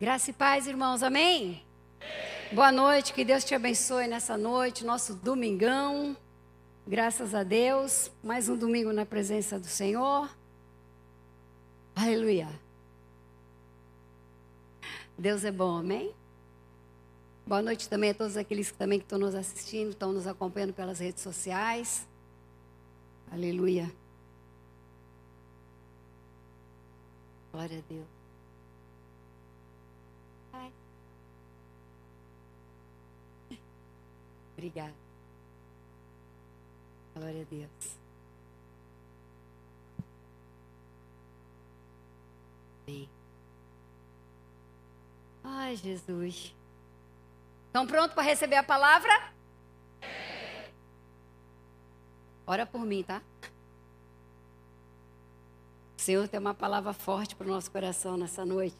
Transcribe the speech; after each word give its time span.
Graça 0.00 0.30
e 0.30 0.32
paz, 0.32 0.66
irmãos, 0.66 1.02
amém? 1.02 1.62
Boa 2.52 2.72
noite, 2.72 3.12
que 3.12 3.22
Deus 3.22 3.44
te 3.44 3.54
abençoe 3.54 4.06
nessa 4.06 4.34
noite, 4.34 4.82
nosso 4.82 5.12
domingão. 5.12 6.16
Graças 6.86 7.34
a 7.34 7.42
Deus, 7.42 8.10
mais 8.24 8.48
um 8.48 8.56
domingo 8.56 8.94
na 8.94 9.04
presença 9.04 9.58
do 9.58 9.66
Senhor. 9.66 10.34
Aleluia. 11.94 12.48
Deus 15.18 15.44
é 15.44 15.52
bom, 15.52 15.76
amém? 15.76 16.14
Boa 17.46 17.60
noite 17.60 17.86
também 17.86 18.08
a 18.08 18.14
todos 18.14 18.38
aqueles 18.38 18.70
que 18.70 18.78
também 18.78 19.00
estão 19.00 19.18
nos 19.18 19.34
assistindo, 19.34 19.90
estão 19.90 20.14
nos 20.14 20.26
acompanhando 20.26 20.72
pelas 20.72 20.98
redes 20.98 21.22
sociais. 21.22 22.08
Aleluia. 23.30 23.92
Glória 27.52 27.80
a 27.80 27.92
Deus. 27.92 28.19
Obrigada. 34.60 34.92
Glória 37.14 37.40
a 37.40 37.44
Deus. 37.44 37.96
Amém. 42.86 43.08
Ai, 45.42 45.76
Jesus. 45.76 46.54
Estão 47.68 47.86
prontos 47.86 48.12
para 48.12 48.22
receber 48.22 48.56
a 48.56 48.62
palavra? 48.62 49.32
Ora 52.46 52.66
por 52.66 52.82
mim, 52.82 53.02
tá? 53.02 53.22
O 55.96 56.02
Senhor 56.02 56.28
tem 56.28 56.38
uma 56.38 56.52
palavra 56.52 56.92
forte 56.92 57.34
para 57.34 57.46
o 57.46 57.50
nosso 57.50 57.70
coração 57.70 58.18
nessa 58.18 58.44
noite. 58.44 58.76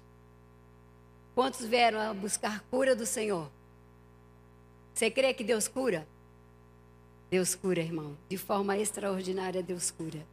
Quantos 1.34 1.64
vieram 1.64 1.98
a 1.98 2.12
buscar 2.12 2.60
cura 2.64 2.94
do 2.94 3.06
Senhor? 3.06 3.50
Você 4.94 5.10
crê 5.10 5.32
que 5.32 5.44
Deus 5.44 5.68
cura? 5.68 6.06
Deus 7.30 7.54
cura, 7.54 7.80
irmão. 7.80 8.16
De 8.28 8.36
forma 8.36 8.76
extraordinária, 8.76 9.62
Deus 9.62 9.90
cura. 9.90 10.26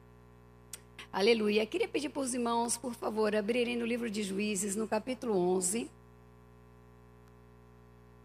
Aleluia. 1.12 1.66
Queria 1.66 1.88
pedir 1.88 2.10
para 2.10 2.22
os 2.22 2.34
irmãos, 2.34 2.78
por 2.78 2.94
favor, 2.94 3.36
abrirem 3.36 3.78
no 3.78 3.86
livro 3.86 4.10
de 4.10 4.24
Juízes, 4.24 4.76
no 4.76 4.88
capítulo 4.88 5.38
11. 5.38 5.90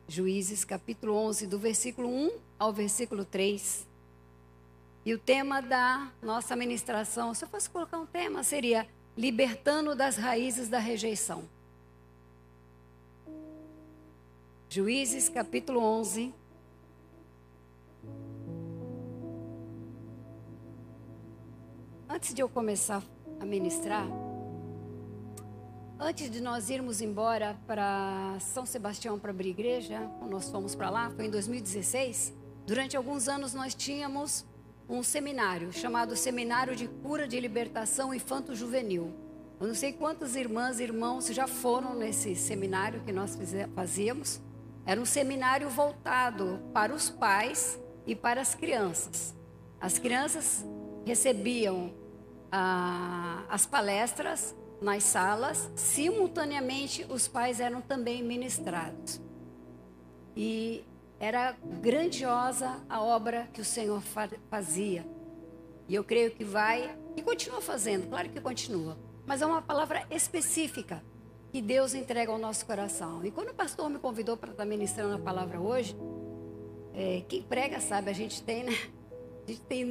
Juízes, 0.09 0.65
capítulo 0.65 1.15
11, 1.15 1.47
do 1.47 1.59
versículo 1.59 2.09
1 2.09 2.31
ao 2.59 2.73
versículo 2.73 3.25
3. 3.25 3.87
E 5.05 5.15
o 5.15 5.19
tema 5.19 5.61
da 5.61 6.11
nossa 6.23 6.55
ministração, 6.55 7.35
se 7.35 7.45
eu 7.45 7.49
fosse 7.49 7.69
colocar 7.69 7.99
um 7.99 8.07
tema, 8.07 8.43
seria 8.43 8.87
Libertando 9.17 9.95
das 9.95 10.17
Raízes 10.17 10.69
da 10.69 10.79
Rejeição. 10.79 11.45
Juízes, 14.75 15.29
capítulo 15.29 15.81
11. 15.81 16.33
Antes 22.09 22.33
de 22.33 22.41
eu 22.41 22.49
começar 22.49 23.03
a 23.39 23.45
ministrar, 23.45 24.07
Antes 26.01 26.31
de 26.31 26.41
nós 26.41 26.71
irmos 26.71 27.03
embora 27.03 27.55
para 27.67 28.39
São 28.41 28.65
Sebastião 28.65 29.19
para 29.19 29.31
abrir 29.31 29.51
igreja, 29.51 30.01
nós 30.27 30.51
fomos 30.51 30.75
para 30.75 30.89
lá, 30.89 31.11
foi 31.11 31.27
em 31.27 31.31
2016. 31.31 32.33
Durante 32.67 32.97
alguns 32.97 33.29
anos 33.29 33.53
nós 33.53 33.75
tínhamos 33.75 34.43
um 34.89 35.03
seminário 35.03 35.71
chamado 35.71 36.17
Seminário 36.17 36.75
de 36.75 36.89
Cura 36.89 37.29
de 37.29 37.39
Libertação 37.39 38.15
Infanto-Juvenil. 38.15 39.13
Eu 39.61 39.67
não 39.67 39.75
sei 39.75 39.93
quantas 39.93 40.35
irmãs 40.35 40.81
e 40.81 40.83
irmãos 40.83 41.27
já 41.27 41.47
foram 41.47 41.95
nesse 41.95 42.35
seminário 42.35 43.03
que 43.05 43.13
nós 43.13 43.39
fazíamos. 43.75 44.41
Era 44.85 45.01
um 45.01 45.05
seminário 45.05 45.69
voltado 45.69 46.61
para 46.73 46.93
os 46.93 47.09
pais 47.09 47.79
e 48.07 48.15
para 48.15 48.41
as 48.41 48.55
crianças. 48.55 49.35
As 49.81 49.99
crianças 49.99 50.65
recebiam 51.05 51.95
ah, 52.51 53.45
as 53.49 53.65
palestras 53.65 54.55
nas 54.81 55.05
salas, 55.05 55.71
simultaneamente 55.77 57.07
os 57.09 57.29
pais 57.29 57.61
eram 57.61 57.81
também 57.81 58.23
ministrados. 58.23 59.21
E 60.37 60.85
era 61.21 61.57
grandiosa 61.81 62.85
a 62.89 63.01
obra 63.01 63.49
que 63.53 63.61
o 63.61 63.65
Senhor 63.65 64.03
fazia. 64.51 65.07
E 65.89 65.95
eu 65.95 66.03
creio 66.03 66.33
que 66.33 66.45
vai, 66.45 66.99
e 67.17 67.23
continua 67.23 67.61
fazendo, 67.61 68.09
claro 68.09 68.29
que 68.29 68.41
continua. 68.41 68.99
Mas 69.25 69.41
é 69.41 69.47
uma 69.47 69.63
palavra 69.63 70.05
específica 70.11 71.03
que 71.53 71.61
Deus 71.61 71.93
entrega 71.93 72.33
ao 72.33 72.39
nosso 72.39 72.65
coração. 72.65 73.23
E 73.23 73.31
quando 73.31 73.51
o 73.51 73.55
pastor 73.55 73.91
me 73.91 73.99
convidou 73.99 74.39
para 74.39 74.53
estar 74.53 74.65
ministrando 74.65 75.15
a 75.15 75.19
palavra 75.19 75.61
hoje, 75.61 75.95
é, 76.95 77.23
quem 77.29 77.43
prega 77.43 77.79
sabe, 77.79 78.09
a 78.09 78.15
gente 78.15 78.43
tem, 78.43 78.65
né? 78.65 78.73
A 79.47 79.51
gente 79.51 79.61
tem 79.63 79.85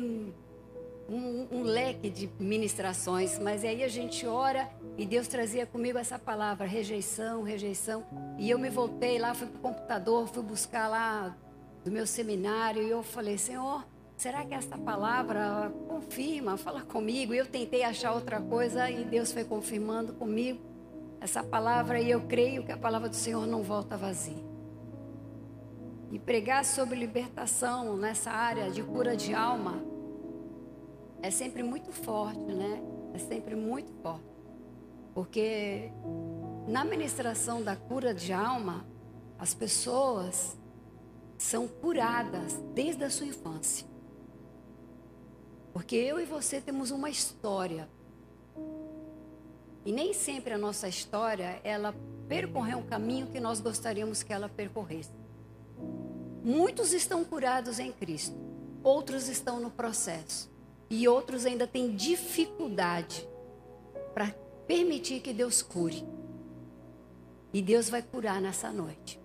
um, 1.07 1.47
um, 1.51 1.61
leque 1.61 2.09
de 2.09 2.27
ministrações, 2.39 3.37
mas 3.37 3.63
aí 3.63 3.83
a 3.83 3.87
gente 3.87 4.25
ora 4.25 4.71
e 4.97 5.05
Deus 5.05 5.27
trazia 5.27 5.67
comigo 5.67 5.99
essa 5.99 6.17
palavra, 6.17 6.65
rejeição, 6.65 7.43
rejeição. 7.43 8.05
E 8.39 8.49
eu 8.49 8.57
me 8.57 8.69
voltei 8.69 9.19
lá, 9.19 9.35
fui 9.35 9.45
para 9.45 9.59
o 9.59 9.61
computador, 9.61 10.27
fui 10.29 10.41
buscar 10.41 10.87
lá 10.87 11.37
do 11.85 11.91
meu 11.91 12.07
seminário 12.07 12.81
e 12.81 12.89
eu 12.89 13.03
falei, 13.03 13.37
Senhor, 13.37 13.85
será 14.17 14.43
que 14.43 14.55
essa 14.55 14.79
palavra 14.79 15.71
confirma, 15.87 16.57
fala 16.57 16.81
comigo? 16.81 17.35
E 17.35 17.37
eu 17.37 17.45
tentei 17.45 17.83
achar 17.83 18.13
outra 18.13 18.41
coisa 18.41 18.89
e 18.89 19.03
Deus 19.03 19.31
foi 19.31 19.43
confirmando 19.43 20.13
comigo 20.13 20.70
essa 21.21 21.43
palavra 21.43 22.01
e 22.01 22.09
eu 22.09 22.21
creio 22.21 22.65
que 22.65 22.71
a 22.71 22.77
palavra 22.77 23.07
do 23.07 23.15
Senhor 23.15 23.45
não 23.45 23.61
volta 23.61 23.95
vazia. 23.95 24.43
E 26.11 26.17
pregar 26.17 26.65
sobre 26.65 26.97
libertação 26.97 27.95
nessa 27.95 28.31
área 28.31 28.71
de 28.71 28.81
cura 28.81 29.15
de 29.15 29.33
alma 29.33 29.81
é 31.21 31.29
sempre 31.29 31.61
muito 31.61 31.91
forte, 31.91 32.39
né? 32.39 32.81
É 33.13 33.19
sempre 33.19 33.55
muito 33.55 33.93
forte. 34.01 34.25
Porque 35.13 35.91
na 36.67 36.83
ministração 36.83 37.61
da 37.61 37.75
cura 37.75 38.15
de 38.15 38.33
alma, 38.33 38.83
as 39.37 39.53
pessoas 39.53 40.57
são 41.37 41.67
curadas 41.67 42.59
desde 42.73 43.03
a 43.03 43.09
sua 43.11 43.27
infância. 43.27 43.87
Porque 45.71 45.95
eu 45.95 46.19
e 46.19 46.25
você 46.25 46.59
temos 46.59 46.89
uma 46.89 47.09
história. 47.09 47.87
E 49.85 49.91
nem 49.91 50.13
sempre 50.13 50.53
a 50.53 50.57
nossa 50.57 50.87
história, 50.87 51.59
ela 51.63 51.95
percorreu 52.27 52.77
um 52.77 52.85
caminho 52.85 53.27
que 53.27 53.39
nós 53.39 53.59
gostaríamos 53.59 54.23
que 54.23 54.31
ela 54.31 54.47
percorresse. 54.47 55.11
Muitos 56.43 56.93
estão 56.93 57.23
curados 57.23 57.79
em 57.79 57.91
Cristo, 57.91 58.35
outros 58.83 59.27
estão 59.27 59.59
no 59.59 59.69
processo 59.69 60.49
e 60.89 61.07
outros 61.07 61.45
ainda 61.45 61.67
têm 61.67 61.95
dificuldade 61.95 63.27
para 64.13 64.33
permitir 64.67 65.19
que 65.19 65.33
Deus 65.33 65.61
cure. 65.61 66.05
E 67.53 67.61
Deus 67.61 67.89
vai 67.89 68.01
curar 68.01 68.41
nessa 68.41 68.71
noite. 68.71 69.19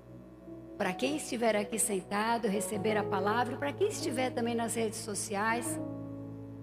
Para 0.76 0.92
quem 0.92 1.16
estiver 1.16 1.56
aqui 1.56 1.78
sentado, 1.78 2.48
receber 2.48 2.96
a 2.96 3.04
palavra, 3.04 3.56
para 3.56 3.72
quem 3.72 3.88
estiver 3.88 4.30
também 4.30 4.54
nas 4.54 4.74
redes 4.74 4.98
sociais, 4.98 5.78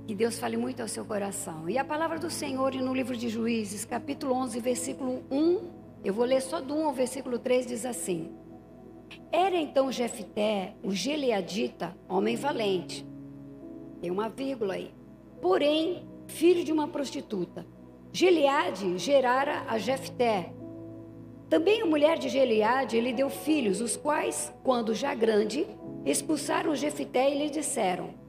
que 0.06 0.14
Deus 0.14 0.38
fale 0.38 0.58
muito 0.58 0.81
ao 0.81 0.88
seu 0.88 1.06
coração. 1.06 1.69
E 1.69 1.78
a 1.78 1.86
palavra 1.86 2.19
do 2.19 2.30
Senhor 2.30 2.74
no 2.75 2.94
livro 2.94 3.16
de 3.16 3.30
Juízes, 3.30 3.86
capítulo 3.86 4.34
11, 4.36 4.59
versículo 4.59 5.24
1, 5.31 5.59
eu 6.03 6.14
vou 6.14 6.25
ler 6.25 6.41
só 6.41 6.59
do 6.59 6.75
1 6.75 6.86
ao 6.86 6.94
versículo 6.94 7.40
3, 7.40 7.68
diz 7.68 7.86
assim: 7.86 8.31
Era 9.31 9.56
então 9.56 9.91
Jefté, 9.91 10.75
o 10.84 10.91
Gileadita, 10.91 11.96
homem 12.09 12.36
valente, 12.36 13.06
tem 14.02 14.12
uma 14.12 14.28
vírgula 14.28 14.74
aí. 14.74 14.94
Porém, 15.41 16.06
filho 16.28 16.64
de 16.64 16.72
uma 16.72 16.88
prostituta. 16.88 17.66
Gileade 18.12 18.97
gerara 18.97 19.64
a 19.67 19.78
Jefté. 19.78 20.53
Também 21.49 21.82
a 21.82 21.85
mulher 21.85 22.17
de 22.17 22.29
Gileade 22.29 22.99
lhe 22.99 23.14
deu 23.14 23.29
filhos, 23.29 23.79
os 23.79 23.96
quais, 23.96 24.53
quando 24.64 24.94
já 24.94 25.14
grande, 25.16 25.66
expulsaram 26.06 26.76
Jefté 26.76 27.34
e 27.34 27.38
lhe 27.38 27.49
disseram: 27.49 28.22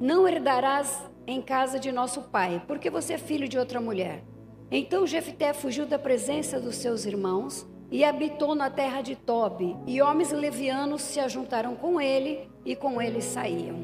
Não 0.00 0.28
herdarás 0.28 1.02
em 1.26 1.42
casa 1.42 1.78
de 1.78 1.90
nosso 1.90 2.22
pai, 2.22 2.62
porque 2.66 2.88
você 2.88 3.14
é 3.14 3.18
filho 3.18 3.48
de 3.48 3.58
outra 3.58 3.80
mulher. 3.80 4.22
Então 4.70 5.06
Jefté 5.06 5.52
fugiu 5.52 5.86
da 5.86 5.98
presença 5.98 6.60
dos 6.60 6.76
seus 6.76 7.04
irmãos 7.04 7.66
e 7.90 8.04
habitou 8.04 8.54
na 8.54 8.70
terra 8.70 9.00
de 9.00 9.16
Tobi, 9.16 9.76
e 9.86 10.00
homens 10.00 10.30
levianos 10.30 11.02
se 11.02 11.18
ajuntaram 11.18 11.74
com 11.74 12.00
ele 12.00 12.48
e 12.64 12.76
com 12.76 13.00
ele 13.00 13.20
saíam. 13.20 13.76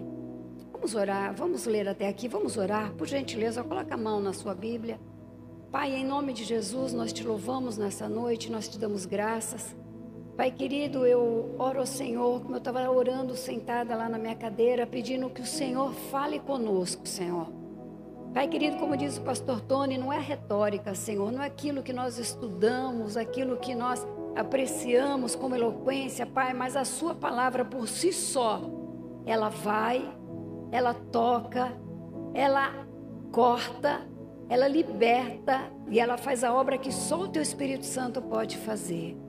Vamos 0.73 0.95
orar, 0.95 1.35
vamos 1.35 1.65
ler 1.65 1.89
até 1.89 2.07
aqui, 2.07 2.29
vamos 2.29 2.57
orar. 2.57 2.93
Por 2.93 3.07
gentileza, 3.07 3.65
coloca 3.65 3.95
a 3.95 3.97
mão 3.97 4.21
na 4.21 4.35
sua 4.35 4.55
Bíblia. 4.55 5.01
Pai, 5.73 5.95
em 5.95 6.05
nome 6.05 6.33
de 6.33 6.45
Jesus, 6.45 6.93
nós 6.93 7.13
te 7.13 7.25
louvamos 7.25 7.79
nessa 7.79 8.09
noite, 8.09 8.53
nós 8.53 8.69
te 8.69 8.79
damos 8.79 9.07
graças. 9.07 9.75
Pai 10.37 10.51
querido, 10.51 11.07
eu 11.07 11.55
oro 11.61 11.79
ao 11.79 11.87
Senhor, 11.87 12.41
como 12.41 12.57
eu 12.57 12.59
estava 12.59 12.91
orando 12.91 13.37
sentada 13.37 13.95
lá 13.95 14.09
na 14.09 14.19
minha 14.19 14.35
cadeira, 14.35 14.85
pedindo 14.85 15.31
que 15.31 15.41
o 15.41 15.47
Senhor 15.47 15.93
fale 16.11 16.41
conosco, 16.41 17.07
Senhor. 17.07 17.47
Pai 18.33 18.49
querido, 18.49 18.79
como 18.79 18.97
diz 18.97 19.17
o 19.17 19.23
pastor 19.23 19.61
Tony, 19.61 19.97
não 19.97 20.13
é 20.13 20.19
retórica, 20.19 20.93
Senhor, 20.93 21.31
não 21.31 21.41
é 21.41 21.47
aquilo 21.47 21.85
que 21.85 21.93
nós 21.93 22.19
estudamos, 22.19 23.17
aquilo 23.17 23.59
que 23.59 23.77
nós 23.77 24.05
apreciamos 24.35 25.37
como 25.37 25.55
eloquência, 25.55 26.27
Pai, 26.27 26.53
mas 26.53 26.75
a 26.75 26.85
Sua 26.85 27.15
palavra 27.15 27.65
por 27.65 27.87
si 27.87 28.13
só, 28.13 28.61
ela 29.25 29.51
vai, 29.51 30.13
ela 30.73 30.95
toca, 30.95 31.73
ela 32.35 32.73
corta, 33.31 34.01
ela 34.49 34.67
liberta 34.67 35.71
e 35.89 36.01
ela 36.01 36.17
faz 36.17 36.43
a 36.43 36.53
obra 36.53 36.77
que 36.77 36.91
só 36.91 37.21
o 37.21 37.29
Teu 37.29 37.41
Espírito 37.41 37.87
Santo 37.87 38.21
pode 38.21 38.57
fazer. 38.57 39.24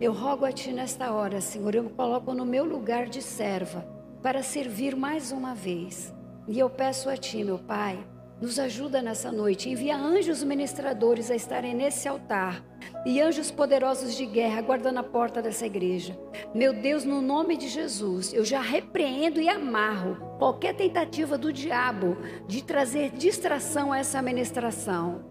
Eu 0.00 0.14
rogo 0.14 0.46
a 0.46 0.52
Ti 0.52 0.72
nesta 0.72 1.12
hora, 1.12 1.42
Senhor, 1.42 1.74
eu 1.74 1.82
me 1.82 1.90
coloco 1.90 2.32
no 2.32 2.46
meu 2.46 2.64
lugar 2.64 3.06
de 3.06 3.20
serva 3.20 3.86
para 4.22 4.42
servir 4.42 4.96
mais 4.96 5.30
uma 5.30 5.54
vez. 5.54 6.14
E 6.48 6.58
eu 6.58 6.70
peço 6.70 7.10
a 7.10 7.18
Ti, 7.18 7.44
meu 7.44 7.58
Pai, 7.58 8.02
nos 8.40 8.58
ajuda 8.58 9.02
nessa 9.02 9.30
noite. 9.30 9.68
Envia 9.68 9.94
anjos 9.94 10.42
ministradores 10.42 11.30
a 11.30 11.36
estarem 11.36 11.74
nesse 11.74 12.08
altar 12.08 12.64
e 13.04 13.20
anjos 13.20 13.50
poderosos 13.50 14.16
de 14.16 14.24
guerra 14.24 14.62
guardando 14.62 15.00
a 15.00 15.02
porta 15.02 15.42
dessa 15.42 15.66
igreja. 15.66 16.18
Meu 16.54 16.72
Deus, 16.72 17.04
no 17.04 17.20
nome 17.20 17.58
de 17.58 17.68
Jesus, 17.68 18.32
eu 18.32 18.42
já 18.42 18.62
repreendo 18.62 19.38
e 19.38 19.50
amarro 19.50 20.16
qualquer 20.38 20.74
tentativa 20.74 21.36
do 21.36 21.52
diabo 21.52 22.16
de 22.48 22.64
trazer 22.64 23.10
distração 23.10 23.92
a 23.92 23.98
essa 23.98 24.22
ministração. 24.22 25.26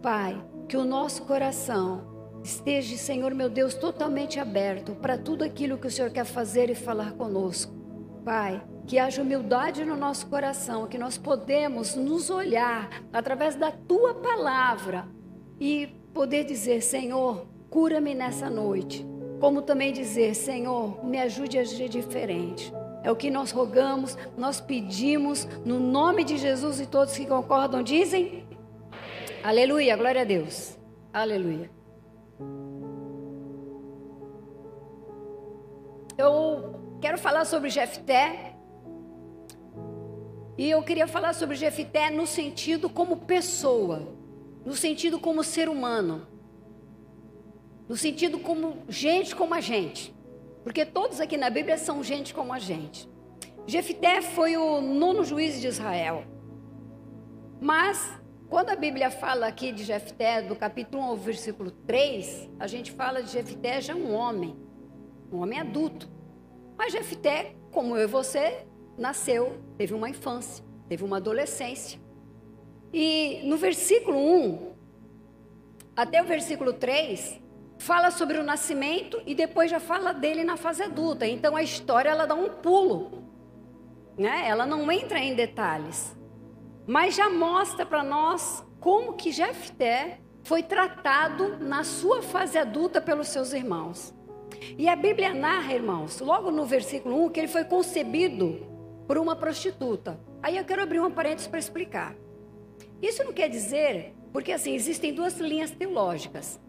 Pai, 0.00 0.42
que 0.66 0.78
o 0.78 0.84
nosso 0.84 1.24
coração 1.26 2.13
esteja, 2.44 2.96
Senhor 2.96 3.34
meu 3.34 3.48
Deus, 3.48 3.74
totalmente 3.74 4.38
aberto 4.38 4.92
para 4.92 5.16
tudo 5.16 5.42
aquilo 5.42 5.78
que 5.78 5.86
o 5.86 5.90
Senhor 5.90 6.10
quer 6.10 6.26
fazer 6.26 6.68
e 6.68 6.74
falar 6.74 7.12
conosco. 7.12 7.72
Pai, 8.22 8.62
que 8.86 8.98
haja 8.98 9.22
humildade 9.22 9.84
no 9.84 9.96
nosso 9.96 10.26
coração, 10.26 10.86
que 10.86 10.98
nós 10.98 11.16
podemos 11.16 11.94
nos 11.94 12.28
olhar 12.30 13.02
através 13.12 13.56
da 13.56 13.70
tua 13.70 14.14
palavra 14.14 15.08
e 15.58 15.88
poder 16.12 16.44
dizer: 16.44 16.82
Senhor, 16.82 17.46
cura-me 17.70 18.14
nessa 18.14 18.48
noite. 18.48 19.06
Como 19.40 19.62
também 19.62 19.92
dizer: 19.92 20.34
Senhor, 20.34 21.04
me 21.04 21.18
ajude 21.18 21.58
a 21.58 21.62
agir 21.62 21.88
diferente. 21.88 22.72
É 23.02 23.10
o 23.10 23.16
que 23.16 23.30
nós 23.30 23.50
rogamos, 23.50 24.16
nós 24.36 24.60
pedimos, 24.60 25.46
no 25.64 25.78
nome 25.78 26.24
de 26.24 26.38
Jesus 26.38 26.80
e 26.80 26.86
todos 26.86 27.16
que 27.16 27.26
concordam 27.26 27.82
dizem: 27.82 28.46
Aleluia, 29.42 29.96
glória 29.96 30.22
a 30.22 30.24
Deus. 30.24 30.78
Aleluia. 31.12 31.83
Eu 36.16 36.98
quero 37.00 37.18
falar 37.18 37.44
sobre 37.44 37.70
Jefté, 37.70 38.54
e 40.56 40.70
eu 40.70 40.82
queria 40.82 41.08
falar 41.08 41.32
sobre 41.32 41.56
Jefité 41.56 42.10
no 42.10 42.26
sentido 42.26 42.88
como 42.88 43.16
pessoa, 43.16 44.16
no 44.64 44.74
sentido 44.74 45.18
como 45.18 45.42
ser 45.42 45.68
humano, 45.68 46.28
no 47.88 47.96
sentido 47.96 48.38
como 48.38 48.84
gente 48.88 49.34
como 49.34 49.52
a 49.54 49.60
gente. 49.60 50.14
Porque 50.62 50.86
todos 50.86 51.20
aqui 51.20 51.36
na 51.36 51.50
Bíblia 51.50 51.76
são 51.76 52.02
gente 52.02 52.32
como 52.32 52.52
a 52.52 52.60
gente. 52.60 53.08
Jefité 53.66 54.22
foi 54.22 54.56
o 54.56 54.80
nono 54.80 55.24
juiz 55.24 55.60
de 55.60 55.66
Israel. 55.66 56.24
Mas, 57.60 58.16
quando 58.48 58.70
a 58.70 58.76
Bíblia 58.76 59.10
fala 59.10 59.46
aqui 59.46 59.72
de 59.72 59.82
Jefté, 59.82 60.40
do 60.40 60.54
capítulo 60.54 61.02
1 61.02 61.06
ao 61.06 61.16
versículo 61.16 61.70
3, 61.70 62.50
a 62.60 62.66
gente 62.68 62.92
fala 62.92 63.22
de 63.22 63.32
Jefté 63.32 63.80
já 63.80 63.94
um 63.94 64.14
homem, 64.14 64.56
um 65.34 65.42
homem 65.42 65.58
adulto. 65.58 66.08
Mas 66.76 66.92
Jefté, 66.92 67.54
como 67.70 67.96
eu 67.96 68.04
e 68.04 68.06
você, 68.06 68.66
nasceu, 68.96 69.58
teve 69.76 69.92
uma 69.92 70.08
infância, 70.08 70.64
teve 70.88 71.04
uma 71.04 71.16
adolescência. 71.16 72.00
E 72.92 73.40
no 73.44 73.56
versículo 73.56 74.16
1 74.16 74.74
até 75.96 76.22
o 76.22 76.24
versículo 76.24 76.72
3 76.72 77.40
fala 77.78 78.10
sobre 78.10 78.38
o 78.38 78.44
nascimento 78.44 79.20
e 79.26 79.34
depois 79.34 79.70
já 79.70 79.80
fala 79.80 80.12
dele 80.12 80.44
na 80.44 80.56
fase 80.56 80.82
adulta. 80.82 81.26
Então 81.26 81.56
a 81.56 81.62
história 81.62 82.10
ela 82.10 82.26
dá 82.26 82.34
um 82.34 82.48
pulo, 82.50 83.24
né? 84.16 84.44
Ela 84.46 84.64
não 84.64 84.90
entra 84.90 85.18
em 85.18 85.34
detalhes, 85.34 86.16
mas 86.86 87.16
já 87.16 87.28
mostra 87.28 87.84
para 87.84 88.02
nós 88.04 88.64
como 88.78 89.14
que 89.14 89.32
Jefté 89.32 90.20
foi 90.44 90.62
tratado 90.62 91.56
na 91.58 91.82
sua 91.82 92.22
fase 92.22 92.56
adulta 92.58 93.00
pelos 93.00 93.28
seus 93.28 93.52
irmãos. 93.52 94.14
E 94.76 94.88
a 94.88 94.96
Bíblia 94.96 95.34
narra, 95.34 95.74
irmãos, 95.74 96.20
logo 96.20 96.50
no 96.50 96.64
versículo 96.64 97.24
1, 97.26 97.30
que 97.30 97.40
ele 97.40 97.48
foi 97.48 97.64
concebido 97.64 98.66
por 99.06 99.18
uma 99.18 99.36
prostituta. 99.36 100.18
Aí 100.42 100.56
eu 100.56 100.64
quero 100.64 100.82
abrir 100.82 101.00
um 101.00 101.10
parênteses 101.10 101.46
para 101.46 101.58
explicar. 101.58 102.14
Isso 103.00 103.22
não 103.24 103.32
quer 103.32 103.48
dizer, 103.48 104.14
porque 104.32 104.52
assim, 104.52 104.74
existem 104.74 105.12
duas 105.12 105.38
linhas 105.38 105.70
teológicas. 105.70 106.60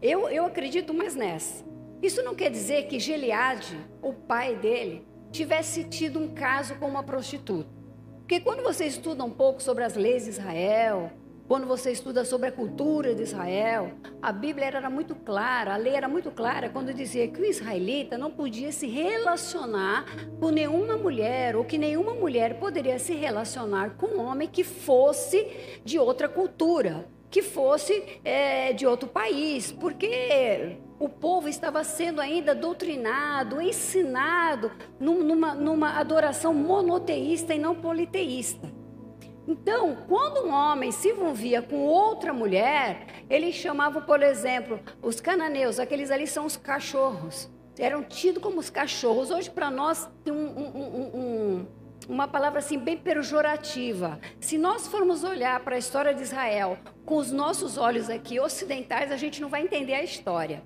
Eu, 0.00 0.28
eu 0.28 0.44
acredito 0.44 0.94
mais 0.94 1.14
nessa. 1.14 1.64
Isso 2.02 2.22
não 2.22 2.34
quer 2.34 2.50
dizer 2.50 2.86
que 2.86 3.00
Geliade, 3.00 3.76
o 4.00 4.12
pai 4.12 4.54
dele, 4.54 5.06
tivesse 5.32 5.84
tido 5.84 6.18
um 6.20 6.28
caso 6.28 6.76
com 6.76 6.86
uma 6.86 7.02
prostituta. 7.02 7.68
Porque 8.18 8.40
quando 8.40 8.62
você 8.62 8.84
estuda 8.84 9.24
um 9.24 9.30
pouco 9.30 9.62
sobre 9.62 9.82
as 9.82 9.94
leis 9.94 10.24
de 10.24 10.30
Israel, 10.30 11.10
quando 11.48 11.66
você 11.66 11.90
estuda 11.90 12.26
sobre 12.26 12.48
a 12.48 12.52
cultura 12.52 13.14
de 13.14 13.22
Israel, 13.22 13.92
a 14.20 14.30
Bíblia 14.30 14.66
era 14.66 14.90
muito 14.90 15.14
clara, 15.14 15.72
a 15.72 15.76
lei 15.78 15.94
era 15.94 16.06
muito 16.06 16.30
clara 16.30 16.68
quando 16.68 16.92
dizia 16.92 17.26
que 17.26 17.40
o 17.40 17.44
israelita 17.44 18.18
não 18.18 18.30
podia 18.30 18.70
se 18.70 18.86
relacionar 18.86 20.04
com 20.38 20.50
nenhuma 20.50 20.98
mulher, 20.98 21.56
ou 21.56 21.64
que 21.64 21.78
nenhuma 21.78 22.12
mulher 22.12 22.60
poderia 22.60 22.98
se 22.98 23.14
relacionar 23.14 23.96
com 23.96 24.08
um 24.08 24.20
homem 24.20 24.46
que 24.46 24.62
fosse 24.62 25.80
de 25.82 25.98
outra 25.98 26.28
cultura, 26.28 27.08
que 27.30 27.40
fosse 27.40 28.20
é, 28.22 28.74
de 28.74 28.86
outro 28.86 29.08
país, 29.08 29.72
porque 29.72 30.76
o 31.00 31.08
povo 31.08 31.48
estava 31.48 31.82
sendo 31.82 32.20
ainda 32.20 32.54
doutrinado, 32.54 33.58
ensinado 33.58 34.70
numa, 35.00 35.54
numa 35.54 35.98
adoração 35.98 36.52
monoteísta 36.52 37.54
e 37.54 37.58
não 37.58 37.74
politeísta. 37.74 38.77
Então, 39.48 39.96
quando 40.06 40.46
um 40.46 40.52
homem 40.52 40.92
se 40.92 41.08
envolvia 41.08 41.62
com 41.62 41.86
outra 41.86 42.34
mulher, 42.34 43.06
eles 43.30 43.54
chamavam, 43.54 44.02
por 44.02 44.22
exemplo, 44.22 44.78
os 45.00 45.22
cananeus, 45.22 45.80
aqueles 45.80 46.10
ali 46.10 46.26
são 46.26 46.44
os 46.44 46.54
cachorros. 46.54 47.50
Eram 47.78 48.02
tidos 48.02 48.42
como 48.42 48.60
os 48.60 48.68
cachorros. 48.68 49.30
Hoje, 49.30 49.48
para 49.48 49.70
nós, 49.70 50.06
tem 50.22 50.34
um, 50.34 50.48
um, 50.58 51.10
um, 51.14 51.66
uma 52.10 52.28
palavra 52.28 52.58
assim 52.58 52.78
bem 52.78 52.98
pejorativa. 52.98 54.20
Se 54.38 54.58
nós 54.58 54.86
formos 54.86 55.24
olhar 55.24 55.58
para 55.60 55.76
a 55.76 55.78
história 55.78 56.12
de 56.12 56.20
Israel 56.20 56.76
com 57.06 57.16
os 57.16 57.32
nossos 57.32 57.78
olhos 57.78 58.10
aqui 58.10 58.38
ocidentais, 58.38 59.10
a 59.10 59.16
gente 59.16 59.40
não 59.40 59.48
vai 59.48 59.62
entender 59.62 59.94
a 59.94 60.02
história. 60.02 60.62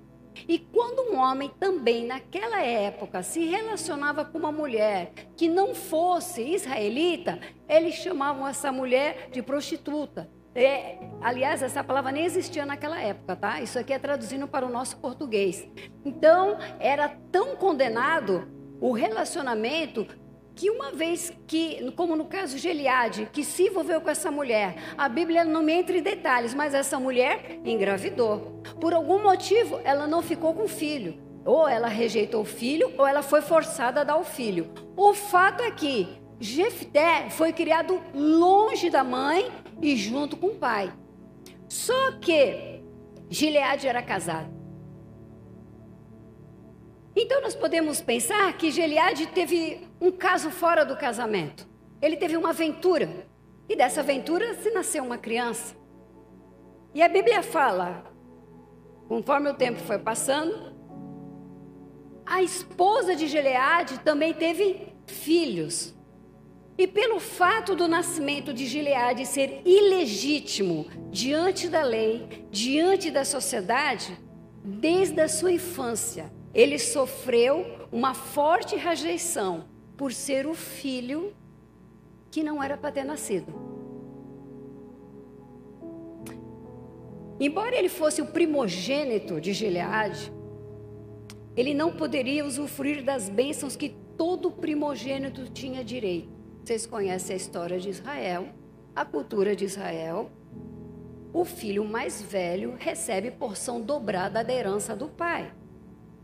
E 0.47 0.59
quando 0.59 1.11
um 1.11 1.17
homem 1.17 1.51
também 1.59 2.05
naquela 2.05 2.61
época 2.61 3.23
se 3.23 3.45
relacionava 3.45 4.25
com 4.25 4.37
uma 4.37 4.51
mulher 4.51 5.11
que 5.35 5.47
não 5.47 5.73
fosse 5.73 6.41
israelita, 6.41 7.39
eles 7.67 7.95
chamavam 7.95 8.47
essa 8.47 8.71
mulher 8.71 9.29
de 9.31 9.41
prostituta. 9.41 10.29
É, 10.55 10.99
aliás, 11.21 11.63
essa 11.63 11.83
palavra 11.83 12.11
nem 12.11 12.25
existia 12.25 12.65
naquela 12.65 12.99
época, 13.01 13.35
tá? 13.35 13.61
Isso 13.61 13.79
aqui 13.79 13.91
é 13.91 13.97
traduzindo 13.97 14.47
para 14.47 14.65
o 14.65 14.69
nosso 14.69 14.97
português. 14.97 15.67
Então, 16.05 16.57
era 16.79 17.09
tão 17.31 17.55
condenado 17.55 18.47
o 18.79 18.91
relacionamento 18.91 20.05
que 20.55 20.69
uma 20.69 20.91
vez 20.91 21.31
que, 21.47 21.91
como 21.95 22.15
no 22.15 22.25
caso 22.25 22.57
de 22.57 22.67
Eliade, 22.67 23.29
que 23.31 23.43
se 23.43 23.67
envolveu 23.67 23.99
com 24.01 24.09
essa 24.09 24.29
mulher, 24.29 24.75
a 24.97 25.09
Bíblia 25.09 25.43
não 25.43 25.63
me 25.63 25.73
entra 25.73 25.97
em 25.97 26.01
detalhes, 26.01 26.53
mas 26.53 26.73
essa 26.73 26.99
mulher 26.99 27.59
engravidou. 27.65 28.61
Por 28.79 28.93
algum 28.93 29.21
motivo, 29.21 29.79
ela 29.83 30.05
não 30.05 30.21
ficou 30.21 30.53
com 30.53 30.63
o 30.63 30.67
filho. 30.67 31.21
Ou 31.45 31.67
ela 31.67 31.87
rejeitou 31.87 32.41
o 32.41 32.45
filho, 32.45 32.93
ou 32.97 33.05
ela 33.05 33.21
foi 33.21 33.41
forçada 33.41 34.01
a 34.01 34.03
dar 34.03 34.17
o 34.17 34.23
filho. 34.23 34.71
O 34.95 35.13
fato 35.13 35.61
é 35.61 35.71
que 35.71 36.07
Jefté 36.39 37.29
foi 37.29 37.51
criado 37.51 38.01
longe 38.13 38.89
da 38.89 39.03
mãe 39.03 39.51
e 39.81 39.95
junto 39.95 40.37
com 40.37 40.47
o 40.47 40.55
pai. 40.55 40.93
Só 41.67 42.13
que 42.21 42.81
Gileade 43.29 43.87
era 43.87 44.01
casado. 44.01 44.52
Então 47.15 47.41
nós 47.41 47.55
podemos 47.55 48.01
pensar 48.01 48.51
que 48.57 48.71
Gileade 48.71 49.27
teve 49.27 49.87
um 50.01 50.11
caso 50.11 50.49
fora 50.49 50.83
do 50.83 50.97
casamento. 50.97 51.67
Ele 52.01 52.17
teve 52.17 52.35
uma 52.35 52.49
aventura. 52.49 53.27
E 53.69 53.75
dessa 53.75 54.01
aventura 54.01 54.55
se 54.55 54.71
nasceu 54.71 55.03
uma 55.03 55.17
criança. 55.17 55.75
E 56.93 57.01
a 57.01 57.07
Bíblia 57.07 57.41
fala, 57.41 58.03
conforme 59.07 59.49
o 59.49 59.53
tempo 59.53 59.79
foi 59.79 59.97
passando, 59.97 60.73
a 62.25 62.41
esposa 62.41 63.15
de 63.15 63.27
Gileade 63.27 63.99
também 63.99 64.33
teve 64.33 64.93
filhos. 65.05 65.93
E 66.77 66.87
pelo 66.87 67.19
fato 67.19 67.75
do 67.75 67.87
nascimento 67.87 68.51
de 68.53 68.65
Gileade 68.65 69.25
ser 69.25 69.61
ilegítimo 69.63 70.87
diante 71.11 71.69
da 71.69 71.83
lei, 71.83 72.47
diante 72.49 73.11
da 73.11 73.23
sociedade, 73.23 74.17
desde 74.63 75.21
a 75.21 75.27
sua 75.27 75.51
infância, 75.51 76.31
ele 76.53 76.77
sofreu 76.77 77.65
uma 77.91 78.13
forte 78.13 78.75
rejeição 78.75 79.65
por 79.97 80.13
ser 80.13 80.45
o 80.45 80.53
filho 80.53 81.33
que 82.29 82.43
não 82.43 82.61
era 82.61 82.77
para 82.77 82.91
ter 82.91 83.03
nascido. 83.03 83.53
Embora 87.39 87.75
ele 87.75 87.89
fosse 87.89 88.21
o 88.21 88.27
primogênito 88.27 89.41
de 89.41 89.53
Gileade, 89.53 90.31
ele 91.55 91.73
não 91.73 91.91
poderia 91.91 92.45
usufruir 92.45 93.03
das 93.03 93.29
bênçãos 93.29 93.75
que 93.75 93.89
todo 94.15 94.51
primogênito 94.51 95.49
tinha 95.49 95.83
direito. 95.83 96.29
Vocês 96.63 96.85
conhecem 96.85 97.33
a 97.33 97.37
história 97.37 97.79
de 97.79 97.89
Israel, 97.89 98.47
a 98.95 99.03
cultura 99.03 99.55
de 99.55 99.65
Israel. 99.65 100.31
O 101.33 101.43
filho 101.43 101.83
mais 101.83 102.21
velho 102.21 102.75
recebe 102.77 103.31
porção 103.31 103.81
dobrada 103.81 104.43
da 104.43 104.53
herança 104.53 104.95
do 104.95 105.09
pai. 105.09 105.51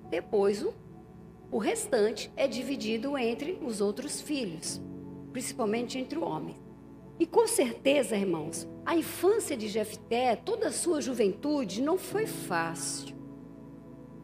Depois, 0.09 0.63
o, 0.63 0.73
o 1.51 1.57
restante 1.57 2.31
é 2.35 2.47
dividido 2.47 3.17
entre 3.17 3.59
os 3.61 3.81
outros 3.81 4.19
filhos, 4.19 4.81
principalmente 5.31 5.97
entre 5.97 6.17
o 6.17 6.23
homem. 6.23 6.55
E 7.19 7.25
com 7.25 7.45
certeza, 7.47 8.15
irmãos, 8.15 8.67
a 8.85 8.95
infância 8.95 9.57
de 9.57 9.67
Jefté, 9.67 10.35
toda 10.35 10.69
a 10.69 10.71
sua 10.71 11.01
juventude, 11.01 11.81
não 11.81 11.97
foi 11.97 12.25
fácil. 12.25 13.15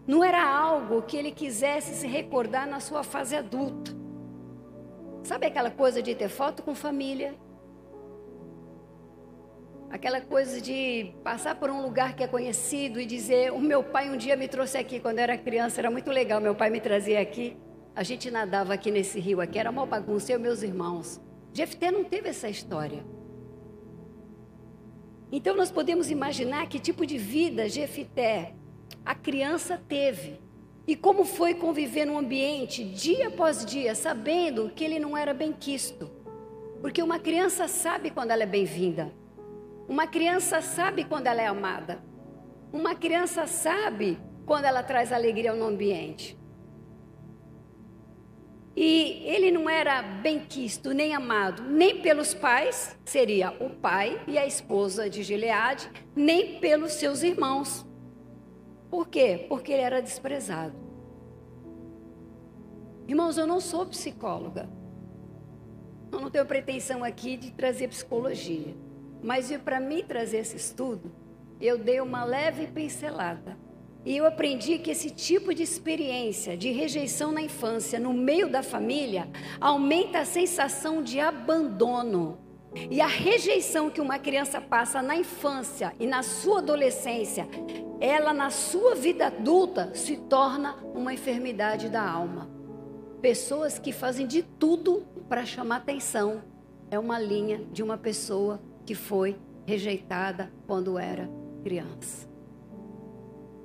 Não 0.07 0.23
era 0.23 0.43
algo 0.47 1.01
que 1.01 1.17
ele 1.17 1.31
quisesse 1.31 1.95
se 1.95 2.07
recordar 2.07 2.67
na 2.67 2.79
sua 2.79 3.03
fase 3.03 3.35
adulta. 3.35 3.91
Sabe 5.23 5.47
aquela 5.47 5.71
coisa 5.71 6.01
de 6.01 6.13
ter 6.15 6.29
foto 6.29 6.63
com 6.63 6.75
família? 6.75 7.35
Aquela 9.95 10.19
coisa 10.19 10.59
de 10.59 11.13
passar 11.23 11.55
por 11.55 11.69
um 11.69 11.81
lugar 11.81 12.17
que 12.17 12.21
é 12.21 12.27
conhecido 12.27 12.99
e 12.99 13.05
dizer: 13.05 13.53
O 13.53 13.61
meu 13.61 13.81
pai 13.81 14.09
um 14.09 14.17
dia 14.17 14.35
me 14.35 14.45
trouxe 14.45 14.77
aqui 14.77 14.99
quando 14.99 15.19
eu 15.19 15.23
era 15.23 15.37
criança, 15.37 15.79
era 15.79 15.89
muito 15.89 16.11
legal. 16.11 16.41
Meu 16.41 16.53
pai 16.53 16.69
me 16.69 16.81
trazia 16.81 17.21
aqui. 17.21 17.55
A 17.95 18.03
gente 18.03 18.29
nadava 18.29 18.73
aqui 18.73 18.91
nesse 18.91 19.21
rio 19.21 19.39
aqui, 19.39 19.57
era 19.57 19.71
uma 19.71 19.85
bagunça, 19.85 20.33
eu 20.33 20.37
e 20.37 20.41
meus 20.41 20.63
irmãos. 20.63 21.21
Jefté 21.53 21.91
não 21.91 22.03
teve 22.03 22.27
essa 22.27 22.49
história. 22.49 23.05
Então 25.31 25.55
nós 25.55 25.71
podemos 25.71 26.11
imaginar 26.11 26.67
que 26.67 26.77
tipo 26.77 27.05
de 27.05 27.17
vida 27.17 27.69
Jefté, 27.69 28.53
a 29.05 29.15
criança, 29.15 29.81
teve. 29.87 30.41
E 30.85 30.97
como 30.97 31.23
foi 31.23 31.53
conviver 31.53 32.03
num 32.03 32.17
ambiente 32.17 32.83
dia 32.83 33.29
após 33.29 33.65
dia, 33.65 33.95
sabendo 33.95 34.69
que 34.75 34.83
ele 34.83 34.99
não 34.99 35.15
era 35.15 35.33
bem 35.33 35.53
quisto. 35.53 36.11
Porque 36.81 37.01
uma 37.01 37.17
criança 37.17 37.69
sabe 37.69 38.11
quando 38.11 38.31
ela 38.31 38.43
é 38.43 38.45
bem-vinda. 38.45 39.23
Uma 39.87 40.07
criança 40.07 40.61
sabe 40.61 41.03
quando 41.03 41.27
ela 41.27 41.41
é 41.41 41.47
amada. 41.47 42.03
Uma 42.73 42.95
criança 42.95 43.45
sabe 43.45 44.17
quando 44.45 44.65
ela 44.65 44.83
traz 44.83 45.11
alegria 45.11 45.53
no 45.53 45.65
ambiente. 45.65 46.37
E 48.75 49.21
ele 49.23 49.51
não 49.51 49.69
era 49.69 50.01
bem-quisto 50.01 50.91
nem 50.91 51.15
amado, 51.15 51.63
nem 51.63 52.01
pelos 52.01 52.33
pais, 52.33 52.97
seria 53.05 53.51
o 53.51 53.69
pai 53.69 54.21
e 54.27 54.37
a 54.37 54.45
esposa 54.45 55.09
de 55.09 55.23
Gileade, 55.23 55.89
nem 56.13 56.59
pelos 56.59 56.93
seus 56.93 57.23
irmãos. 57.23 57.85
Por 58.89 59.07
quê? 59.07 59.45
Porque 59.47 59.71
ele 59.71 59.81
era 59.81 60.01
desprezado. 60.01 60.75
Irmãos, 63.07 63.37
eu 63.37 63.47
não 63.47 63.61
sou 63.61 63.85
psicóloga. 63.85 64.67
Eu 66.11 66.19
não 66.19 66.29
tenho 66.29 66.45
pretensão 66.45 67.03
aqui 67.03 67.37
de 67.37 67.51
trazer 67.51 67.87
psicologia. 67.87 68.75
Mas 69.25 69.51
para 69.57 69.79
mim 69.79 70.03
trazer 70.07 70.37
esse 70.37 70.55
estudo, 70.55 71.11
eu 71.59 71.79
dei 71.79 71.99
uma 71.99 72.23
leve 72.23 72.67
pincelada. 72.67 73.57
E 74.05 74.15
eu 74.15 74.27
aprendi 74.27 74.77
que 74.77 74.91
esse 74.91 75.09
tipo 75.09 75.51
de 75.51 75.63
experiência 75.63 76.55
de 76.55 76.69
rejeição 76.69 77.31
na 77.31 77.41
infância, 77.41 77.99
no 77.99 78.13
meio 78.13 78.47
da 78.47 78.61
família, 78.61 79.27
aumenta 79.59 80.19
a 80.19 80.25
sensação 80.25 81.01
de 81.01 81.19
abandono. 81.19 82.37
E 82.91 83.01
a 83.01 83.07
rejeição 83.07 83.89
que 83.89 83.99
uma 83.99 84.19
criança 84.19 84.61
passa 84.61 85.01
na 85.01 85.17
infância 85.17 85.91
e 85.99 86.05
na 86.05 86.21
sua 86.21 86.59
adolescência, 86.59 87.47
ela 87.99 88.31
na 88.31 88.51
sua 88.51 88.93
vida 88.93 89.25
adulta 89.25 89.89
se 89.95 90.17
torna 90.17 90.75
uma 90.93 91.11
enfermidade 91.11 91.89
da 91.89 92.07
alma. 92.07 92.47
Pessoas 93.23 93.79
que 93.79 93.91
fazem 93.91 94.27
de 94.27 94.43
tudo 94.43 95.03
para 95.27 95.47
chamar 95.47 95.77
atenção. 95.77 96.43
É 96.91 96.99
uma 96.99 97.17
linha 97.17 97.65
de 97.71 97.81
uma 97.81 97.97
pessoa 97.97 98.61
que 98.85 98.95
foi 98.95 99.37
rejeitada 99.65 100.51
quando 100.67 100.97
era 100.97 101.29
criança. 101.63 102.29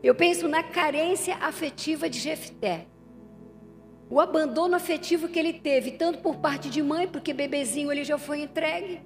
Eu 0.03 0.15
penso 0.15 0.49
na 0.49 0.63
carência 0.63 1.37
afetiva 1.37 2.09
de 2.09 2.19
Jefté. 2.19 2.87
O 4.09 4.19
abandono 4.19 4.75
afetivo 4.75 5.29
que 5.29 5.39
ele 5.39 5.53
teve, 5.53 5.93
tanto 5.93 6.21
por 6.21 6.37
parte 6.37 6.71
de 6.71 6.83
mãe, 6.83 7.07
porque 7.07 7.35
bebezinho 7.35 7.93
ele 7.93 8.03
já 8.03 8.17
foi 8.17 8.41
entregue. 8.41 9.03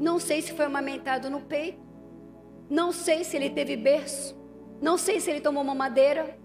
Não 0.00 0.20
sei 0.20 0.40
se 0.40 0.52
foi 0.52 0.64
amamentado 0.64 1.28
no 1.28 1.40
peito. 1.40 1.82
Não 2.70 2.92
sei 2.92 3.24
se 3.24 3.36
ele 3.36 3.50
teve 3.50 3.76
berço. 3.76 4.38
Não 4.80 4.96
sei 4.96 5.20
se 5.20 5.30
ele 5.30 5.40
tomou 5.40 5.62
uma 5.62 5.74
madeira. 5.74 6.38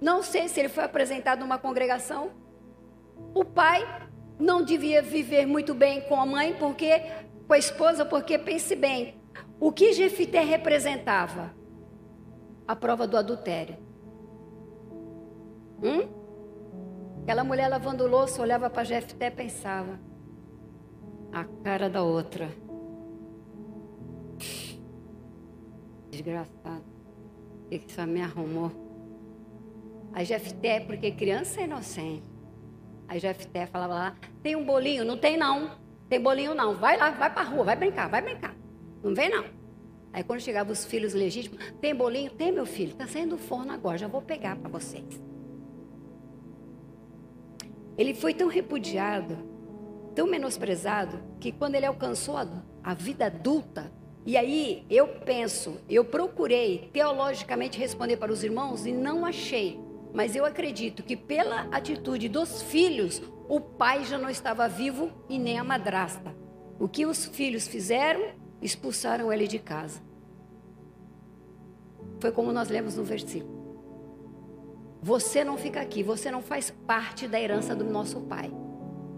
Não 0.00 0.22
sei 0.22 0.46
se 0.46 0.60
ele 0.60 0.68
foi 0.68 0.84
apresentado 0.84 1.40
numa 1.40 1.58
congregação. 1.58 2.30
O 3.34 3.44
pai 3.44 3.84
não 4.38 4.62
devia 4.62 5.02
viver 5.02 5.46
muito 5.46 5.74
bem 5.74 6.02
com 6.02 6.20
a 6.20 6.26
mãe, 6.26 6.54
porque 6.58 7.02
com 7.48 7.54
a 7.54 7.58
esposa, 7.58 8.04
porque 8.04 8.38
pense 8.38 8.76
bem, 8.76 9.16
o 9.58 9.72
que 9.72 9.92
Jefité 9.92 10.40
representava? 10.42 11.58
a 12.68 12.76
prova 12.76 13.06
do 13.06 13.16
adultério. 13.16 13.78
Hum? 15.82 16.06
Aquela 17.22 17.42
mulher 17.42 17.68
lavando 17.68 18.06
louça 18.06 18.42
olhava 18.42 18.68
para 18.68 18.84
Jefté 18.84 19.28
e 19.28 19.30
pensava: 19.30 19.98
a 21.32 21.44
cara 21.64 21.88
da 21.88 22.02
outra. 22.02 22.50
Desgraçado. 26.10 26.84
O 27.64 27.68
que 27.70 27.76
isso 27.76 28.06
me 28.06 28.20
arrumou? 28.20 28.70
A 30.12 30.22
Jefté, 30.22 30.80
porque 30.80 31.10
criança 31.12 31.60
é 31.60 31.64
inocente. 31.64 32.24
Aí 33.06 33.18
Jefté 33.18 33.64
falava 33.66 33.94
lá: 33.94 34.16
tem 34.42 34.54
um 34.54 34.64
bolinho? 34.64 35.06
Não 35.06 35.16
tem 35.16 35.38
não. 35.38 35.70
Tem 36.08 36.20
bolinho 36.20 36.54
não. 36.54 36.74
Vai 36.74 36.96
lá, 36.96 37.10
vai 37.10 37.32
para 37.32 37.42
rua, 37.42 37.64
vai 37.64 37.76
brincar, 37.76 38.08
vai 38.08 38.22
brincar. 38.22 38.54
Não 39.02 39.14
vem 39.14 39.30
não. 39.30 39.44
Aí 40.12 40.24
quando 40.24 40.40
chegavam 40.40 40.72
os 40.72 40.84
filhos 40.84 41.14
legítimos, 41.14 41.58
tem 41.80 41.94
bolinho? 41.94 42.30
Tem, 42.30 42.50
meu 42.50 42.66
filho. 42.66 42.92
Está 42.92 43.06
saindo 43.06 43.36
do 43.36 43.38
forno 43.38 43.72
agora, 43.72 43.98
já 43.98 44.08
vou 44.08 44.22
pegar 44.22 44.56
para 44.56 44.68
vocês. 44.68 45.20
Ele 47.96 48.14
foi 48.14 48.32
tão 48.32 48.48
repudiado, 48.48 49.36
tão 50.14 50.26
menosprezado, 50.26 51.20
que 51.40 51.50
quando 51.52 51.74
ele 51.74 51.84
alcançou 51.86 52.36
a, 52.36 52.48
a 52.82 52.94
vida 52.94 53.26
adulta, 53.26 53.92
e 54.24 54.36
aí 54.36 54.84
eu 54.88 55.08
penso, 55.08 55.80
eu 55.88 56.04
procurei 56.04 56.90
teologicamente 56.92 57.78
responder 57.78 58.16
para 58.16 58.32
os 58.32 58.44
irmãos 58.44 58.86
e 58.86 58.92
não 58.92 59.26
achei. 59.26 59.80
Mas 60.12 60.36
eu 60.36 60.44
acredito 60.44 61.02
que 61.02 61.16
pela 61.16 61.62
atitude 61.70 62.28
dos 62.28 62.62
filhos, 62.62 63.22
o 63.48 63.60
pai 63.60 64.04
já 64.04 64.18
não 64.18 64.28
estava 64.28 64.68
vivo 64.68 65.10
e 65.28 65.38
nem 65.38 65.58
a 65.58 65.64
madrasta. 65.64 66.34
O 66.78 66.88
que 66.88 67.06
os 67.06 67.24
filhos 67.24 67.66
fizeram? 67.66 68.38
expulsaram 68.60 69.32
ele 69.32 69.46
de 69.46 69.58
casa. 69.58 70.00
Foi 72.20 72.32
como 72.32 72.52
nós 72.52 72.68
lemos 72.68 72.96
no 72.96 73.04
versículo. 73.04 73.58
Você 75.00 75.44
não 75.44 75.56
fica 75.56 75.80
aqui, 75.80 76.02
você 76.02 76.30
não 76.30 76.42
faz 76.42 76.70
parte 76.86 77.28
da 77.28 77.40
herança 77.40 77.74
do 77.74 77.84
nosso 77.84 78.20
pai. 78.22 78.50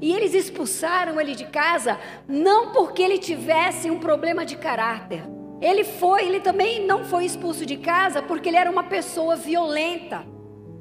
E 0.01 0.13
eles 0.13 0.35
expulsaram 0.35 1.21
ele 1.21 1.35
de 1.35 1.47
casa 1.47 1.99
não 2.29 2.73
porque 2.73 3.03
ele 3.03 3.19
tivesse 3.19 3.91
um 3.91 3.99
problema 3.99 4.45
de 4.45 4.57
caráter. 4.57 5.23
Ele 5.61 5.85
foi, 5.85 6.27
ele 6.27 6.41
também 6.41 6.87
não 6.87 7.05
foi 7.05 7.25
expulso 7.25 7.67
de 7.67 7.77
casa 7.77 8.23
porque 8.23 8.49
ele 8.49 8.57
era 8.57 8.71
uma 8.71 8.85
pessoa 8.85 9.37
violenta. 9.37 10.25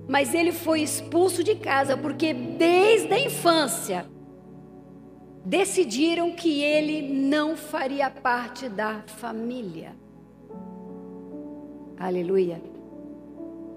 Mas 0.10 0.34
ele 0.34 0.52
foi 0.52 0.82
expulso 0.82 1.44
de 1.44 1.54
casa 1.54 1.96
porque 1.96 2.34
desde 2.34 3.14
a 3.14 3.20
infância 3.20 4.08
decidiram 5.46 6.32
que 6.32 6.64
ele 6.64 7.14
não 7.14 7.56
faria 7.56 8.10
parte 8.10 8.68
da 8.68 9.04
família. 9.06 9.96
Aleluia. 11.96 12.60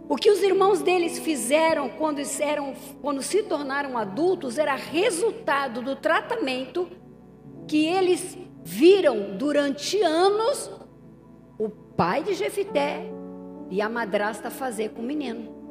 O 0.09 0.17
que 0.17 0.31
os 0.31 0.43
irmãos 0.43 0.81
deles 0.81 1.19
fizeram 1.19 1.91
quando, 1.91 2.23
eram, 2.41 2.73
quando 3.03 3.21
se 3.21 3.43
tornaram 3.43 3.99
adultos 3.99 4.57
era 4.57 4.75
resultado 4.75 5.83
do 5.83 5.97
tratamento 5.97 6.89
que 7.69 7.85
eles 7.85 8.39
viram 8.65 9.37
durante 9.37 10.01
anos 10.01 10.71
o 11.59 11.69
pai 11.69 12.23
de 12.23 12.33
Jefité 12.33 13.05
e 13.71 13.83
a 13.83 13.89
madrasta 13.91 14.51
fazer 14.51 14.91
com 14.91 15.03
o 15.03 15.05
menino. 15.05 15.62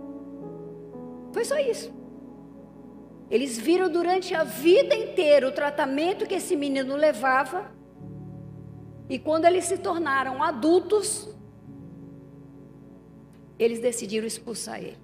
Foi 1.32 1.46
só 1.46 1.58
isso. 1.58 1.94
Eles 3.30 3.58
viram 3.58 3.90
durante 3.90 4.36
a 4.36 4.44
vida 4.44 4.94
inteira 4.94 5.48
o 5.48 5.52
tratamento 5.52 6.26
que 6.26 6.36
esse 6.36 6.56
menino 6.56 6.96
levava. 6.96 7.72
E 9.10 9.18
quando 9.18 9.46
eles 9.46 9.66
se 9.66 9.78
tornaram 9.78 10.44
adultos, 10.44 11.34
eles 13.58 13.80
decidiram 13.80 14.28
expulsar 14.28 14.80
ele. 14.80 14.98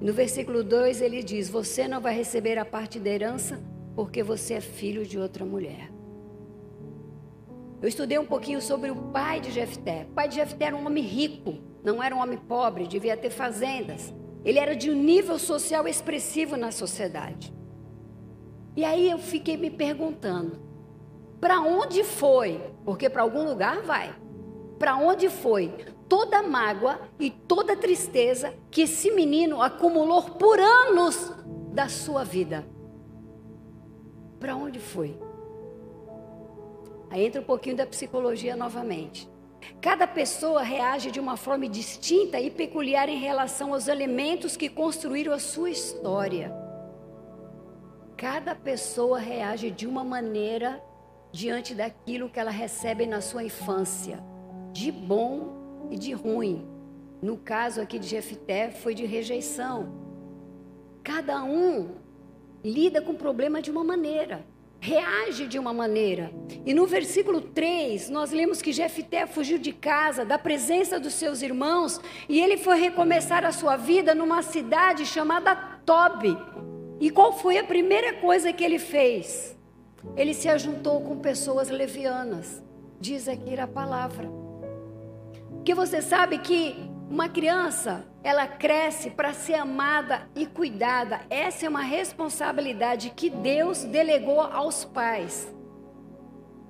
No 0.00 0.12
versículo 0.12 0.64
2 0.64 1.02
ele 1.02 1.22
diz: 1.22 1.50
Você 1.50 1.86
não 1.86 2.00
vai 2.00 2.14
receber 2.14 2.56
a 2.56 2.64
parte 2.64 2.98
da 2.98 3.10
herança 3.10 3.62
porque 3.94 4.22
você 4.22 4.54
é 4.54 4.60
filho 4.60 5.04
de 5.04 5.18
outra 5.18 5.44
mulher. 5.44 5.90
Eu 7.82 7.88
estudei 7.88 8.18
um 8.18 8.26
pouquinho 8.26 8.60
sobre 8.60 8.90
o 8.90 8.96
pai 8.96 9.40
de 9.40 9.50
Jefté. 9.50 10.06
O 10.10 10.14
pai 10.14 10.28
de 10.28 10.36
Jefté 10.36 10.66
era 10.66 10.76
um 10.76 10.86
homem 10.86 11.04
rico, 11.04 11.58
não 11.82 12.02
era 12.02 12.14
um 12.14 12.20
homem 12.20 12.38
pobre, 12.38 12.86
devia 12.86 13.16
ter 13.16 13.30
fazendas. 13.30 14.14
Ele 14.44 14.58
era 14.58 14.74
de 14.74 14.90
um 14.90 14.94
nível 14.94 15.38
social 15.38 15.86
expressivo 15.86 16.56
na 16.56 16.70
sociedade. 16.72 17.52
E 18.76 18.84
aí 18.84 19.10
eu 19.10 19.18
fiquei 19.18 19.56
me 19.56 19.70
perguntando: 19.70 20.58
para 21.40 21.60
onde 21.60 22.04
foi? 22.04 22.60
Porque 22.84 23.10
para 23.10 23.22
algum 23.22 23.44
lugar 23.44 23.82
vai. 23.82 24.14
Para 24.78 24.96
onde 24.96 25.28
foi 25.28 25.74
toda 26.08 26.42
mágoa 26.42 27.00
e 27.18 27.30
toda 27.30 27.76
tristeza 27.76 28.54
que 28.70 28.82
esse 28.82 29.10
menino 29.10 29.62
acumulou 29.62 30.22
por 30.22 30.58
anos 30.58 31.32
da 31.72 31.88
sua 31.88 32.24
vida? 32.24 32.66
Para 34.38 34.56
onde 34.56 34.78
foi? 34.78 35.18
Aí 37.10 37.26
entra 37.26 37.40
um 37.40 37.44
pouquinho 37.44 37.76
da 37.76 37.86
psicologia 37.86 38.56
novamente. 38.56 39.28
Cada 39.80 40.06
pessoa 40.06 40.62
reage 40.62 41.10
de 41.10 41.20
uma 41.20 41.36
forma 41.36 41.68
distinta 41.68 42.40
e 42.40 42.50
peculiar 42.50 43.08
em 43.08 43.18
relação 43.18 43.72
aos 43.72 43.88
elementos 43.88 44.56
que 44.56 44.68
construíram 44.68 45.32
a 45.32 45.38
sua 45.38 45.70
história. 45.70 46.54
Cada 48.16 48.54
pessoa 48.54 49.18
reage 49.18 49.70
de 49.70 49.86
uma 49.86 50.04
maneira 50.04 50.82
diante 51.32 51.74
daquilo 51.74 52.28
que 52.28 52.38
ela 52.38 52.50
recebe 52.50 53.06
na 53.06 53.20
sua 53.20 53.44
infância, 53.44 54.22
de 54.72 54.92
bom 54.92 55.88
e 55.90 55.98
de 55.98 56.12
ruim. 56.12 56.68
No 57.22 57.36
caso 57.36 57.80
aqui 57.80 57.98
de 57.98 58.06
Jefté, 58.06 58.70
foi 58.70 58.94
de 58.94 59.04
rejeição. 59.04 59.92
Cada 61.02 61.42
um 61.42 61.96
lida 62.62 63.00
com 63.00 63.12
o 63.12 63.16
problema 63.16 63.62
de 63.62 63.70
uma 63.70 63.82
maneira 63.82 64.44
reage 64.80 65.46
de 65.46 65.58
uma 65.58 65.72
maneira. 65.72 66.32
E 66.64 66.72
no 66.72 66.86
versículo 66.86 67.40
3, 67.40 68.08
nós 68.08 68.32
lemos 68.32 68.62
que 68.62 68.72
Jefté 68.72 69.26
fugiu 69.26 69.58
de 69.58 69.72
casa, 69.72 70.24
da 70.24 70.38
presença 70.38 70.98
dos 70.98 71.14
seus 71.14 71.42
irmãos, 71.42 72.00
e 72.28 72.40
ele 72.40 72.56
foi 72.56 72.80
recomeçar 72.80 73.44
a 73.44 73.52
sua 73.52 73.76
vida 73.76 74.14
numa 74.14 74.42
cidade 74.42 75.04
chamada 75.04 75.54
Tobi. 75.84 76.36
E 76.98 77.10
qual 77.10 77.32
foi 77.32 77.58
a 77.58 77.64
primeira 77.64 78.14
coisa 78.14 78.52
que 78.52 78.64
ele 78.64 78.78
fez? 78.78 79.56
Ele 80.16 80.32
se 80.32 80.48
ajuntou 80.48 81.02
com 81.02 81.18
pessoas 81.18 81.68
levianas. 81.68 82.62
Diz 82.98 83.28
aqui 83.28 83.58
a 83.58 83.66
palavra. 83.66 84.28
Porque 85.50 85.74
você 85.74 86.00
sabe 86.00 86.38
que 86.38 86.89
uma 87.10 87.28
criança, 87.28 88.04
ela 88.22 88.46
cresce 88.46 89.10
para 89.10 89.32
ser 89.32 89.54
amada 89.54 90.28
e 90.36 90.46
cuidada. 90.46 91.22
Essa 91.28 91.66
é 91.66 91.68
uma 91.68 91.82
responsabilidade 91.82 93.10
que 93.10 93.28
Deus 93.28 93.82
delegou 93.82 94.40
aos 94.40 94.84
pais. 94.84 95.52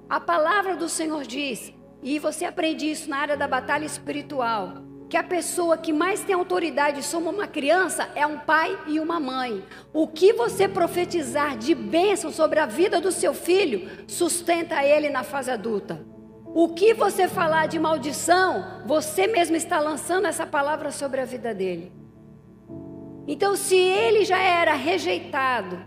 A 0.08 0.18
palavra 0.18 0.74
do 0.76 0.88
Senhor 0.88 1.24
diz, 1.24 1.74
e 2.02 2.18
você 2.18 2.46
aprende 2.46 2.90
isso 2.90 3.10
na 3.10 3.18
área 3.18 3.36
da 3.36 3.46
batalha 3.46 3.84
espiritual, 3.84 4.78
que 5.10 5.16
a 5.18 5.22
pessoa 5.22 5.76
que 5.76 5.92
mais 5.92 6.24
tem 6.24 6.34
autoridade 6.34 7.02
sobre 7.02 7.28
uma 7.28 7.46
criança 7.46 8.08
é 8.14 8.26
um 8.26 8.38
pai 8.38 8.78
e 8.86 8.98
uma 8.98 9.20
mãe. 9.20 9.62
O 9.92 10.08
que 10.08 10.32
você 10.32 10.66
profetizar 10.66 11.58
de 11.58 11.74
bênção 11.74 12.32
sobre 12.32 12.60
a 12.60 12.66
vida 12.66 12.98
do 12.98 13.12
seu 13.12 13.34
filho 13.34 13.90
sustenta 14.06 14.82
ele 14.82 15.10
na 15.10 15.22
fase 15.22 15.50
adulta. 15.50 16.09
O 16.52 16.70
que 16.70 16.92
você 16.92 17.28
falar 17.28 17.66
de 17.66 17.78
maldição, 17.78 18.82
você 18.84 19.26
mesmo 19.28 19.56
está 19.56 19.78
lançando 19.78 20.26
essa 20.26 20.44
palavra 20.44 20.90
sobre 20.90 21.20
a 21.20 21.24
vida 21.24 21.54
dele. 21.54 21.92
Então, 23.26 23.54
se 23.54 23.76
ele 23.76 24.24
já 24.24 24.38
era 24.38 24.74
rejeitado, 24.74 25.78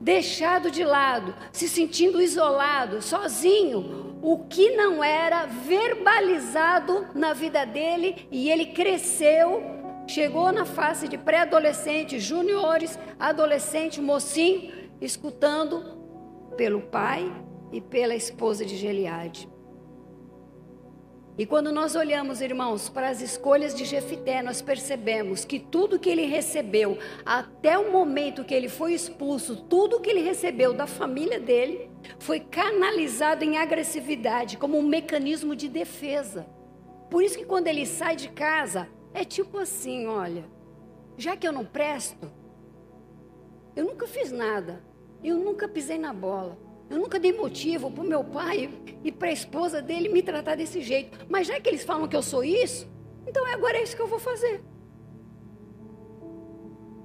deixado 0.00 0.70
de 0.70 0.84
lado, 0.84 1.34
se 1.50 1.68
sentindo 1.68 2.22
isolado, 2.22 3.02
sozinho, 3.02 4.16
o 4.22 4.44
que 4.44 4.76
não 4.76 5.02
era 5.02 5.46
verbalizado 5.46 7.08
na 7.12 7.32
vida 7.32 7.64
dele 7.64 8.28
e 8.30 8.48
ele 8.48 8.66
cresceu, 8.66 9.62
chegou 10.06 10.52
na 10.52 10.64
fase 10.64 11.08
de 11.08 11.18
pré-adolescente, 11.18 12.20
juniores, 12.20 12.96
adolescente, 13.18 14.00
mocinho, 14.00 14.72
escutando 15.00 15.96
pelo 16.56 16.82
pai 16.82 17.28
e 17.72 17.80
pela 17.80 18.14
esposa 18.14 18.64
de 18.64 18.76
Geliade. 18.76 19.55
E 21.38 21.44
quando 21.44 21.70
nós 21.70 21.94
olhamos, 21.94 22.40
irmãos, 22.40 22.88
para 22.88 23.10
as 23.10 23.20
escolhas 23.20 23.74
de 23.74 23.84
Jefité, 23.84 24.42
nós 24.42 24.62
percebemos 24.62 25.44
que 25.44 25.58
tudo 25.58 25.98
que 25.98 26.08
ele 26.08 26.24
recebeu, 26.24 26.98
até 27.26 27.78
o 27.78 27.92
momento 27.92 28.42
que 28.42 28.54
ele 28.54 28.70
foi 28.70 28.94
expulso, 28.94 29.54
tudo 29.54 30.00
que 30.00 30.08
ele 30.08 30.22
recebeu 30.22 30.72
da 30.72 30.86
família 30.86 31.38
dele, 31.38 31.90
foi 32.18 32.40
canalizado 32.40 33.44
em 33.44 33.58
agressividade, 33.58 34.56
como 34.56 34.78
um 34.78 34.82
mecanismo 34.82 35.54
de 35.54 35.68
defesa. 35.68 36.46
Por 37.10 37.22
isso 37.22 37.36
que 37.36 37.44
quando 37.44 37.66
ele 37.66 37.84
sai 37.84 38.16
de 38.16 38.30
casa, 38.30 38.88
é 39.12 39.22
tipo 39.22 39.58
assim: 39.58 40.06
olha, 40.06 40.44
já 41.18 41.36
que 41.36 41.46
eu 41.46 41.52
não 41.52 41.66
presto, 41.66 42.32
eu 43.74 43.84
nunca 43.84 44.06
fiz 44.06 44.32
nada, 44.32 44.82
eu 45.22 45.36
nunca 45.36 45.68
pisei 45.68 45.98
na 45.98 46.14
bola. 46.14 46.65
Eu 46.88 46.98
nunca 46.98 47.18
dei 47.18 47.32
motivo 47.32 47.90
para 47.90 48.04
o 48.04 48.06
meu 48.06 48.22
pai 48.22 48.70
e 49.02 49.10
para 49.10 49.28
a 49.28 49.32
esposa 49.32 49.82
dele 49.82 50.08
me 50.08 50.22
tratar 50.22 50.54
desse 50.54 50.80
jeito. 50.82 51.26
Mas 51.28 51.46
já 51.46 51.60
que 51.60 51.68
eles 51.68 51.82
falam 51.82 52.06
que 52.06 52.16
eu 52.16 52.22
sou 52.22 52.44
isso, 52.44 52.88
então 53.26 53.44
agora 53.46 53.78
é 53.78 53.82
isso 53.82 53.96
que 53.96 54.02
eu 54.02 54.06
vou 54.06 54.18
fazer. 54.18 54.62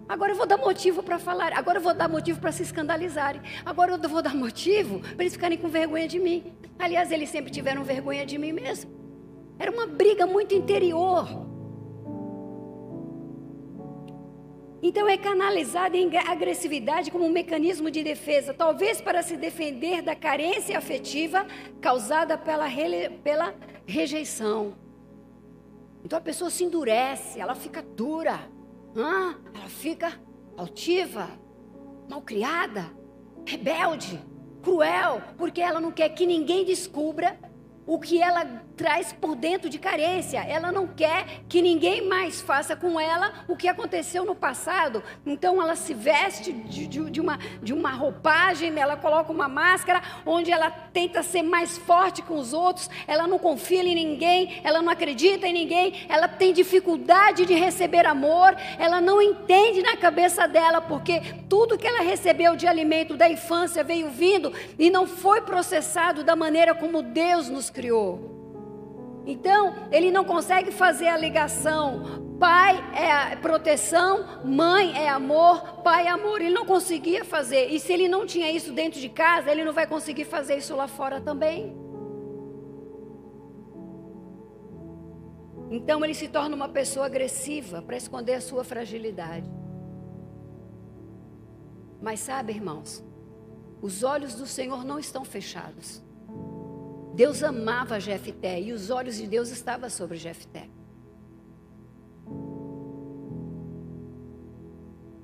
Agora 0.07 0.33
eu 0.33 0.35
vou 0.35 0.45
dar 0.45 0.57
motivo 0.57 1.01
para 1.01 1.17
falar. 1.17 1.53
Agora 1.53 1.79
eu 1.79 1.81
vou 1.81 1.93
dar 1.93 2.09
motivo 2.09 2.39
para 2.39 2.51
se 2.51 2.63
escandalizarem. 2.63 3.41
Agora 3.65 3.93
eu 3.93 4.09
vou 4.09 4.21
dar 4.21 4.35
motivo 4.35 4.99
para 4.99 5.23
eles 5.23 5.33
ficarem 5.33 5.57
com 5.57 5.69
vergonha 5.69 6.07
de 6.07 6.19
mim. 6.19 6.53
Aliás, 6.77 7.11
eles 7.11 7.29
sempre 7.29 7.49
tiveram 7.49 7.83
vergonha 7.83 8.25
de 8.25 8.37
mim 8.37 8.51
mesmo. 8.51 8.91
Era 9.57 9.71
uma 9.71 9.87
briga 9.87 10.27
muito 10.27 10.53
interior. 10.53 11.50
Então 14.83 15.07
é 15.07 15.15
canalizada 15.15 15.95
em 15.95 16.09
agressividade 16.17 17.11
como 17.11 17.25
um 17.25 17.31
mecanismo 17.31 17.91
de 17.91 18.03
defesa, 18.03 18.51
talvez 18.53 18.99
para 18.99 19.21
se 19.21 19.37
defender 19.37 20.01
da 20.01 20.15
carência 20.15 20.75
afetiva 20.75 21.45
causada 21.79 22.35
pela, 22.35 22.65
pela 23.23 23.53
rejeição. 23.85 24.75
Então 26.03 26.17
a 26.17 26.21
pessoa 26.21 26.49
se 26.49 26.63
endurece, 26.63 27.39
ela 27.39 27.53
fica 27.53 27.83
dura, 27.83 28.39
ela 28.95 29.69
fica 29.69 30.19
altiva, 30.57 31.29
malcriada, 32.09 32.91
rebelde, 33.45 34.19
cruel, 34.63 35.21
porque 35.37 35.61
ela 35.61 35.79
não 35.79 35.91
quer 35.91 36.09
que 36.09 36.25
ninguém 36.25 36.65
descubra 36.65 37.39
o 37.85 37.99
que 37.99 38.19
ela 38.19 38.63
traz 38.75 39.13
por 39.13 39.35
dentro 39.35 39.69
de 39.69 39.77
carência. 39.77 40.39
Ela 40.39 40.71
não 40.71 40.87
quer 40.87 41.43
que 41.47 41.61
ninguém 41.61 42.07
mais 42.07 42.41
faça 42.41 42.75
com 42.75 42.99
ela 42.99 43.45
o 43.47 43.55
que 43.55 43.67
aconteceu 43.67 44.25
no 44.25 44.35
passado. 44.35 45.03
Então 45.25 45.61
ela 45.61 45.75
se 45.75 45.93
veste 45.93 46.51
de, 46.51 46.87
de, 46.87 47.09
de, 47.09 47.21
uma, 47.21 47.37
de 47.61 47.73
uma 47.73 47.91
roupagem, 47.91 48.77
ela 48.79 48.97
coloca 48.97 49.31
uma 49.31 49.47
máscara 49.47 50.01
onde 50.25 50.51
ela 50.51 50.69
tenta 50.71 51.23
ser 51.23 51.43
mais 51.43 51.77
forte 51.77 52.21
com 52.21 52.35
os 52.35 52.53
outros. 52.53 52.89
Ela 53.07 53.27
não 53.27 53.37
confia 53.37 53.83
em 53.83 53.95
ninguém, 53.95 54.61
ela 54.63 54.81
não 54.81 54.91
acredita 54.91 55.47
em 55.47 55.53
ninguém, 55.53 56.05
ela 56.09 56.27
tem 56.27 56.53
dificuldade 56.53 57.45
de 57.45 57.53
receber 57.53 58.05
amor, 58.05 58.55
ela 58.77 58.99
não 58.99 59.21
entende 59.21 59.81
na 59.81 59.95
cabeça 59.97 60.47
dela 60.47 60.81
porque 60.81 61.21
tudo 61.49 61.77
que 61.77 61.87
ela 61.87 62.01
recebeu 62.01 62.55
de 62.55 62.67
alimento 62.67 63.15
da 63.15 63.29
infância 63.29 63.83
veio 63.83 64.09
vindo 64.09 64.53
e 64.77 64.89
não 64.89 65.05
foi 65.07 65.41
processado 65.41 66.23
da 66.23 66.35
maneira 66.35 66.73
como 66.73 67.01
Deus 67.01 67.49
nos 67.49 67.69
criou. 67.69 68.40
Então, 69.25 69.75
ele 69.91 70.11
não 70.11 70.23
consegue 70.23 70.71
fazer 70.71 71.07
a 71.07 71.17
ligação. 71.17 72.37
Pai 72.39 72.75
é 72.95 73.35
proteção, 73.35 74.43
mãe 74.43 74.97
é 74.97 75.07
amor, 75.07 75.81
pai 75.83 76.07
é 76.07 76.09
amor. 76.09 76.41
Ele 76.41 76.53
não 76.53 76.65
conseguia 76.65 77.23
fazer. 77.23 77.67
E 77.67 77.79
se 77.79 77.93
ele 77.93 78.07
não 78.07 78.25
tinha 78.25 78.51
isso 78.51 78.73
dentro 78.73 78.99
de 78.99 79.09
casa, 79.09 79.51
ele 79.51 79.63
não 79.63 79.73
vai 79.73 79.85
conseguir 79.85 80.25
fazer 80.25 80.57
isso 80.57 80.75
lá 80.75 80.87
fora 80.87 81.21
também. 81.21 81.75
Então 85.69 86.03
ele 86.03 86.13
se 86.13 86.27
torna 86.27 86.53
uma 86.53 86.67
pessoa 86.67 87.05
agressiva 87.05 87.81
para 87.81 87.95
esconder 87.95 88.33
a 88.33 88.41
sua 88.41 88.63
fragilidade. 88.63 89.49
Mas 92.01 92.19
sabe, 92.19 92.51
irmãos, 92.51 93.01
os 93.81 94.03
olhos 94.03 94.35
do 94.35 94.45
Senhor 94.45 94.83
não 94.83 94.99
estão 94.99 95.23
fechados. 95.23 96.03
Deus 97.13 97.43
amava 97.43 97.99
Jefté 97.99 98.59
e 98.61 98.71
os 98.71 98.89
olhos 98.89 99.17
de 99.17 99.27
Deus 99.27 99.49
estavam 99.49 99.89
sobre 99.89 100.17
Jefté. 100.17 100.69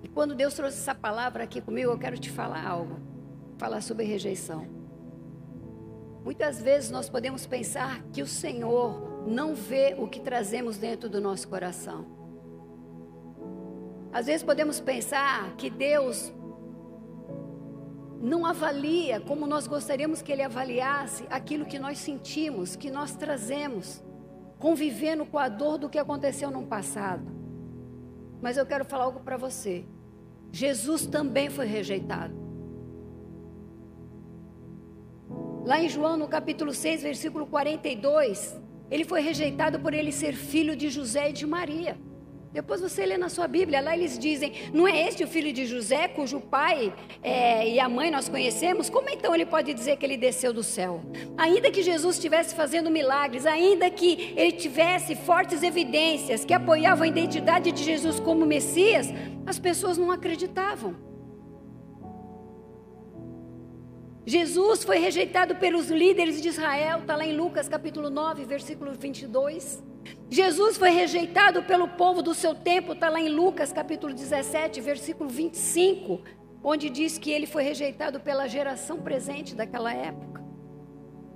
E 0.03 0.07
quando 0.07 0.35
Deus 0.35 0.53
trouxe 0.53 0.77
essa 0.77 0.93
palavra 0.93 1.43
aqui 1.43 1.61
comigo, 1.61 1.91
eu 1.91 1.97
quero 1.97 2.17
te 2.17 2.29
falar 2.29 2.65
algo. 2.65 2.99
Falar 3.57 3.81
sobre 3.81 4.05
rejeição. 4.05 4.67
Muitas 6.23 6.61
vezes 6.61 6.91
nós 6.91 7.09
podemos 7.09 7.45
pensar 7.45 8.03
que 8.11 8.21
o 8.21 8.27
Senhor 8.27 9.25
não 9.25 9.55
vê 9.55 9.95
o 9.97 10.07
que 10.07 10.19
trazemos 10.19 10.77
dentro 10.77 11.09
do 11.09 11.21
nosso 11.21 11.47
coração. 11.47 12.05
Às 14.11 14.25
vezes 14.25 14.43
podemos 14.43 14.79
pensar 14.79 15.55
que 15.55 15.69
Deus 15.69 16.33
não 18.21 18.45
avalia 18.45 19.19
como 19.19 19.45
nós 19.45 19.67
gostaríamos 19.67 20.21
que 20.21 20.31
ele 20.31 20.41
avaliasse 20.41 21.25
aquilo 21.29 21.65
que 21.65 21.79
nós 21.79 21.97
sentimos, 21.99 22.75
que 22.75 22.89
nós 22.89 23.15
trazemos, 23.15 24.03
convivendo 24.59 25.25
com 25.25 25.37
a 25.37 25.47
dor 25.47 25.77
do 25.77 25.89
que 25.89 25.99
aconteceu 25.99 26.49
no 26.49 26.63
passado. 26.63 27.31
Mas 28.41 28.57
eu 28.57 28.65
quero 28.65 28.85
falar 28.85 29.05
algo 29.05 29.19
para 29.19 29.37
você. 29.37 29.85
Jesus 30.51 31.05
também 31.05 31.49
foi 31.49 31.65
rejeitado. 31.65 32.33
Lá 35.65 35.81
em 35.81 35.89
João, 35.89 36.15
no 36.15 36.27
capítulo 36.27 36.73
6, 36.73 37.03
versículo 37.03 37.45
42, 37.45 38.57
ele 38.89 39.03
foi 39.03 39.21
rejeitado 39.21 39.79
por 39.79 39.93
ele 39.93 40.11
ser 40.11 40.33
filho 40.33 40.75
de 40.75 40.89
José 40.89 41.29
e 41.29 41.33
de 41.33 41.45
Maria. 41.45 41.97
Depois 42.51 42.81
você 42.81 43.05
lê 43.05 43.17
na 43.17 43.29
sua 43.29 43.47
Bíblia, 43.47 43.81
lá 43.81 43.95
eles 43.95 44.17
dizem: 44.17 44.53
não 44.73 44.87
é 44.87 45.07
este 45.07 45.23
o 45.23 45.27
filho 45.27 45.51
de 45.53 45.65
José, 45.65 46.07
cujo 46.07 46.39
pai 46.39 46.93
é, 47.21 47.67
e 47.69 47.79
a 47.79 47.87
mãe 47.89 48.09
nós 48.09 48.29
conhecemos? 48.29 48.89
Como 48.89 49.09
então 49.09 49.33
ele 49.33 49.45
pode 49.45 49.73
dizer 49.73 49.97
que 49.97 50.05
ele 50.05 50.17
desceu 50.17 50.53
do 50.53 50.63
céu? 50.63 51.01
Ainda 51.37 51.71
que 51.71 51.81
Jesus 51.81 52.15
estivesse 52.15 52.55
fazendo 52.55 52.89
milagres, 52.89 53.45
ainda 53.45 53.89
que 53.89 54.33
ele 54.35 54.53
tivesse 54.53 55.15
fortes 55.15 55.63
evidências 55.63 56.45
que 56.45 56.53
apoiavam 56.53 57.03
a 57.03 57.07
identidade 57.07 57.71
de 57.71 57.83
Jesus 57.83 58.19
como 58.19 58.45
Messias, 58.45 59.07
as 59.45 59.59
pessoas 59.59 59.97
não 59.97 60.11
acreditavam. 60.11 61.06
Jesus 64.27 64.83
foi 64.83 64.97
rejeitado 64.97 65.55
pelos 65.55 65.87
líderes 65.87 66.41
de 66.41 66.49
Israel, 66.49 66.99
está 66.99 67.15
lá 67.15 67.25
em 67.25 67.33
Lucas 67.33 67.69
capítulo 67.69 68.09
9, 68.09 68.43
versículo 68.43 68.91
22. 68.91 69.81
Jesus 70.29 70.75
foi 70.75 70.89
rejeitado 70.89 71.63
pelo 71.63 71.87
povo 71.87 72.21
do 72.21 72.33
seu 72.33 72.53
tempo, 72.53 72.91
está 72.91 73.07
lá 73.07 73.21
em 73.21 73.29
Lucas 73.29 73.71
capítulo 73.71 74.13
17, 74.13 74.81
versículo 74.81 75.29
25, 75.29 76.21
onde 76.61 76.89
diz 76.89 77.17
que 77.17 77.31
ele 77.31 77.47
foi 77.47 77.63
rejeitado 77.63 78.19
pela 78.19 78.49
geração 78.49 78.99
presente 78.99 79.55
daquela 79.55 79.93
época. 79.93 80.43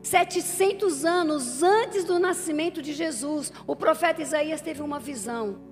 700 0.04 1.06
anos 1.06 1.64
antes 1.64 2.04
do 2.04 2.20
nascimento 2.20 2.82
de 2.82 2.92
Jesus, 2.92 3.54
o 3.66 3.74
profeta 3.74 4.22
Isaías 4.22 4.60
teve 4.60 4.82
uma 4.82 5.00
visão. 5.00 5.71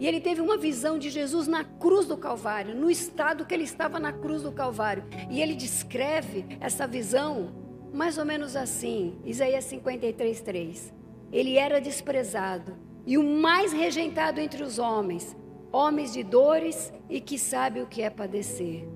E 0.00 0.06
ele 0.06 0.18
teve 0.18 0.40
uma 0.40 0.56
visão 0.56 0.98
de 0.98 1.10
Jesus 1.10 1.46
na 1.46 1.62
cruz 1.62 2.06
do 2.06 2.16
Calvário, 2.16 2.74
no 2.74 2.90
estado 2.90 3.44
que 3.44 3.52
ele 3.52 3.64
estava 3.64 4.00
na 4.00 4.14
cruz 4.14 4.42
do 4.42 4.50
Calvário. 4.50 5.04
E 5.30 5.42
ele 5.42 5.54
descreve 5.54 6.46
essa 6.58 6.86
visão 6.86 7.52
mais 7.92 8.16
ou 8.16 8.24
menos 8.24 8.56
assim, 8.56 9.20
Isaías 9.24 9.64
53, 9.64 10.40
3. 10.40 10.94
Ele 11.30 11.58
era 11.58 11.80
desprezado 11.80 12.78
e 13.06 13.18
o 13.18 13.22
mais 13.22 13.74
rejeitado 13.74 14.40
entre 14.40 14.62
os 14.62 14.78
homens, 14.78 15.36
homens 15.70 16.14
de 16.14 16.22
dores 16.22 16.90
e 17.08 17.20
que 17.20 17.38
sabe 17.38 17.82
o 17.82 17.86
que 17.86 18.00
é 18.00 18.08
padecer. 18.08 18.88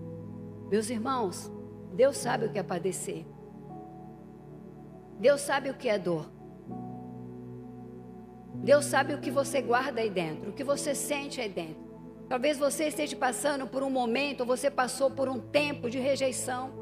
Meus 0.71 0.88
irmãos, 0.88 1.53
Deus 1.93 2.17
sabe 2.17 2.47
o 2.47 2.51
que 2.51 2.59
é 2.59 2.62
padecer. 2.62 3.27
Deus 5.19 5.43
sabe 5.43 5.69
o 5.69 5.75
que 5.75 5.88
é 5.88 5.99
dor. 5.99 6.31
Deus 8.55 8.85
sabe 8.85 9.14
o 9.14 9.19
que 9.19 9.31
você 9.31 9.61
guarda 9.61 10.01
aí 10.01 10.11
dentro, 10.11 10.51
o 10.51 10.53
que 10.53 10.64
você 10.64 10.95
sente 10.95 11.40
aí 11.40 11.49
dentro. 11.49 11.85
Talvez 12.29 12.57
você 12.57 12.88
esteja 12.88 13.17
passando 13.17 13.67
por 13.67 13.83
um 13.83 13.90
momento, 13.90 14.40
ou 14.40 14.47
você 14.47 14.71
passou 14.71 15.11
por 15.11 15.29
um 15.29 15.38
tempo 15.38 15.90
de 15.90 15.99
rejeição. 15.99 16.73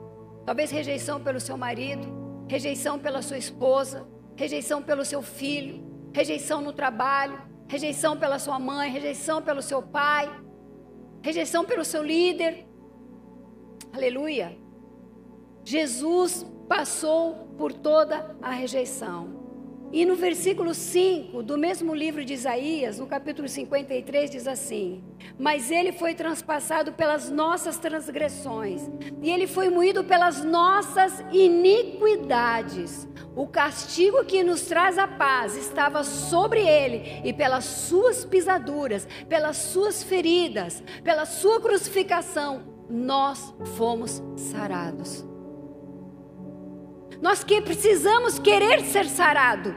Talvez 0.46 0.70
rejeição 0.70 1.20
pelo 1.20 1.40
seu 1.40 1.56
marido, 1.56 2.06
rejeição 2.48 2.98
pela 2.98 3.22
sua 3.22 3.38
esposa, 3.38 4.06
rejeição 4.36 4.82
pelo 4.82 5.04
seu 5.04 5.22
filho, 5.22 5.82
rejeição 6.12 6.60
no 6.60 6.72
trabalho, 6.72 7.40
rejeição 7.68 8.16
pela 8.16 8.38
sua 8.38 8.58
mãe, 8.58 8.90
rejeição 8.90 9.42
pelo 9.42 9.62
seu 9.62 9.82
pai, 9.82 10.30
rejeição 11.22 11.64
pelo 11.64 11.84
seu 11.84 12.02
líder. 12.02 12.66
Aleluia. 13.92 14.56
Jesus 15.64 16.46
passou 16.68 17.54
por 17.56 17.72
toda 17.72 18.36
a 18.40 18.50
rejeição. 18.50 19.41
E 19.92 20.06
no 20.06 20.16
versículo 20.16 20.72
5 20.72 21.42
do 21.42 21.58
mesmo 21.58 21.94
livro 21.94 22.24
de 22.24 22.32
Isaías, 22.32 22.98
no 22.98 23.06
capítulo 23.06 23.46
53, 23.46 24.30
diz 24.30 24.46
assim: 24.46 25.04
Mas 25.38 25.70
ele 25.70 25.92
foi 25.92 26.14
transpassado 26.14 26.94
pelas 26.94 27.28
nossas 27.28 27.76
transgressões, 27.76 28.88
e 29.20 29.30
ele 29.30 29.46
foi 29.46 29.68
moído 29.68 30.02
pelas 30.02 30.42
nossas 30.42 31.22
iniquidades. 31.30 33.06
O 33.36 33.46
castigo 33.46 34.24
que 34.24 34.42
nos 34.42 34.62
traz 34.62 34.96
a 34.96 35.06
paz 35.06 35.56
estava 35.58 36.02
sobre 36.02 36.66
ele, 36.66 37.20
e 37.22 37.32
pelas 37.34 37.64
suas 37.64 38.24
pisaduras, 38.24 39.06
pelas 39.28 39.58
suas 39.58 40.02
feridas, 40.02 40.82
pela 41.04 41.26
sua 41.26 41.60
crucificação, 41.60 42.62
nós 42.88 43.54
fomos 43.76 44.22
sarados. 44.36 45.31
Nós 47.22 47.44
que 47.44 47.60
precisamos 47.60 48.40
querer 48.40 48.80
ser 48.80 49.06
sarado. 49.06 49.72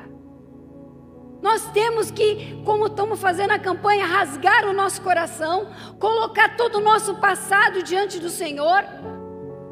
Nós 1.43 1.63
temos 1.71 2.10
que, 2.10 2.60
como 2.65 2.88
estamos 2.88 3.19
fazendo 3.19 3.51
a 3.51 3.60
campanha, 3.60 4.03
rasgar 4.03 4.67
o 4.67 4.73
nosso 4.73 4.99
coração, 5.03 5.71
colocar 5.99 6.58
todo 6.58 6.79
o 6.79 6.81
nosso 6.81 7.13
passado 7.17 7.84
diante 7.84 8.19
do 8.19 8.29
Senhor, 8.31 8.84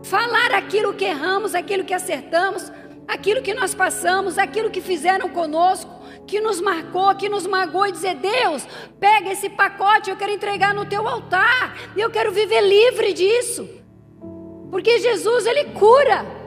falar 0.03 0.53
aquilo 0.53 0.93
que 0.93 1.03
erramos, 1.03 1.55
aquilo 1.55 1.83
que 1.83 1.95
acertamos, 1.95 2.71
aquilo 3.07 3.41
que 3.41 3.55
nós 3.55 3.73
passamos, 3.73 4.37
aquilo 4.37 4.69
que 4.69 4.79
fizeram 4.79 5.27
conosco, 5.29 5.89
que 6.27 6.39
nos 6.39 6.61
marcou, 6.61 7.15
que 7.15 7.27
nos 7.27 7.47
magoou, 7.47 7.87
e 7.87 7.91
dizer: 7.91 8.17
Deus, 8.17 8.67
pega 8.99 9.31
esse 9.31 9.49
pacote, 9.49 10.11
eu 10.11 10.15
quero 10.15 10.31
entregar 10.31 10.75
no 10.75 10.85
teu 10.85 11.07
altar, 11.07 11.75
eu 11.97 12.11
quero 12.11 12.31
viver 12.31 12.61
livre 12.61 13.13
disso, 13.13 13.67
porque 14.69 14.99
Jesus, 14.99 15.47
Ele 15.47 15.71
cura. 15.71 16.42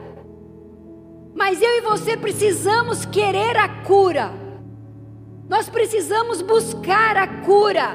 Mas 1.37 1.61
eu 1.61 1.69
e 1.77 1.81
você 1.83 2.17
precisamos 2.17 3.05
querer 3.05 3.59
a 3.59 3.69
cura. 3.83 4.33
Nós 5.47 5.69
precisamos 5.69 6.41
buscar 6.41 7.15
a 7.15 7.29
cura. 7.45 7.95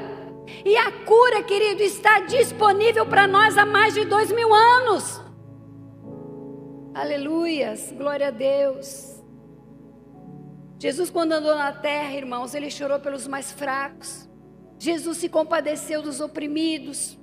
E 0.63 0.77
a 0.77 0.91
cura, 0.91 1.41
querido, 1.41 1.81
está 1.81 2.19
disponível 2.19 3.03
para 3.03 3.25
nós 3.25 3.57
há 3.57 3.65
mais 3.65 3.95
de 3.95 4.05
dois 4.05 4.31
mil 4.31 4.53
anos. 4.53 5.19
Aleluias, 6.93 7.91
glória 7.97 8.27
a 8.27 8.31
Deus. 8.31 9.19
Jesus, 10.77 11.09
quando 11.09 11.31
andou 11.31 11.55
na 11.55 11.71
terra, 11.71 12.13
irmãos, 12.13 12.53
ele 12.53 12.69
chorou 12.69 12.99
pelos 12.99 13.27
mais 13.27 13.51
fracos. 13.51 14.29
Jesus 14.77 15.17
se 15.17 15.27
compadeceu 15.27 16.03
dos 16.03 16.21
oprimidos. 16.21 17.17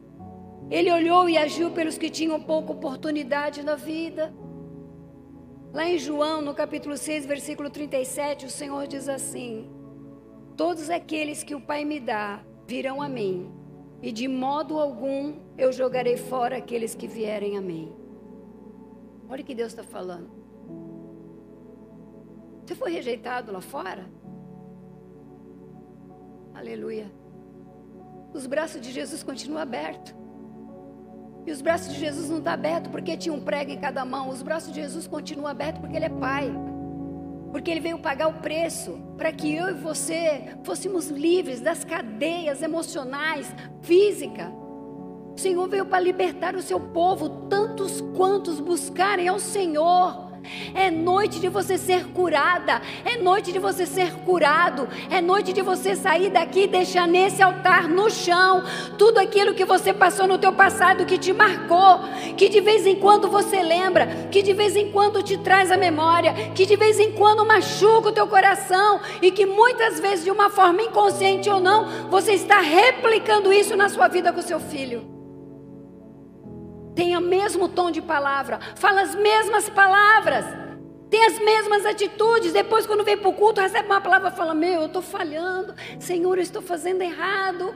Ele 0.68 0.90
olhou 0.90 1.28
e 1.28 1.38
agiu 1.38 1.70
pelos 1.70 1.96
que 1.96 2.10
tinham 2.10 2.40
pouca 2.40 2.72
oportunidade 2.72 3.62
na 3.62 3.76
vida. 3.76 4.34
Lá 5.72 5.84
em 5.84 5.98
João, 5.98 6.40
no 6.40 6.54
capítulo 6.54 6.96
6, 6.96 7.26
versículo 7.26 7.68
37, 7.68 8.46
o 8.46 8.50
Senhor 8.50 8.86
diz 8.86 9.06
assim: 9.08 9.70
Todos 10.56 10.88
aqueles 10.88 11.42
que 11.42 11.54
o 11.54 11.60
Pai 11.60 11.84
me 11.84 12.00
dá 12.00 12.42
virão 12.66 13.02
a 13.02 13.08
mim, 13.08 13.52
e 14.02 14.10
de 14.10 14.26
modo 14.26 14.78
algum 14.78 15.36
eu 15.58 15.70
jogarei 15.70 16.16
fora 16.16 16.56
aqueles 16.56 16.94
que 16.94 17.06
vierem 17.06 17.58
a 17.58 17.60
mim. 17.60 17.94
Olha 19.28 19.42
o 19.42 19.44
que 19.44 19.54
Deus 19.54 19.72
está 19.72 19.82
falando. 19.82 20.30
Você 22.64 22.74
foi 22.74 22.90
rejeitado 22.90 23.52
lá 23.52 23.60
fora? 23.60 24.10
Aleluia. 26.54 27.12
Os 28.32 28.46
braços 28.46 28.80
de 28.80 28.90
Jesus 28.90 29.22
continuam 29.22 29.60
abertos. 29.60 30.14
E 31.48 31.50
os 31.50 31.62
braços 31.62 31.94
de 31.94 31.98
Jesus 31.98 32.28
não 32.28 32.36
estão 32.36 32.52
tá 32.52 32.52
abertos 32.52 32.90
porque 32.90 33.16
tinha 33.16 33.34
um 33.34 33.40
prego 33.40 33.70
em 33.70 33.78
cada 33.78 34.04
mão. 34.04 34.28
Os 34.28 34.42
braços 34.42 34.70
de 34.70 34.82
Jesus 34.82 35.06
continuam 35.06 35.46
abertos 35.46 35.80
porque 35.80 35.96
Ele 35.96 36.04
é 36.04 36.10
Pai. 36.10 36.52
Porque 37.50 37.70
Ele 37.70 37.80
veio 37.80 37.98
pagar 37.98 38.28
o 38.28 38.34
preço 38.34 39.00
para 39.16 39.32
que 39.32 39.54
eu 39.54 39.70
e 39.70 39.72
você 39.72 40.58
fôssemos 40.62 41.08
livres 41.08 41.58
das 41.58 41.84
cadeias 41.84 42.60
emocionais, 42.60 43.50
física. 43.80 44.52
O 45.34 45.40
Senhor 45.40 45.66
veio 45.70 45.86
para 45.86 46.00
libertar 46.00 46.54
o 46.54 46.60
seu 46.60 46.78
povo, 46.78 47.30
tantos 47.48 48.02
quantos 48.14 48.60
buscarem 48.60 49.26
ao 49.26 49.38
Senhor. 49.38 50.27
É 50.74 50.90
noite 50.90 51.40
de 51.40 51.48
você 51.48 51.76
ser 51.76 52.06
curada. 52.06 52.80
É 53.04 53.16
noite 53.16 53.52
de 53.52 53.58
você 53.58 53.86
ser 53.86 54.12
curado. 54.24 54.88
É 55.10 55.20
noite 55.20 55.52
de 55.52 55.62
você 55.62 55.94
sair 55.94 56.30
daqui 56.30 56.62
e 56.62 56.66
deixar 56.66 57.06
nesse 57.06 57.42
altar, 57.42 57.88
no 57.88 58.10
chão, 58.10 58.64
tudo 58.96 59.18
aquilo 59.18 59.54
que 59.54 59.64
você 59.64 59.92
passou 59.92 60.26
no 60.26 60.38
teu 60.38 60.52
passado 60.52 61.06
que 61.06 61.18
te 61.18 61.32
marcou, 61.32 62.00
que 62.36 62.48
de 62.48 62.60
vez 62.60 62.86
em 62.86 62.96
quando 62.96 63.28
você 63.28 63.62
lembra, 63.62 64.06
que 64.30 64.42
de 64.42 64.52
vez 64.52 64.76
em 64.76 64.90
quando 64.90 65.22
te 65.22 65.36
traz 65.38 65.70
a 65.70 65.76
memória, 65.76 66.32
que 66.54 66.66
de 66.66 66.76
vez 66.76 66.98
em 66.98 67.12
quando 67.12 67.44
machuca 67.44 68.08
o 68.08 68.12
teu 68.12 68.26
coração 68.26 69.00
e 69.20 69.30
que 69.30 69.46
muitas 69.46 70.00
vezes 70.00 70.24
de 70.24 70.30
uma 70.30 70.50
forma 70.50 70.82
inconsciente 70.82 71.48
ou 71.50 71.60
não, 71.60 72.08
você 72.08 72.32
está 72.32 72.60
replicando 72.60 73.52
isso 73.52 73.76
na 73.76 73.88
sua 73.88 74.08
vida 74.08 74.32
com 74.32 74.42
seu 74.42 74.60
filho 74.60 75.17
tem 76.98 77.16
o 77.16 77.20
mesmo 77.20 77.68
tom 77.68 77.92
de 77.92 78.02
palavra, 78.02 78.58
fala 78.74 79.02
as 79.02 79.14
mesmas 79.14 79.70
palavras, 79.70 80.44
tem 81.08 81.24
as 81.26 81.38
mesmas 81.38 81.86
atitudes. 81.86 82.52
Depois, 82.52 82.88
quando 82.88 83.04
vem 83.04 83.16
para 83.16 83.28
o 83.28 83.34
culto, 83.34 83.60
recebe 83.60 83.86
uma 83.86 84.00
palavra 84.00 84.30
e 84.30 84.32
fala: 84.32 84.52
Meu, 84.52 84.80
eu 84.80 84.86
estou 84.86 85.00
falhando, 85.00 85.76
Senhor, 86.00 86.36
eu 86.36 86.42
estou 86.42 86.60
fazendo 86.60 87.00
errado. 87.02 87.72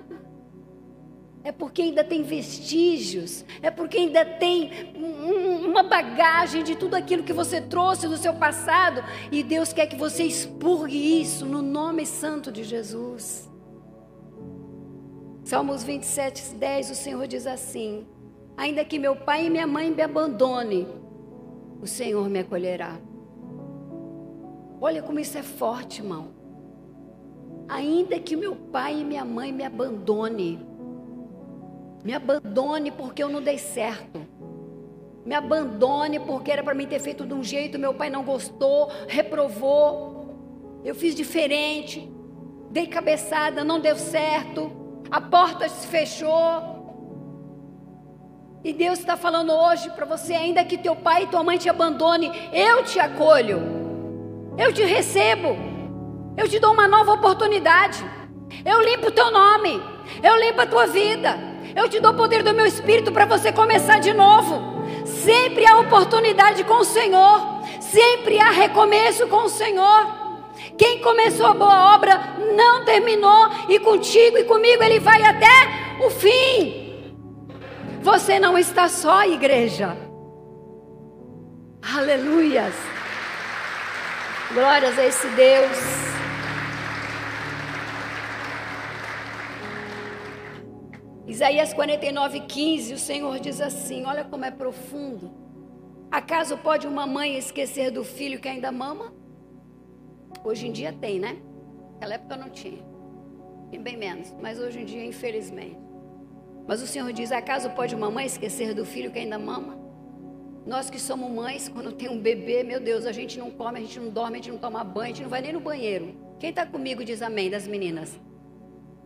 é 1.45 1.53
porque 1.53 1.83
ainda 1.83 2.03
tem 2.03 2.25
vestígios, 2.25 3.45
é 3.63 3.71
porque 3.71 3.97
ainda 3.97 4.25
tem 4.25 4.93
um, 4.97 5.69
uma 5.69 5.85
bagagem 5.85 6.65
de 6.65 6.75
tudo 6.75 6.97
aquilo 6.97 7.23
que 7.23 7.33
você 7.33 7.61
trouxe 7.61 8.09
do 8.09 8.17
seu 8.17 8.35
passado 8.35 9.05
e 9.31 9.45
Deus 9.45 9.73
quer 9.73 9.87
que 9.87 9.95
você 9.95 10.25
expurgue 10.25 11.21
isso 11.21 11.47
no 11.47 11.63
nome 11.63 12.05
santo 12.07 12.51
de 12.51 12.65
Jesus. 12.65 13.49
Salmos 15.45 15.85
27, 15.85 16.57
10, 16.57 16.91
o 16.91 16.95
Senhor 16.97 17.29
diz 17.29 17.47
assim: 17.47 18.05
Ainda 18.57 18.85
que 18.85 18.99
meu 18.99 19.17
pai 19.17 19.47
e 19.47 19.51
minha 19.51 19.67
mãe 19.67 19.91
me 19.91 20.03
abandone, 20.03 20.87
o 21.81 21.87
Senhor 21.87 22.29
me 22.29 22.41
acolherá. 22.41 22.99
Olha 24.81 25.03
como 25.03 25.19
isso 25.19 25.39
é 25.39 25.43
forte, 25.43 26.01
irmão. 26.01 26.29
Ainda 27.69 28.19
que 28.19 28.37
meu 28.37 28.55
pai 28.55 29.01
e 29.01 29.05
minha 29.05 29.25
mãe 29.25 29.53
me 29.53 29.65
abandone, 29.65 30.59
me 32.05 32.13
abandone 32.13 32.91
porque 32.91 33.23
eu 33.23 33.29
não 33.29 33.41
dei 33.41 33.59
certo. 33.59 34.21
Me 35.25 35.35
abandone 35.35 36.19
porque 36.19 36.51
era 36.51 36.63
para 36.63 36.75
mim 36.75 36.87
ter 36.87 36.99
feito 36.99 37.25
de 37.25 37.33
um 37.33 37.43
jeito, 37.45 37.79
meu 37.79 37.95
pai 37.95 38.11
não 38.11 38.25
gostou, 38.25 38.91
reprovou. 39.07 40.81
Eu 40.85 40.95
fiz 40.95 41.15
diferente. 41.15 42.13
Dei 42.71 42.87
cabeçada, 42.89 43.63
não 43.63 43.81
deu 43.81 43.97
certo. 43.97 44.73
A 45.11 45.21
porta 45.21 45.69
se 45.69 45.87
fechou. 45.87 46.72
E 48.65 48.73
Deus 48.73 49.01
está 49.01 49.17
falando 49.17 49.53
hoje 49.53 49.91
para 49.91 50.07
você, 50.07 50.35
ainda 50.35 50.65
que 50.65 50.79
teu 50.79 50.95
pai 50.95 51.25
e 51.25 51.27
tua 51.27 51.43
mãe 51.43 51.59
te 51.59 51.69
abandone, 51.69 52.31
eu 52.53 52.85
te 52.85 53.01
acolho. 53.01 53.61
Eu 54.57 54.73
te 54.73 54.85
recebo. 54.85 55.57
Eu 56.37 56.49
te 56.49 56.61
dou 56.61 56.73
uma 56.73 56.87
nova 56.87 57.13
oportunidade. 57.13 58.05
Eu 58.65 58.81
limpo 58.81 59.09
o 59.09 59.11
teu 59.11 59.33
nome. 59.33 59.83
Eu 60.23 60.37
limpo 60.37 60.61
a 60.61 60.67
tua 60.67 60.87
vida. 60.87 61.37
Eu 61.75 61.89
te 61.89 61.99
dou 61.99 62.13
o 62.13 62.17
poder 62.17 62.45
do 62.45 62.55
meu 62.55 62.65
espírito 62.65 63.11
para 63.11 63.25
você 63.25 63.51
começar 63.51 63.99
de 63.99 64.13
novo. 64.13 64.61
Sempre 65.07 65.67
há 65.67 65.81
oportunidade 65.81 66.63
com 66.63 66.75
o 66.75 66.85
Senhor. 66.85 67.63
Sempre 67.81 68.39
há 68.39 68.51
recomeço 68.51 69.27
com 69.27 69.45
o 69.45 69.49
Senhor. 69.49 70.07
Quem 70.79 71.01
começou 71.01 71.47
a 71.47 71.55
boa 71.55 71.95
obra 71.95 72.37
não 72.55 72.85
terminou, 72.85 73.49
e 73.69 73.79
contigo 73.79 74.39
e 74.39 74.45
comigo 74.45 74.83
ele 74.83 75.01
vai 75.01 75.23
até 75.23 76.05
o 76.05 76.11
fim. 76.11 76.82
Você 78.03 78.41
não 78.41 78.59
está 78.59 78.89
só, 78.89 79.25
igreja. 79.25 79.97
Aleluias. 81.81 82.75
Glórias 84.53 84.99
a 84.99 85.07
esse 85.07 85.29
Deus. 85.29 85.79
Isaías 91.29 91.73
49, 91.73 92.41
15, 92.41 92.95
o 92.95 92.99
Senhor 92.99 93.39
diz 93.39 93.61
assim: 93.61 94.05
Olha 94.05 94.25
como 94.25 94.45
é 94.45 94.51
profundo. 94.51 95.31
Acaso 96.11 96.59
pode 96.59 96.89
uma 96.89 97.07
mãe 97.07 97.39
esquecer 97.39 97.93
do 97.93 98.03
filho 98.03 98.41
que 98.41 98.49
ainda 98.49 98.73
mama? 98.73 99.15
Hoje 100.43 100.67
em 100.67 100.73
dia 100.73 100.93
tem, 100.93 101.21
né? 101.21 101.37
Naquela 101.93 102.15
época 102.15 102.37
não 102.37 102.51
tinha. 102.51 102.85
Tem 103.71 103.81
bem 103.81 103.97
menos, 103.97 104.35
mas 104.43 104.59
hoje 104.59 104.81
em 104.81 104.85
dia, 104.85 105.05
infelizmente. 105.05 105.92
Mas 106.67 106.83
o 106.83 106.87
Senhor 106.87 107.13
diz: 107.13 107.33
Acaso 107.33 107.71
pode 107.71 107.95
uma 107.95 108.11
mãe 108.11 108.27
esquecer 108.27 108.75
do 108.75 108.85
filho 108.85 109.11
que 109.11 109.19
ainda 109.19 109.39
mama? 109.39 109.79
Nós 110.65 110.89
que 110.89 111.01
somos 111.01 111.31
mães, 111.31 111.69
quando 111.69 111.91
tem 111.91 112.09
um 112.09 112.19
bebê, 112.19 112.63
meu 112.63 112.79
Deus, 112.79 113.05
a 113.05 113.13
gente 113.13 113.39
não 113.39 113.51
come, 113.51 113.79
a 113.79 113.83
gente 113.83 113.99
não 113.99 114.11
dorme, 114.11 114.39
a 114.39 114.43
gente 114.43 114.53
não 114.53 114.59
toma 114.59 114.85
banho, 114.85 115.07
a 115.07 115.09
gente 115.09 115.23
não 115.23 115.29
vai 115.29 115.41
nem 115.41 115.53
no 115.53 115.61
banheiro. 115.61 116.15
Quem 116.39 116.51
está 116.51 116.65
comigo 116.65 117.05
diz 117.05 117.21
amém 117.21 117.51
das 117.51 117.67
meninas? 117.67 118.19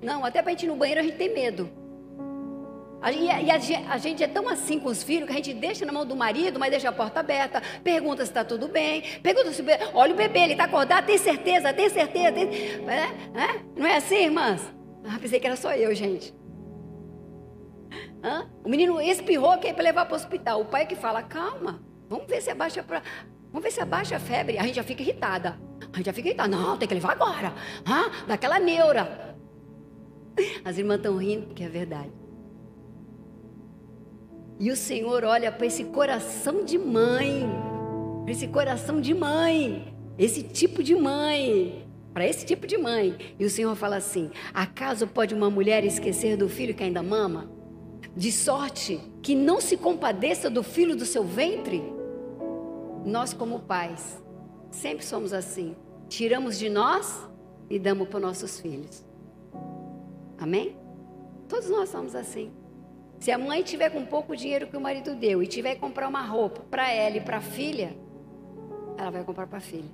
Não, 0.03 0.25
até 0.25 0.43
para 0.43 0.51
a 0.51 0.53
gente 0.53 0.67
ir 0.67 0.69
no 0.69 0.77
banheiro 0.77 1.01
a 1.01 1.05
gente 1.05 1.17
tem 1.17 1.33
medo. 1.33 1.71
E 3.13 3.31
a, 3.31 3.93
a, 3.93 3.99
gente 3.99 4.23
é 4.23 4.27
tão 4.27 4.49
assim 4.49 4.81
com 4.81 4.89
os 4.89 5.03
filhos 5.03 5.27
que 5.27 5.33
a 5.33 5.37
gente 5.37 5.55
deixa 5.55 5.87
na 5.87 5.93
mão 5.93 6.05
do 6.05 6.17
marido, 6.17 6.59
mas 6.59 6.71
deixa 6.71 6.89
a 6.89 6.93
porta 6.93 7.21
aberta, 7.21 7.63
pergunta 7.85 8.25
se 8.25 8.31
está 8.31 8.43
tudo 8.43 8.69
bem, 8.69 9.03
pergunta 9.23 9.53
se 9.53 9.63
olha 9.95 10.13
o 10.13 10.17
bebê, 10.17 10.41
ele 10.41 10.53
está 10.53 10.65
acordado, 10.65 11.07
tem 11.07 11.17
certeza, 11.17 11.73
tem 11.73 11.89
certeza, 11.89 12.33
tem... 12.33 12.49
É? 12.89 13.39
É? 13.39 13.61
não 13.77 13.87
é 13.87 13.97
assim, 13.97 14.25
irmãs? 14.25 14.61
Ah, 15.05 15.19
pensei 15.21 15.39
que 15.39 15.47
era 15.47 15.57
só 15.57 15.73
eu, 15.73 15.95
gente. 15.95 16.35
Hã? 18.27 18.45
O 18.65 18.69
menino 18.69 19.01
espirrou 19.01 19.57
que 19.59 19.69
é 19.69 19.73
para 19.73 19.85
levar 19.85 20.05
para 20.05 20.15
o 20.15 20.17
hospital. 20.17 20.61
O 20.61 20.65
pai 20.65 20.85
que 20.85 20.97
fala, 20.97 21.23
calma, 21.23 21.81
vamos 22.09 22.27
ver 22.27 22.43
se 22.43 22.51
abaixa 22.51 22.83
para. 22.83 23.01
Vamos 23.53 23.63
ver 23.63 23.71
se 23.71 23.81
abaixa 23.81 24.17
a 24.17 24.19
febre. 24.19 24.59
A 24.59 24.65
gente 24.65 24.75
já 24.75 24.83
fica 24.83 25.01
irritada. 25.01 25.57
A 25.93 25.97
gente 25.97 26.07
já 26.07 26.13
fica 26.13 26.29
irritada. 26.29 26.49
Não, 26.49 26.77
tem 26.77 26.89
que 26.89 26.95
levar 26.95 27.13
agora. 27.13 27.55
Hã? 27.87 28.27
Daquela 28.27 28.59
neura. 28.59 29.37
As 30.65 30.77
irmãs 30.77 30.97
estão 30.97 31.17
rindo, 31.17 31.47
porque 31.47 31.63
é 31.63 31.69
verdade. 31.69 32.11
E 34.59 34.73
o 34.73 34.77
Senhor 34.77 35.23
olha 35.23 35.53
para 35.53 35.67
esse 35.67 35.85
coração 35.85 36.65
de 36.65 36.77
mãe, 36.79 37.49
esse 38.27 38.49
coração 38.49 39.01
de 39.01 39.15
mãe, 39.15 39.95
esse 40.19 40.43
tipo 40.43 40.83
de 40.83 40.95
mãe, 40.97 41.87
para 42.13 42.27
esse 42.27 42.45
tipo 42.45 42.67
de 42.67 42.77
mãe. 42.77 43.17
E 43.39 43.45
o 43.45 43.51
Senhor 43.51 43.75
fala 43.77 43.97
assim: 43.97 44.31
acaso 44.53 45.07
pode 45.07 45.35
uma 45.35 45.49
mulher 45.49 45.85
esquecer 45.85 46.37
do 46.37 46.49
filho 46.49 46.75
que 46.75 46.83
ainda 46.83 47.03
mama? 47.03 47.56
De 48.17 48.33
sorte 48.33 48.99
que 49.23 49.35
não 49.35 49.61
se 49.61 49.77
compadeça 49.77 50.49
do 50.49 50.63
filho 50.63 50.97
do 50.97 51.05
seu 51.05 51.23
ventre? 51.23 51.83
Nós, 53.05 53.35
como 53.35 53.61
pais, 53.61 54.23
sempre 54.71 55.05
somos 55.05 55.35
assim. 55.35 55.77
Tiramos 56.09 56.59
de 56.59 56.71
nós 56.71 57.29
e 57.69 57.79
damos 57.79 58.09
para 58.09 58.17
os 58.17 58.23
nossos 58.23 58.59
filhos. 58.59 59.05
Amém? 60.39 60.75
Todos 61.47 61.69
nós 61.69 61.91
somos 61.91 62.15
assim. 62.15 62.51
Se 63.21 63.31
a 63.31 63.37
mãe 63.37 63.63
tiver 63.63 63.91
com 63.91 64.07
pouco 64.07 64.35
dinheiro 64.35 64.67
que 64.67 64.77
o 64.79 64.81
marido 64.81 65.15
deu 65.15 65.43
e 65.43 65.47
tiver 65.47 65.75
que 65.75 65.81
comprar 65.83 66.09
uma 66.09 66.23
roupa 66.23 66.63
para 66.71 66.91
ela 66.91 67.19
e 67.19 67.21
para 67.21 67.37
a 67.37 67.43
filha, 67.43 67.95
ela 68.97 69.11
vai 69.11 69.25
comprar 69.25 69.47
para 69.47 69.59
a 69.59 69.61
filha. 69.61 69.91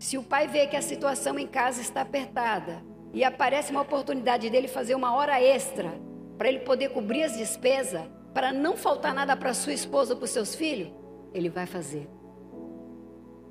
Se 0.00 0.18
o 0.18 0.22
pai 0.24 0.48
vê 0.48 0.66
que 0.66 0.76
a 0.76 0.82
situação 0.82 1.38
em 1.38 1.46
casa 1.46 1.80
está 1.80 2.00
apertada 2.00 2.82
e 3.12 3.22
aparece 3.24 3.70
uma 3.70 3.82
oportunidade 3.82 4.48
dele 4.48 4.68
fazer 4.68 4.94
uma 4.94 5.14
hora 5.14 5.40
extra 5.40 5.92
para 6.38 6.48
ele 6.48 6.60
poder 6.60 6.90
cobrir 6.90 7.22
as 7.22 7.36
despesas, 7.36 8.02
para 8.32 8.52
não 8.52 8.76
faltar 8.76 9.14
nada 9.14 9.36
para 9.36 9.52
sua 9.54 9.72
esposa 9.72 10.14
ou 10.14 10.18
para 10.18 10.24
os 10.24 10.30
seus 10.30 10.54
filhos, 10.54 10.90
ele 11.32 11.48
vai 11.48 11.66
fazer. 11.66 12.08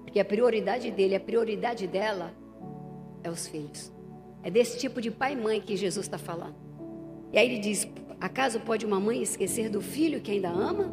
Porque 0.04 0.20
a 0.20 0.26
prioridade 0.26 0.92
dele, 0.92 1.16
a 1.16 1.20
prioridade 1.20 1.88
dela 1.88 2.34
é 3.24 3.30
os 3.30 3.48
filhos. 3.48 3.94
É 4.44 4.50
desse 4.50 4.78
tipo 4.78 5.00
de 5.00 5.12
pai 5.12 5.34
e 5.34 5.36
mãe 5.36 5.62
que 5.62 5.78
Jesus 5.78 6.06
está 6.06 6.18
falando. 6.18 6.56
E 7.32 7.38
aí 7.38 7.48
ele 7.48 7.60
diz: 7.60 7.88
acaso 8.20 8.60
pode 8.60 8.86
uma 8.86 9.00
mãe 9.00 9.22
esquecer 9.22 9.70
do 9.70 9.80
filho 9.80 10.20
que 10.20 10.32
ainda 10.32 10.50
ama? 10.50 10.92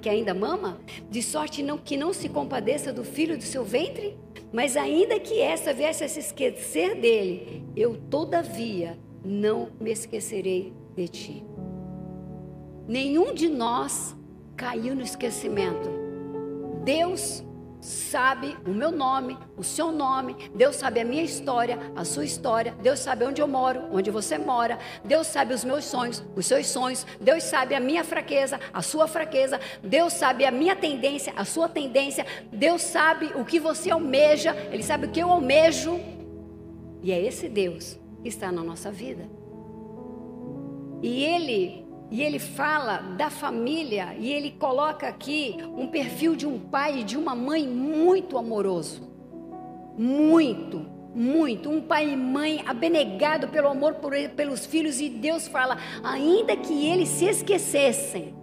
Que 0.00 0.08
ainda 0.08 0.34
mama? 0.34 0.80
De 1.10 1.22
sorte 1.22 1.62
não, 1.62 1.78
que 1.78 1.96
não 1.96 2.12
se 2.12 2.28
compadeça 2.28 2.92
do 2.92 3.04
filho 3.04 3.36
do 3.36 3.44
seu 3.44 3.64
ventre? 3.64 4.16
Mas 4.52 4.76
ainda 4.76 5.20
que 5.20 5.40
essa 5.40 5.72
viesse 5.72 6.02
a 6.02 6.08
se 6.08 6.20
esquecer 6.20 7.00
dele, 7.00 7.64
eu 7.76 7.96
todavia 8.10 8.98
não 9.24 9.70
me 9.80 9.90
esquecerei 9.90 10.72
de 10.96 11.08
ti. 11.08 11.44
Nenhum 12.86 13.34
de 13.34 13.48
nós 13.48 14.16
caiu 14.56 14.94
no 14.94 15.02
esquecimento. 15.02 15.88
Deus 16.84 17.44
sabe 17.80 18.56
o 18.66 18.70
meu 18.70 18.90
nome, 18.90 19.38
o 19.56 19.62
seu 19.62 19.92
nome, 19.92 20.36
Deus 20.54 20.76
sabe 20.76 21.00
a 21.00 21.04
minha 21.04 21.22
história, 21.22 21.78
a 21.94 22.04
sua 22.04 22.24
história, 22.24 22.74
Deus 22.82 22.98
sabe 22.98 23.24
onde 23.24 23.40
eu 23.40 23.48
moro, 23.48 23.84
onde 23.92 24.10
você 24.10 24.36
mora, 24.36 24.78
Deus 25.04 25.26
sabe 25.26 25.54
os 25.54 25.64
meus 25.64 25.84
sonhos, 25.84 26.24
os 26.34 26.46
seus 26.46 26.66
sonhos, 26.66 27.06
Deus 27.20 27.44
sabe 27.44 27.74
a 27.74 27.80
minha 27.80 28.02
fraqueza, 28.04 28.58
a 28.72 28.82
sua 28.82 29.06
fraqueza, 29.06 29.60
Deus 29.82 30.12
sabe 30.12 30.44
a 30.44 30.50
minha 30.50 30.74
tendência, 30.74 31.32
a 31.36 31.44
sua 31.44 31.68
tendência, 31.68 32.26
Deus 32.52 32.82
sabe 32.82 33.32
o 33.36 33.44
que 33.44 33.60
você 33.60 33.90
almeja, 33.90 34.54
Ele 34.72 34.82
sabe 34.82 35.06
o 35.06 35.10
que 35.10 35.20
eu 35.20 35.30
almejo, 35.30 36.00
e 37.02 37.12
é 37.12 37.20
esse 37.20 37.48
Deus 37.48 37.98
que 38.22 38.28
está 38.28 38.50
na 38.50 38.62
nossa 38.62 38.90
vida. 38.90 39.24
E 41.00 41.24
Ele 41.24 41.87
e 42.10 42.22
ele 42.22 42.38
fala 42.38 42.98
da 43.16 43.28
família 43.28 44.14
e 44.18 44.32
ele 44.32 44.50
coloca 44.52 45.06
aqui 45.06 45.56
um 45.76 45.88
perfil 45.88 46.34
de 46.34 46.46
um 46.46 46.58
pai 46.58 47.00
e 47.00 47.04
de 47.04 47.16
uma 47.18 47.34
mãe 47.34 47.68
muito 47.68 48.38
amoroso. 48.38 49.02
Muito, 49.96 50.86
muito. 51.14 51.68
Um 51.68 51.82
pai 51.82 52.10
e 52.10 52.16
mãe 52.16 52.62
abnegado 52.66 53.48
pelo 53.48 53.68
amor 53.68 53.96
por, 53.96 54.12
pelos 54.34 54.64
filhos 54.64 55.00
e 55.00 55.10
Deus 55.10 55.48
fala, 55.48 55.76
ainda 56.02 56.56
que 56.56 56.86
eles 56.86 57.08
se 57.10 57.26
esquecessem. 57.26 58.34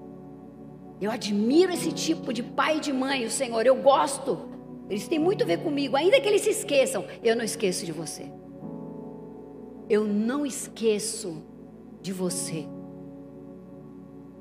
Eu 1.01 1.10
admiro 1.10 1.73
esse 1.73 1.91
tipo 1.91 2.32
de 2.32 2.43
pai 2.43 2.78
e 2.78 2.82
de 2.82 2.93
mãe, 2.93 3.25
o 3.25 3.32
Senhor, 3.32 3.65
eu 3.65 3.75
gosto. 3.75 4.49
Eles 4.89 5.08
têm 5.08 5.17
muito 5.17 5.43
a 5.43 5.47
ver 5.47 5.58
comigo, 5.58 5.95
ainda 5.95 6.21
que 6.21 6.28
eles 6.28 6.41
se 6.41 6.51
esqueçam, 6.51 7.04
eu 7.23 7.36
não 7.36 7.43
esqueço 7.43 7.84
de 7.84 7.91
você. 7.91 8.32
Eu 9.89 10.04
não 10.04 10.45
esqueço 10.45 11.43
de 12.01 12.13
você. 12.13 12.74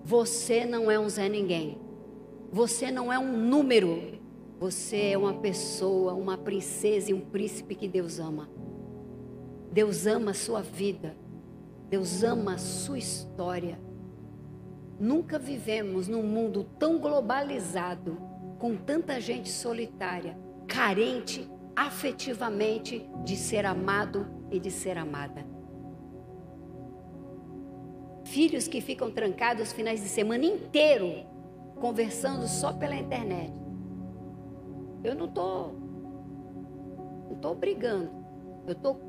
Você 0.05 0.67
não 0.67 0.91
é 0.91 0.99
um 0.99 1.09
Zé 1.09 1.31
Ninguém. 1.31 1.79
Você 2.53 2.91
não 2.91 3.11
é 3.11 3.19
um 3.19 3.33
número. 3.33 4.21
Você 4.61 5.13
é 5.13 5.19
uma 5.19 5.33
pessoa, 5.33 6.13
uma 6.13 6.37
princesa 6.37 7.11
e 7.11 7.15
um 7.15 7.21
príncipe 7.21 7.75
que 7.75 7.89
Deus 7.89 8.19
ama. 8.19 8.51
Deus 9.73 10.07
ama 10.07 10.33
a 10.33 10.35
sua 10.35 10.61
vida. 10.61 11.17
Deus 11.89 12.23
ama 12.23 12.55
a 12.55 12.59
sua 12.59 12.99
história. 12.99 13.81
Nunca 15.01 15.39
vivemos 15.39 16.07
num 16.07 16.23
mundo 16.23 16.65
tão 16.79 16.99
globalizado, 16.99 18.19
com 18.59 18.77
tanta 18.77 19.19
gente 19.19 19.49
solitária, 19.49 20.37
carente 20.69 21.51
afetivamente 21.75 23.09
de 23.25 23.37
ser 23.37 23.65
amado 23.65 24.27
e 24.51 24.61
de 24.61 24.71
ser 24.71 24.99
amada. 24.99 25.54
Filhos 28.35 28.67
que 28.67 28.81
ficam 28.81 29.13
trancados 29.13 29.69
os 29.69 29.73
finais 29.73 30.03
de 30.03 30.09
semana 30.09 30.45
inteiro 30.45 31.25
conversando 31.77 32.49
só 32.49 32.73
pela 32.73 32.97
internet. 32.97 33.53
Eu 35.05 35.15
não 35.15 35.27
estou 35.27 35.73
não 37.31 37.37
tô 37.37 37.55
brigando. 37.55 38.11
Eu 38.67 38.73
estou 38.73 39.01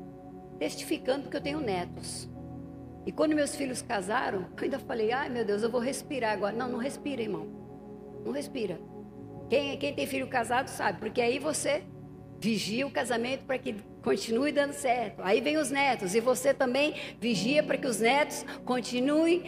testificando 0.60 1.28
que 1.28 1.36
eu 1.36 1.40
tenho 1.40 1.58
netos. 1.58 2.30
E 3.04 3.10
quando 3.10 3.34
meus 3.34 3.56
filhos 3.56 3.82
casaram, 3.82 4.42
eu 4.56 4.62
ainda 4.62 4.78
falei, 4.78 5.10
ai 5.10 5.28
meu 5.28 5.44
Deus, 5.44 5.64
eu 5.64 5.72
vou 5.72 5.80
respirar 5.80 6.32
agora. 6.32 6.54
Não, 6.54 6.68
não 6.68 6.78
respira, 6.78 7.20
irmão. 7.20 7.48
Não 8.24 8.30
respira. 8.30 8.80
Quem, 9.50 9.76
quem 9.76 9.92
tem 9.92 10.06
filho 10.06 10.28
casado 10.28 10.68
sabe, 10.68 11.00
porque 11.00 11.20
aí 11.20 11.40
você 11.40 11.82
vigia 12.40 12.86
o 12.86 12.90
casamento 12.90 13.44
para 13.44 13.58
que 13.58 13.74
continue 14.02 14.52
dando 14.52 14.72
certo. 14.72 15.20
Aí 15.22 15.40
vem 15.40 15.56
os 15.56 15.70
netos, 15.70 16.14
e 16.14 16.20
você 16.20 16.54
também 16.54 16.94
vigia 17.20 17.62
para 17.62 17.76
que 17.76 17.86
os 17.86 18.00
netos 18.00 18.44
continuem, 18.64 19.44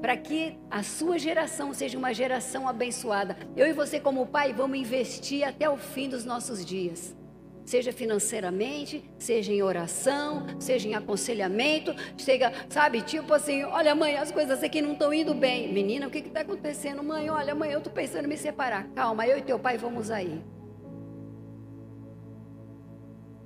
para 0.00 0.16
que 0.16 0.58
a 0.70 0.82
sua 0.82 1.18
geração 1.18 1.72
seja 1.72 1.96
uma 1.96 2.12
geração 2.12 2.68
abençoada. 2.68 3.36
Eu 3.56 3.66
e 3.66 3.72
você, 3.72 4.00
como 4.00 4.26
pai, 4.26 4.52
vamos 4.52 4.78
investir 4.78 5.46
até 5.46 5.68
o 5.70 5.76
fim 5.76 6.08
dos 6.08 6.24
nossos 6.24 6.64
dias. 6.64 7.16
Seja 7.64 7.92
financeiramente, 7.92 9.08
seja 9.16 9.52
em 9.52 9.62
oração, 9.62 10.44
seja 10.58 10.88
em 10.88 10.94
aconselhamento, 10.94 11.94
seja, 12.18 12.52
sabe, 12.68 13.02
tipo 13.02 13.32
assim, 13.32 13.62
olha 13.62 13.94
mãe, 13.94 14.16
as 14.16 14.32
coisas 14.32 14.60
aqui 14.64 14.82
não 14.82 14.94
estão 14.94 15.14
indo 15.14 15.32
bem. 15.32 15.72
Menina, 15.72 16.08
o 16.08 16.10
que 16.10 16.18
está 16.18 16.40
acontecendo? 16.40 17.04
Mãe, 17.04 17.30
olha 17.30 17.54
mãe, 17.54 17.70
eu 17.70 17.78
estou 17.78 17.92
pensando 17.92 18.24
em 18.24 18.28
me 18.28 18.36
separar. 18.36 18.88
Calma, 18.96 19.26
eu 19.26 19.38
e 19.38 19.42
teu 19.42 19.60
pai 19.60 19.78
vamos 19.78 20.10
aí. 20.10 20.42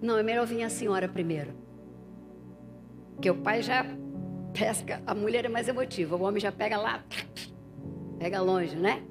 Não, 0.00 0.18
é 0.18 0.22
melhor 0.22 0.46
vir 0.46 0.62
a 0.62 0.68
senhora 0.68 1.08
primeiro. 1.08 1.52
Porque 3.14 3.30
o 3.30 3.36
pai 3.36 3.62
já 3.62 3.84
pesca, 4.52 5.02
a 5.06 5.14
mulher 5.14 5.44
é 5.44 5.48
mais 5.48 5.68
emotiva, 5.68 6.16
o 6.16 6.22
homem 6.22 6.40
já 6.40 6.52
pega 6.52 6.76
lá, 6.76 7.04
pega 8.18 8.40
longe, 8.40 8.76
né? 8.76 9.02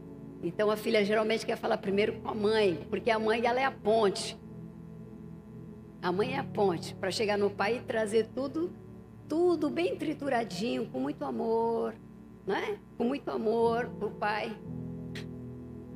Então 0.44 0.70
a 0.70 0.76
filha 0.76 1.04
geralmente 1.04 1.46
quer 1.46 1.58
falar 1.58 1.78
primeiro 1.78 2.14
com 2.14 2.30
a 2.30 2.36
mãe, 2.36 2.86
porque 2.90 3.10
a 3.10 3.18
mãe 3.18 3.46
ela 3.46 3.60
é 3.60 3.66
a 3.66 3.72
ponte. 3.72 4.38
A 6.02 6.12
mãe 6.12 6.36
é 6.36 6.38
a 6.38 6.44
ponte 6.44 6.94
para 6.94 7.10
chegar 7.10 7.38
no 7.38 7.50
pai 7.50 7.78
e 7.78 7.82
trazer 7.82 8.28
tudo, 8.28 8.72
tudo 9.28 9.72
bem 9.72 9.96
trituradinho, 9.96 10.88
com 10.88 11.00
muito 11.00 11.26
amor, 11.26 11.96
né? 12.46 12.78
Com 12.96 13.06
muito 13.06 13.30
amor 13.32 13.88
para 13.88 14.08
o 14.08 14.12
pai. 14.12 14.56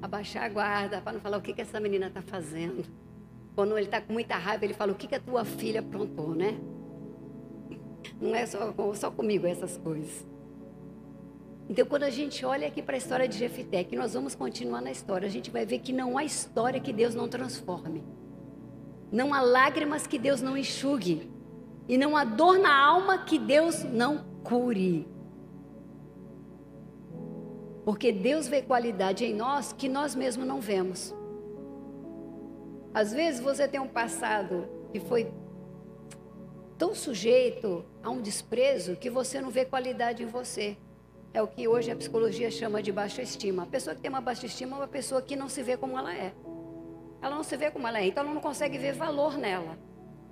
Abaixar 0.01 0.45
a 0.45 0.49
guarda 0.49 1.01
para 1.01 1.13
não 1.13 1.19
falar 1.19 1.37
o 1.37 1.41
que, 1.41 1.53
que 1.53 1.61
essa 1.61 1.79
menina 1.79 2.07
está 2.07 2.23
fazendo. 2.23 2.85
Quando 3.59 3.77
ele 3.77 3.87
está 3.87 3.99
com 3.99 4.13
muita 4.13 4.37
raiva, 4.37 4.63
ele 4.63 4.73
fala 4.73 4.93
o 4.93 4.95
que, 4.95 5.05
que 5.05 5.15
a 5.15 5.19
tua 5.19 5.43
filha 5.43 5.81
aprontou, 5.81 6.33
né? 6.33 6.57
Não 8.17 8.33
é 8.33 8.45
só, 8.45 8.73
só 8.93 9.11
comigo 9.11 9.45
essas 9.45 9.75
coisas. 9.75 10.25
Então, 11.67 11.85
quando 11.85 12.03
a 12.03 12.09
gente 12.09 12.45
olha 12.45 12.65
aqui 12.65 12.81
para 12.81 12.95
a 12.95 12.97
história 12.97 13.27
de 13.27 13.37
Jefité, 13.37 13.83
que 13.83 13.97
nós 13.97 14.13
vamos 14.13 14.33
continuar 14.33 14.79
na 14.79 14.91
história, 14.91 15.27
a 15.27 15.29
gente 15.29 15.51
vai 15.51 15.65
ver 15.65 15.79
que 15.79 15.91
não 15.91 16.17
há 16.17 16.23
história 16.23 16.79
que 16.79 16.93
Deus 16.93 17.13
não 17.13 17.27
transforme. 17.27 18.01
Não 19.11 19.33
há 19.33 19.41
lágrimas 19.41 20.07
que 20.07 20.17
Deus 20.17 20.41
não 20.41 20.55
enxugue. 20.55 21.29
E 21.85 21.97
não 21.97 22.15
há 22.15 22.23
dor 22.23 22.59
na 22.59 22.73
alma 22.73 23.25
que 23.25 23.37
Deus 23.37 23.83
não 23.83 24.23
cure. 24.41 25.05
Porque 27.83 28.09
Deus 28.13 28.47
vê 28.47 28.61
qualidade 28.61 29.25
em 29.25 29.33
nós 29.33 29.73
que 29.73 29.89
nós 29.89 30.15
mesmos 30.15 30.47
não 30.47 30.61
vemos. 30.61 31.13
Às 32.93 33.13
vezes 33.13 33.39
você 33.39 33.67
tem 33.67 33.79
um 33.79 33.87
passado 33.87 34.67
que 34.91 34.99
foi 34.99 35.31
tão 36.77 36.95
sujeito 36.95 37.85
a 38.01 38.09
um 38.09 38.21
desprezo 38.21 38.95
que 38.95 39.09
você 39.09 39.41
não 39.41 39.49
vê 39.49 39.65
qualidade 39.65 40.23
em 40.23 40.25
você. 40.25 40.77
É 41.33 41.41
o 41.41 41.47
que 41.47 41.67
hoje 41.67 41.91
a 41.91 41.95
psicologia 41.95 42.49
chama 42.49 42.81
de 42.81 42.91
baixa 42.91 43.21
estima. 43.21 43.63
A 43.63 43.67
pessoa 43.67 43.95
que 43.95 44.01
tem 44.01 44.09
uma 44.09 44.21
baixa 44.21 44.45
estima 44.47 44.75
é 44.75 44.79
uma 44.79 44.87
pessoa 44.87 45.21
que 45.21 45.35
não 45.35 45.47
se 45.47 45.61
vê 45.61 45.77
como 45.77 45.97
ela 45.97 46.15
é. 46.15 46.33
Ela 47.21 47.35
não 47.35 47.43
se 47.43 47.55
vê 47.57 47.69
como 47.69 47.87
ela 47.87 47.99
é, 47.99 48.07
então 48.07 48.23
ela 48.23 48.33
não 48.33 48.41
consegue 48.41 48.77
ver 48.77 48.93
valor 48.93 49.37
nela. 49.37 49.77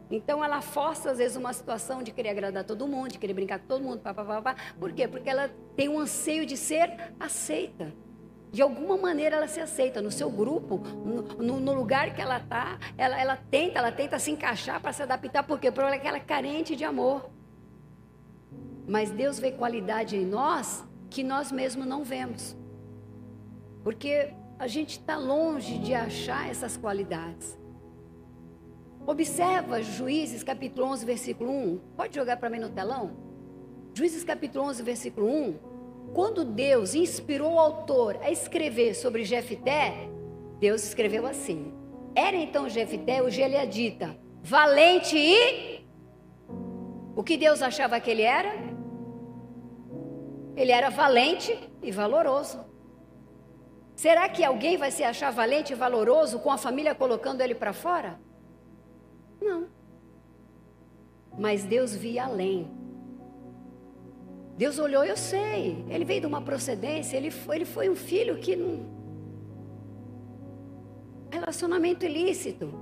Então 0.09 0.43
ela 0.43 0.61
força 0.61 1.11
às 1.11 1.17
vezes 1.17 1.35
uma 1.35 1.51
situação 1.51 2.01
de 2.01 2.11
querer 2.11 2.29
agradar 2.29 2.63
todo 2.63 2.87
mundo, 2.87 3.11
de 3.11 3.19
querer 3.19 3.33
brincar 3.33 3.59
com 3.59 3.67
todo 3.67 3.83
mundo, 3.83 3.99
pá, 3.99 4.13
pá, 4.13 4.23
pá, 4.23 4.41
pá. 4.41 4.55
Por 4.79 4.93
quê? 4.93 5.07
Porque 5.07 5.29
ela 5.29 5.49
tem 5.75 5.89
um 5.89 5.99
anseio 5.99 6.45
de 6.45 6.55
ser 6.55 7.13
aceita. 7.19 7.93
De 8.51 8.61
alguma 8.61 8.97
maneira 8.97 9.35
ela 9.35 9.47
se 9.47 9.59
aceita 9.59 10.01
no 10.01 10.09
seu 10.09 10.29
grupo, 10.29 10.77
no, 11.37 11.59
no 11.59 11.73
lugar 11.73 12.15
que 12.15 12.21
ela 12.21 12.37
está, 12.37 12.79
ela, 12.97 13.19
ela 13.19 13.35
tenta, 13.35 13.79
ela 13.79 13.91
tenta 13.91 14.17
se 14.19 14.31
encaixar 14.31 14.81
para 14.81 14.93
se 14.93 15.03
adaptar, 15.03 15.43
por 15.43 15.59
quê? 15.59 15.71
Porque 15.71 16.07
ela 16.07 16.17
é 16.17 16.19
carente 16.19 16.75
de 16.75 16.85
amor. 16.85 17.29
Mas 18.87 19.11
Deus 19.11 19.37
vê 19.37 19.51
qualidade 19.51 20.15
em 20.15 20.25
nós 20.25 20.85
que 21.09 21.23
nós 21.23 21.51
mesmos 21.51 21.85
não 21.85 22.03
vemos. 22.03 22.55
Porque 23.83 24.33
a 24.57 24.67
gente 24.67 24.91
está 24.91 25.17
longe 25.17 25.77
de 25.77 25.93
achar 25.93 26.49
essas 26.49 26.77
qualidades. 26.77 27.57
Observa 29.05 29.81
Juízes 29.81 30.43
capítulo 30.43 30.87
11, 30.87 31.05
versículo 31.05 31.51
1. 31.51 31.77
Pode 31.95 32.15
jogar 32.15 32.37
para 32.37 32.49
mim 32.49 32.59
no 32.59 32.69
telão? 32.69 33.11
Juízes 33.93 34.23
capítulo 34.23 34.65
11, 34.65 34.83
versículo 34.83 35.27
1. 35.27 35.55
Quando 36.13 36.43
Deus 36.43 36.95
inspirou 36.95 37.53
o 37.53 37.59
autor 37.59 38.17
a 38.21 38.31
escrever 38.31 38.93
sobre 38.93 39.23
Jefté, 39.23 40.09
Deus 40.59 40.83
escreveu 40.83 41.25
assim: 41.25 41.73
Era 42.15 42.35
então 42.35 42.69
Jefté 42.69 43.21
o 43.21 43.29
Gileadita, 43.29 44.17
valente 44.41 45.17
e 45.17 45.85
o 47.15 47.23
que 47.23 47.35
Deus 47.35 47.61
achava 47.61 47.99
que 47.99 48.11
ele 48.11 48.21
era? 48.21 48.53
Ele 50.55 50.71
era 50.71 50.89
valente 50.89 51.57
e 51.81 51.91
valoroso. 51.91 52.63
Será 53.95 54.29
que 54.29 54.43
alguém 54.43 54.77
vai 54.77 54.91
se 54.91 55.03
achar 55.03 55.31
valente 55.31 55.73
e 55.73 55.75
valoroso 55.75 56.39
com 56.39 56.51
a 56.51 56.57
família 56.57 56.93
colocando 56.93 57.41
ele 57.41 57.55
para 57.55 57.73
fora? 57.73 58.19
Não. 59.41 59.67
Mas 61.37 61.63
Deus 61.63 61.95
via 61.95 62.25
além. 62.25 62.76
Deus 64.57 64.79
olhou, 64.79 65.05
eu 65.05 65.15
sei. 65.15 65.85
Ele 65.87 66.03
veio 66.03 66.21
de 66.21 66.27
uma 66.27 66.41
procedência, 66.41 67.15
ele 67.15 67.29
foi, 67.29 67.57
ele 67.57 67.65
foi 67.65 67.89
um 67.89 67.95
filho 67.95 68.37
que 68.37 68.55
não. 68.55 68.85
Relacionamento 71.31 72.05
ilícito. 72.05 72.73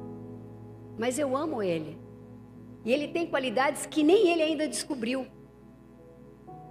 Mas 0.97 1.19
eu 1.19 1.35
amo 1.35 1.61
ele. 1.61 1.97
E 2.85 2.93
ele 2.93 3.09
tem 3.09 3.27
qualidades 3.27 3.85
que 3.85 4.03
nem 4.03 4.29
ele 4.29 4.41
ainda 4.41 4.67
descobriu. 4.67 5.27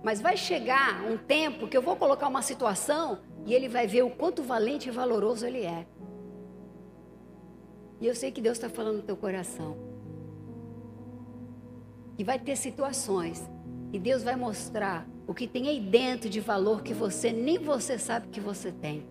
Mas 0.03 0.21
vai 0.21 0.37
chegar 0.37 1.05
um 1.05 1.19
tempo 1.19 1.69
que 1.69 1.77
eu 1.77 1.83
vou 1.83 1.97
colocar 1.97 2.29
uma 2.29 2.43
situação 2.43 3.19
e 3.45 3.53
ele 3.53 3.69
vai 3.69 3.87
ver 3.87 4.03
o 4.03 4.11
quanto 4.11 4.43
valente 4.43 4.89
e 4.89 4.93
valoroso 4.93 5.47
ele 5.47 5.65
é. 5.65 5.87
E 8.01 8.07
eu 8.07 8.15
sei 8.15 8.31
que 8.31 8.41
Deus 8.41 8.57
está 8.57 8.71
falando 8.71 8.97
no 8.99 9.03
teu 9.03 9.17
coração. 9.17 9.77
E 12.17 12.25
vai 12.25 12.39
ter 12.39 12.57
situações. 12.57 13.43
E 13.95 13.99
Deus 14.01 14.25
vai 14.25 14.35
mostrar 14.35 15.07
o 15.25 15.33
que 15.33 15.47
tem 15.47 15.69
aí 15.69 15.79
dentro 15.79 16.29
de 16.29 16.41
valor 16.41 16.83
que 16.83 16.93
você 16.93 17.31
nem 17.31 17.59
você 17.59 17.97
sabe 17.97 18.27
que 18.27 18.41
você 18.41 18.73
tem. 18.73 19.07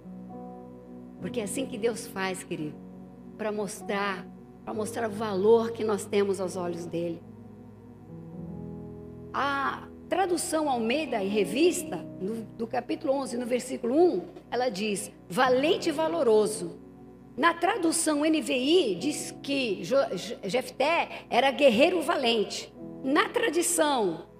Porque 1.21 1.39
é 1.39 1.43
assim 1.43 1.65
que 1.65 1.77
Deus 1.77 2.05
faz, 2.05 2.43
querido. 2.43 2.75
Para 3.37 3.49
mostrar, 3.49 4.27
para 4.65 4.73
mostrar 4.73 5.07
o 5.07 5.11
valor 5.13 5.71
que 5.71 5.85
nós 5.85 6.03
temos 6.03 6.41
aos 6.41 6.57
olhos 6.57 6.85
dele. 6.85 7.23
Ah, 9.33 9.87
tradução 10.09 10.69
Almeida 10.69 11.23
e 11.23 11.29
Revista, 11.29 12.05
no, 12.19 12.43
do 12.43 12.67
capítulo 12.67 13.13
11, 13.13 13.37
no 13.37 13.45
versículo 13.45 13.95
1, 13.95 14.21
ela 14.51 14.67
diz: 14.67 15.13
valente 15.29 15.87
e 15.87 15.93
valoroso. 15.93 16.77
Na 17.37 17.53
tradução 17.53 18.25
NVI, 18.25 18.95
diz 18.95 19.33
que 19.41 19.81
Jefté 20.43 21.25
era 21.29 21.51
guerreiro 21.51 22.01
valente. 22.01 22.73
Na 23.01 23.29
tradição, 23.29 24.32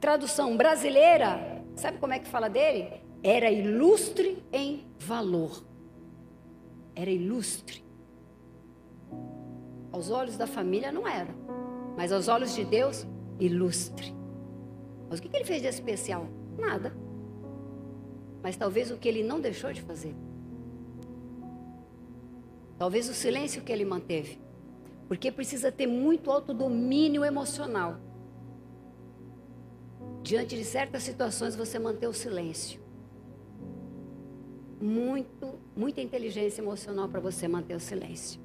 tradução 0.00 0.56
brasileira, 0.56 1.64
sabe 1.76 1.98
como 1.98 2.12
é 2.12 2.18
que 2.18 2.28
fala 2.28 2.48
dele? 2.48 3.02
Era 3.22 3.50
ilustre 3.50 4.42
em 4.52 4.86
valor. 4.98 5.64
Era 6.94 7.10
ilustre. 7.10 7.84
Aos 9.90 10.10
olhos 10.10 10.36
da 10.36 10.46
família 10.46 10.92
não 10.92 11.06
era, 11.06 11.34
mas 11.96 12.12
aos 12.12 12.28
olhos 12.28 12.54
de 12.54 12.64
Deus, 12.64 13.06
ilustre. 13.40 14.14
Mas 15.08 15.18
o 15.18 15.22
que 15.22 15.34
ele 15.34 15.44
fez 15.44 15.62
de 15.62 15.68
especial? 15.68 16.26
Nada. 16.58 16.94
Mas 18.42 18.56
talvez 18.56 18.90
o 18.90 18.96
que 18.96 19.08
ele 19.08 19.22
não 19.22 19.40
deixou 19.40 19.72
de 19.72 19.80
fazer. 19.80 20.14
Talvez 22.76 23.08
o 23.08 23.14
silêncio 23.14 23.62
que 23.62 23.72
ele 23.72 23.84
manteve. 23.84 24.40
Porque 25.08 25.32
precisa 25.32 25.72
ter 25.72 25.86
muito 25.86 26.30
autodomínio 26.30 27.24
emocional 27.24 27.96
diante 30.28 30.54
de 30.54 30.62
certas 30.62 31.04
situações, 31.04 31.56
você 31.56 31.78
manter 31.78 32.06
o 32.06 32.12
silêncio. 32.12 32.78
Muito, 34.78 35.58
muita 35.74 36.02
inteligência 36.02 36.60
emocional 36.60 37.08
para 37.08 37.18
você 37.18 37.48
manter 37.48 37.74
o 37.74 37.80
silêncio. 37.80 38.38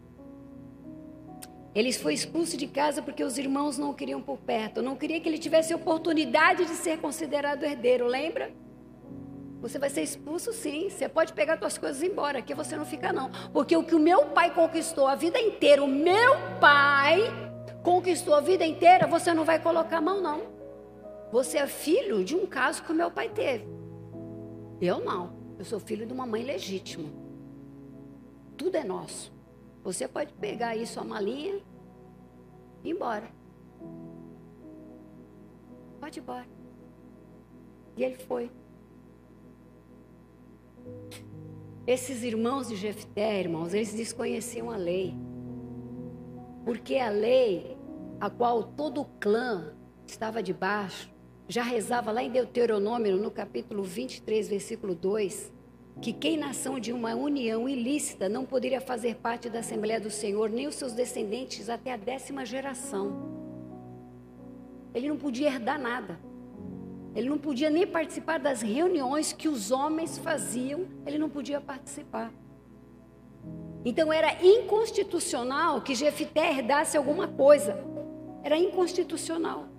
Ele 1.76 1.92
foi 1.92 2.14
expulso 2.14 2.56
de 2.56 2.68
casa 2.68 3.02
porque 3.02 3.22
os 3.22 3.38
irmãos 3.38 3.78
não 3.78 3.90
o 3.90 3.94
queriam 3.94 4.22
por 4.22 4.38
perto, 4.38 4.82
não 4.82 4.96
queria 4.96 5.20
que 5.20 5.28
ele 5.28 5.38
tivesse 5.38 5.74
oportunidade 5.74 6.64
de 6.64 6.76
ser 6.76 7.00
considerado 7.00 7.64
herdeiro, 7.64 8.08
lembra? 8.08 8.50
Você 9.60 9.78
vai 9.78 9.90
ser 9.90 10.04
expulso 10.04 10.54
sim. 10.54 10.90
Você 10.90 11.10
pode 11.10 11.34
pegar 11.34 11.58
suas 11.60 11.78
coisas 11.78 12.02
e 12.02 12.06
ir 12.06 12.12
embora. 12.12 12.40
Aqui 12.40 12.54
você 12.54 12.78
não 12.78 12.86
fica 12.86 13.12
não. 13.12 13.30
Porque 13.52 13.76
o 13.76 13.84
que 13.84 13.96
o 13.96 14.00
meu 14.00 14.28
pai 14.28 14.54
conquistou 14.54 15.06
a 15.06 15.16
vida 15.16 15.40
inteira, 15.40 15.84
o 15.84 15.88
meu 15.88 16.34
pai 16.62 17.20
conquistou 17.82 18.36
a 18.36 18.42
vida 18.42 18.66
inteira, 18.66 19.06
você 19.06 19.34
não 19.34 19.44
vai 19.44 19.60
colocar 19.60 19.98
a 19.98 20.02
mão 20.02 20.22
não. 20.22 20.63
Você 21.34 21.58
é 21.58 21.66
filho 21.66 22.24
de 22.24 22.36
um 22.36 22.46
caso 22.46 22.84
que 22.84 22.92
o 22.92 22.96
meu 22.96 23.10
pai 23.10 23.28
teve. 23.28 23.66
Eu 24.80 25.04
não. 25.04 25.36
Eu 25.58 25.66
sou 25.66 25.80
filho 25.80 26.06
de 26.06 26.14
uma 26.14 26.28
mãe 26.28 26.44
legítima. 26.44 27.10
Tudo 28.56 28.76
é 28.76 28.84
nosso. 28.84 29.34
Você 29.84 30.08
pode 30.08 30.32
pegar 30.34 30.68
aí 30.68 30.86
sua 30.86 31.04
malinha 31.04 31.60
e 32.84 32.90
ir 32.90 32.92
embora. 32.92 33.32
Pode 36.00 36.20
ir 36.20 36.22
embora. 36.22 36.46
E 37.98 38.04
ele 38.04 38.16
foi. 38.16 38.52
Esses 41.88 42.22
irmãos 42.22 42.68
de 42.68 42.76
Jefté, 42.76 43.40
irmãos, 43.40 43.74
eles 43.74 43.92
desconheciam 43.92 44.70
a 44.70 44.78
lei. 44.78 45.16
Porque 46.64 46.98
a 46.98 47.10
lei, 47.10 47.76
a 48.22 48.30
qual 48.30 48.62
todo 48.62 49.02
o 49.02 49.06
clã 49.20 49.76
estava 50.06 50.44
debaixo, 50.44 51.13
já 51.48 51.64
rezava 51.64 52.12
lá 52.12 52.24
em 52.24 52.30
Deuteronômio, 52.30 53.18
no 53.18 53.30
capítulo 53.30 53.84
23, 53.84 54.48
versículo 54.48 54.96
2, 54.96 55.52
que 56.02 56.14
quem 56.14 56.38
nação 56.38 56.80
de 56.80 56.92
uma 56.92 57.14
união 57.14 57.68
ilícita 57.68 58.28
não 58.30 58.46
poderia 58.46 58.82
fazer 58.82 59.16
parte 59.16 59.50
da 59.50 59.60
Assembleia 59.60 60.00
do 60.00 60.10
Senhor, 60.10 60.50
nem 60.50 60.68
os 60.68 60.76
seus 60.76 60.94
descendentes 60.94 61.70
até 61.70 61.94
a 61.94 61.98
décima 61.98 62.46
geração. 62.46 63.32
Ele 64.94 65.08
não 65.08 65.18
podia 65.18 65.48
herdar 65.48 65.80
nada. 65.80 66.20
Ele 67.16 67.30
não 67.30 67.38
podia 67.38 67.70
nem 67.70 67.86
participar 67.86 68.40
das 68.40 68.62
reuniões 68.62 69.34
que 69.34 69.48
os 69.48 69.70
homens 69.70 70.18
faziam, 70.18 70.88
ele 71.06 71.18
não 71.18 71.30
podia 71.30 71.62
participar. 71.62 72.32
Então 73.86 74.12
era 74.12 74.44
inconstitucional 74.44 75.82
que 75.82 75.94
Jefité 75.94 76.52
herdasse 76.52 76.98
alguma 76.98 77.28
coisa. 77.28 77.78
Era 78.42 78.58
inconstitucional. 78.58 79.73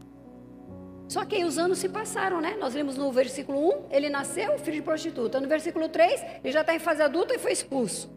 Só 1.09 1.25
que 1.25 1.37
aí 1.37 1.45
os 1.45 1.59
anos 1.59 1.79
se 1.79 1.89
passaram, 1.89 2.41
né? 2.41 2.57
Nós 2.59 2.75
lemos 2.75 2.97
no 2.97 3.13
versículo 3.13 3.69
1, 3.69 3.89
ele 3.91 4.09
nasceu 4.09 4.59
filho 4.59 4.79
de 4.79 4.83
prostituta. 4.83 5.41
No 5.41 5.49
versículo 5.49 5.89
3, 5.89 6.25
ele 6.43 6.53
já 6.53 6.63
está 6.63 6.75
em 6.75 6.79
fase 6.79 7.03
adulta 7.03 7.35
e 7.35 7.39
foi 7.39 7.53
expulso. 7.53 8.11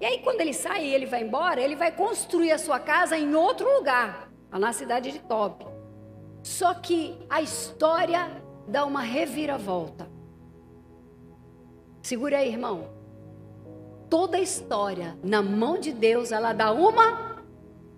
E 0.00 0.04
aí 0.04 0.18
quando 0.18 0.40
ele 0.40 0.52
sai 0.52 0.86
e 0.86 0.94
ele 0.94 1.06
vai 1.06 1.22
embora, 1.22 1.60
ele 1.60 1.74
vai 1.74 1.90
construir 1.90 2.52
a 2.52 2.58
sua 2.58 2.78
casa 2.78 3.18
em 3.18 3.34
outro 3.34 3.66
lugar, 3.76 4.30
na 4.50 4.72
cidade 4.72 5.10
de 5.10 5.18
Tob. 5.20 5.66
Só 6.42 6.74
que 6.74 7.18
a 7.28 7.42
história 7.42 8.30
dá 8.68 8.84
uma 8.84 9.00
reviravolta. 9.00 10.08
Segura 12.02 12.38
aí, 12.38 12.48
irmão. 12.48 12.94
Toda 14.08 14.38
história 14.38 15.18
na 15.24 15.42
mão 15.42 15.78
de 15.78 15.92
Deus, 15.92 16.30
ela 16.30 16.52
dá 16.52 16.70
uma 16.70 17.42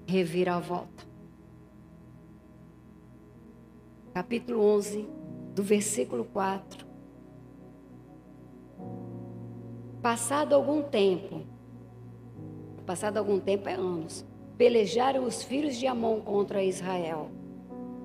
reviravolta. 0.07 1.08
Capítulo 4.19 4.64
11, 4.64 5.09
do 5.55 5.62
versículo 5.62 6.25
4. 6.25 6.85
Passado 10.03 10.57
algum 10.57 10.83
tempo, 10.83 11.43
passado 12.85 13.19
algum 13.19 13.39
tempo 13.39 13.69
é 13.69 13.75
anos, 13.75 14.27
pelejaram 14.57 15.23
os 15.23 15.45
filhos 15.45 15.77
de 15.77 15.87
Amon 15.87 16.21
contra 16.21 16.64
Israel. 16.64 17.31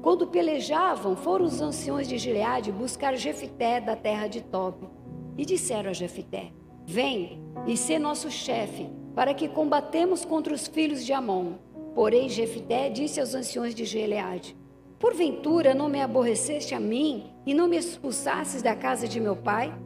Quando 0.03 0.27
pelejavam, 0.27 1.15
foram 1.15 1.45
os 1.45 1.59
anciões 1.61 2.07
de 2.07 2.19
Gileade 2.19 2.71
buscar 2.71 3.15
Jefité 3.15 3.81
da 3.81 3.95
terra 3.95 4.27
de 4.27 4.41
Tob. 4.41 4.87
E 5.35 5.43
disseram 5.43 5.89
a 5.89 5.93
Jefité: 5.93 6.51
Vem 6.85 7.41
e 7.65 7.75
sê 7.75 7.97
nosso 7.97 8.29
chefe, 8.29 8.87
para 9.15 9.33
que 9.33 9.49
combatemos 9.49 10.23
contra 10.23 10.53
os 10.53 10.67
filhos 10.67 11.03
de 11.03 11.11
Amon. 11.11 11.53
Porém, 11.95 12.29
Jefité 12.29 12.87
disse 12.87 13.19
aos 13.19 13.33
anciões 13.33 13.73
de 13.73 13.83
Gileade: 13.83 14.55
Porventura 15.03 15.73
não 15.73 15.89
me 15.89 15.99
aborreceste 15.99 16.73
a 16.73 16.79
mim 16.79 17.25
e 17.45 17.53
não 17.53 17.67
me 17.67 17.75
expulsastes 17.75 18.61
da 18.61 18.73
casa 18.73 19.05
de 19.05 19.19
meu 19.19 19.35
pai? 19.35 19.77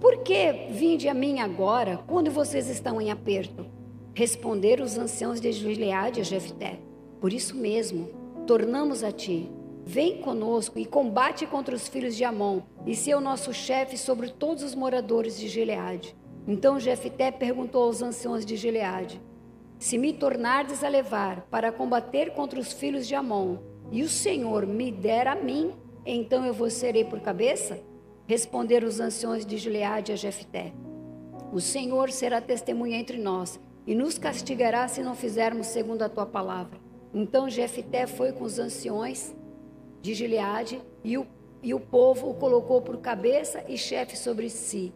Por 0.00 0.22
que 0.22 0.68
vinde 0.70 1.10
a 1.10 1.12
mim 1.12 1.40
agora, 1.40 1.98
quando 2.06 2.30
vocês 2.30 2.66
estão 2.70 2.98
em 2.98 3.10
aperto? 3.10 3.66
Responderam 4.14 4.82
os 4.82 4.96
anciãos 4.96 5.42
de 5.42 5.52
Gileade 5.52 6.22
a 6.22 6.24
Jefté: 6.24 6.78
Por 7.20 7.34
isso 7.34 7.54
mesmo, 7.54 8.08
tornamos 8.46 9.04
a 9.04 9.12
ti. 9.12 9.50
Vem 9.84 10.22
conosco 10.22 10.78
e 10.78 10.86
combate 10.86 11.46
contra 11.46 11.76
os 11.76 11.86
filhos 11.86 12.16
de 12.16 12.24
Amon, 12.24 12.62
e 12.86 12.96
se 12.96 13.14
o 13.14 13.20
nosso 13.20 13.52
chefe 13.52 13.98
sobre 13.98 14.30
todos 14.30 14.62
os 14.62 14.74
moradores 14.74 15.38
de 15.38 15.48
Gileade. 15.48 16.16
Então 16.48 16.80
Jefté 16.80 17.30
perguntou 17.30 17.82
aos 17.82 18.00
anciãos 18.00 18.42
de 18.42 18.56
Gileade: 18.56 19.20
Se 19.78 19.98
me 19.98 20.14
tornardes 20.14 20.82
a 20.82 20.88
levar 20.88 21.42
para 21.50 21.70
combater 21.70 22.30
contra 22.30 22.58
os 22.58 22.72
filhos 22.72 23.06
de 23.06 23.14
Amon, 23.14 23.58
e 23.90 24.02
o 24.02 24.08
Senhor 24.08 24.66
me 24.66 24.90
der 24.90 25.26
a 25.26 25.34
mim, 25.34 25.72
então 26.04 26.44
eu 26.44 26.52
vos 26.52 26.72
serei 26.72 27.04
por 27.04 27.20
cabeça? 27.20 27.80
Responderam 28.26 28.88
os 28.88 28.98
anciãos 29.00 29.46
de 29.46 29.56
Gileade 29.56 30.12
a 30.12 30.16
Jefté: 30.16 30.72
O 31.52 31.60
Senhor 31.60 32.10
será 32.10 32.40
testemunha 32.40 32.98
entre 32.98 33.18
nós 33.18 33.60
e 33.86 33.94
nos 33.94 34.18
castigará 34.18 34.88
se 34.88 35.02
não 35.02 35.14
fizermos 35.14 35.68
segundo 35.68 36.02
a 36.02 36.08
tua 36.08 36.26
palavra. 36.26 36.78
Então 37.14 37.48
Jefté 37.48 38.06
foi 38.06 38.32
com 38.32 38.44
os 38.44 38.58
anciões 38.58 39.34
de 40.02 40.12
Gileade 40.12 40.80
e 41.04 41.16
o, 41.16 41.26
e 41.62 41.72
o 41.72 41.80
povo 41.80 42.30
o 42.30 42.34
colocou 42.34 42.82
por 42.82 42.98
cabeça 42.98 43.64
e 43.68 43.78
chefe 43.78 44.16
sobre 44.16 44.50
si. 44.50 44.92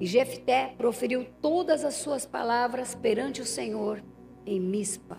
E 0.00 0.06
Jefté 0.06 0.74
proferiu 0.76 1.26
todas 1.40 1.84
as 1.84 1.94
suas 1.94 2.26
palavras 2.26 2.94
perante 2.94 3.40
o 3.40 3.46
Senhor 3.46 4.02
em 4.44 4.60
Mispa. 4.60 5.18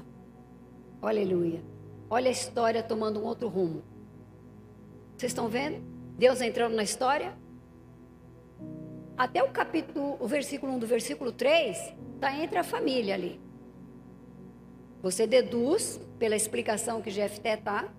Aleluia. 1.02 1.77
Olha 2.10 2.30
a 2.30 2.32
história 2.32 2.82
tomando 2.82 3.20
um 3.20 3.26
outro 3.26 3.50
rumo. 3.50 3.84
Vocês 5.18 5.32
estão 5.32 5.50
vendo? 5.50 5.82
Deus 6.18 6.40
entrando 6.40 6.74
na 6.74 6.84
história? 6.84 7.38
Até 9.18 9.44
o 9.44 9.50
capítulo, 9.50 10.16
o 10.20 10.28
versículo 10.28 10.72
1 10.74 10.80
do 10.80 10.88
versículo 10.88 11.34
3, 11.34 11.94
está 12.16 12.34
entre 12.38 12.58
a 12.58 12.64
família 12.64 13.14
ali. 13.14 13.42
Você 15.02 15.28
deduz, 15.28 16.00
pela 16.18 16.36
explicação 16.36 17.02
que 17.02 17.12
Jefté 17.12 17.56
está, 17.56 17.94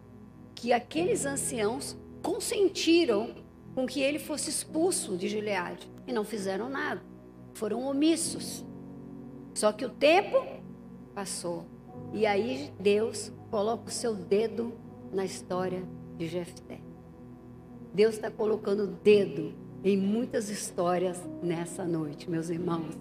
que 0.54 0.72
aqueles 0.72 1.26
anciãos 1.26 1.96
consentiram 2.22 3.34
com 3.74 3.86
que 3.86 4.00
ele 4.00 4.18
fosse 4.18 4.48
expulso 4.48 5.16
de 5.16 5.28
Gileade 5.28 5.90
e 6.06 6.12
não 6.12 6.24
fizeram 6.24 6.70
nada. 6.70 7.02
Foram 7.52 7.82
omissos. 7.82 8.64
Só 9.54 9.70
que 9.70 9.84
o 9.84 9.90
tempo 9.90 10.46
passou. 11.14 11.66
E 12.12 12.24
aí 12.26 12.72
Deus 12.80 13.32
coloca 13.50 13.88
o 13.88 13.90
seu 13.90 14.14
dedo 14.14 14.72
na 15.12 15.24
história 15.24 15.82
de 16.16 16.26
Jefté. 16.26 16.80
Deus 17.92 18.14
está 18.14 18.30
colocando 18.30 18.84
o 18.84 18.86
dedo 18.86 19.54
em 19.82 19.96
muitas 19.96 20.50
histórias 20.50 21.22
nessa 21.42 21.84
noite, 21.84 22.28
meus 22.28 22.50
irmãos. 22.50 22.94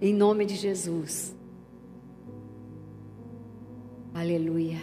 Em 0.00 0.12
nome 0.12 0.44
de 0.44 0.56
Jesus. 0.56 1.34
Aleluia. 4.12 4.78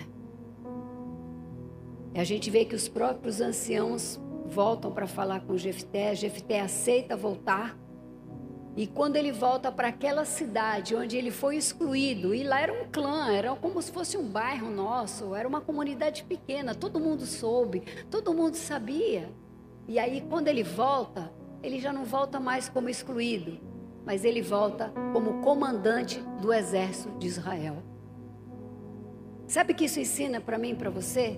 A 2.16 2.24
gente 2.24 2.50
vê 2.50 2.66
que 2.66 2.76
os 2.76 2.90
próprios 2.90 3.40
anciãos 3.40 4.20
voltam 4.48 4.92
para 4.92 5.08
falar 5.08 5.42
com 5.42 5.56
Jefté, 5.56 6.16
Jefté 6.16 6.62
aceita 6.62 7.16
voltar. 7.16 7.78
E 8.80 8.88
quando 8.88 9.18
ele 9.18 9.34
volta 9.34 9.70
para 9.70 9.90
aquela 9.90 10.24
cidade 10.24 10.96
onde 10.96 11.18
ele 11.18 11.32
foi 11.32 11.58
excluído, 11.58 12.34
e 12.34 12.46
lá 12.46 12.62
era 12.62 12.72
um 12.72 12.88
clã, 12.90 13.30
era 13.30 13.54
como 13.54 13.82
se 13.82 13.92
fosse 13.92 14.18
um 14.18 14.24
bairro 14.24 14.72
nosso, 14.72 15.36
era 15.36 15.46
uma 15.46 15.60
comunidade 15.60 16.24
pequena, 16.24 16.74
todo 16.74 16.98
mundo 16.98 17.26
soube, 17.26 17.84
todo 18.10 18.34
mundo 18.34 18.56
sabia. 18.56 19.30
E 19.86 20.00
aí 20.00 20.22
quando 20.30 20.48
ele 20.48 20.64
volta, 20.64 21.30
ele 21.62 21.78
já 21.82 21.92
não 21.92 22.06
volta 22.06 22.40
mais 22.40 22.70
como 22.70 22.88
excluído, 22.88 23.60
mas 24.06 24.24
ele 24.24 24.42
volta 24.42 24.94
como 25.12 25.42
comandante 25.42 26.22
do 26.42 26.54
exército 26.54 27.20
de 27.20 27.28
Israel. 27.28 27.84
Sabe 29.46 29.74
o 29.74 29.76
que 29.76 29.84
isso 29.84 30.00
ensina 30.00 30.40
para 30.40 30.58
mim 30.58 30.70
e 30.70 30.76
para 30.76 30.90
você? 30.90 31.38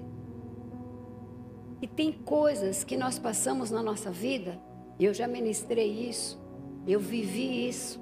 E 1.82 1.88
tem 1.88 2.12
coisas 2.14 2.84
que 2.84 2.96
nós 2.96 3.18
passamos 3.18 3.72
na 3.72 3.82
nossa 3.82 4.12
vida, 4.12 4.62
eu 5.00 5.12
já 5.12 5.28
ministrei 5.28 6.08
isso, 6.08 6.40
eu 6.88 7.00
vivi 7.00 7.68
isso, 7.68 8.02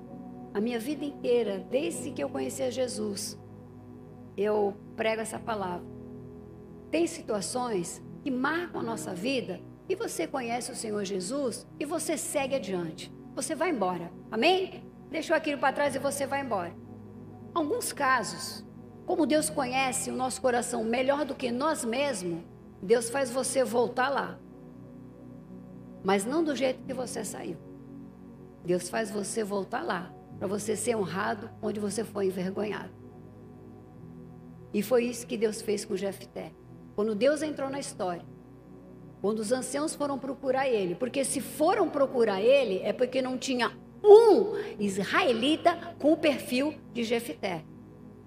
a 0.53 0.61
minha 0.61 0.79
vida 0.79 1.05
inteira, 1.05 1.59
desde 1.69 2.11
que 2.11 2.23
eu 2.23 2.29
conheci 2.29 2.63
a 2.63 2.69
Jesus, 2.69 3.37
eu 4.35 4.75
prego 4.95 5.21
essa 5.21 5.37
palavra. 5.37 5.85
Tem 6.89 7.05
situações 7.05 8.01
que 8.23 8.31
marcam 8.31 8.81
a 8.81 8.83
nossa 8.83 9.13
vida 9.13 9.61
e 9.87 9.95
você 9.95 10.25
conhece 10.27 10.71
o 10.71 10.75
Senhor 10.75 11.03
Jesus 11.03 11.67
e 11.79 11.85
você 11.85 12.17
segue 12.17 12.55
adiante. 12.55 13.13
Você 13.35 13.53
vai 13.53 13.69
embora. 13.69 14.11
Amém? 14.31 14.83
Deixou 15.09 15.35
aquilo 15.35 15.59
para 15.59 15.73
trás 15.73 15.95
e 15.95 15.99
você 15.99 16.25
vai 16.25 16.41
embora. 16.41 16.73
Alguns 17.53 17.91
casos, 17.91 18.65
como 19.05 19.25
Deus 19.25 19.49
conhece 19.49 20.09
o 20.09 20.15
nosso 20.15 20.41
coração 20.41 20.83
melhor 20.83 21.25
do 21.25 21.35
que 21.35 21.51
nós 21.51 21.83
mesmos, 21.83 22.43
Deus 22.81 23.09
faz 23.09 23.29
você 23.29 23.63
voltar 23.63 24.09
lá. 24.09 24.39
Mas 26.03 26.25
não 26.25 26.43
do 26.43 26.55
jeito 26.55 26.83
que 26.85 26.93
você 26.93 27.25
saiu. 27.25 27.68
Deus 28.63 28.89
faz 28.89 29.09
você 29.09 29.43
voltar 29.43 29.83
lá, 29.83 30.13
para 30.37 30.47
você 30.47 30.75
ser 30.75 30.95
honrado 30.95 31.49
onde 31.61 31.79
você 31.79 32.03
foi 32.03 32.27
envergonhado. 32.27 32.91
E 34.73 34.81
foi 34.81 35.05
isso 35.05 35.25
que 35.25 35.37
Deus 35.37 35.61
fez 35.61 35.83
com 35.83 35.95
Jefté. 35.95 36.51
Quando 36.95 37.15
Deus 37.15 37.41
entrou 37.41 37.69
na 37.69 37.79
história, 37.79 38.25
quando 39.21 39.39
os 39.39 39.51
anciãos 39.51 39.95
foram 39.95 40.17
procurar 40.17 40.67
ele, 40.67 40.95
porque 40.95 41.25
se 41.25 41.41
foram 41.41 41.89
procurar 41.89 42.41
ele 42.41 42.79
é 42.83 42.93
porque 42.93 43.21
não 43.21 43.37
tinha 43.37 43.71
um 44.03 44.55
israelita 44.79 45.95
com 45.99 46.13
o 46.13 46.17
perfil 46.17 46.75
de 46.93 47.03
Jefté. 47.03 47.63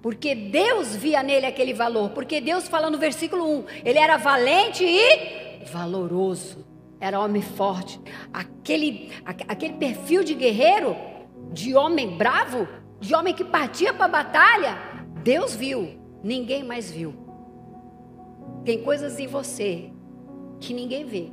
Porque 0.02 0.34
Deus 0.34 0.96
via 0.96 1.22
nele 1.22 1.46
aquele 1.46 1.72
valor, 1.72 2.10
porque 2.10 2.40
Deus 2.40 2.66
fala 2.66 2.90
no 2.90 2.98
versículo 2.98 3.46
1, 3.58 3.64
ele 3.84 3.98
era 3.98 4.16
valente 4.16 4.84
e 4.84 5.64
valoroso, 5.66 6.66
era 7.02 7.18
homem 7.18 7.42
forte. 7.42 8.00
Aquele, 8.32 9.10
aquele 9.24 9.74
perfil 9.74 10.22
de 10.22 10.34
guerreiro, 10.34 10.94
de 11.52 11.74
homem 11.74 12.16
bravo, 12.16 12.68
de 13.00 13.12
homem 13.12 13.34
que 13.34 13.44
partia 13.44 13.92
para 13.92 14.04
a 14.04 14.08
batalha, 14.08 14.78
Deus 15.24 15.52
viu, 15.56 15.98
ninguém 16.22 16.62
mais 16.62 16.92
viu. 16.92 17.12
Tem 18.64 18.84
coisas 18.84 19.18
em 19.18 19.26
você 19.26 19.90
que 20.60 20.72
ninguém 20.72 21.04
vê. 21.04 21.32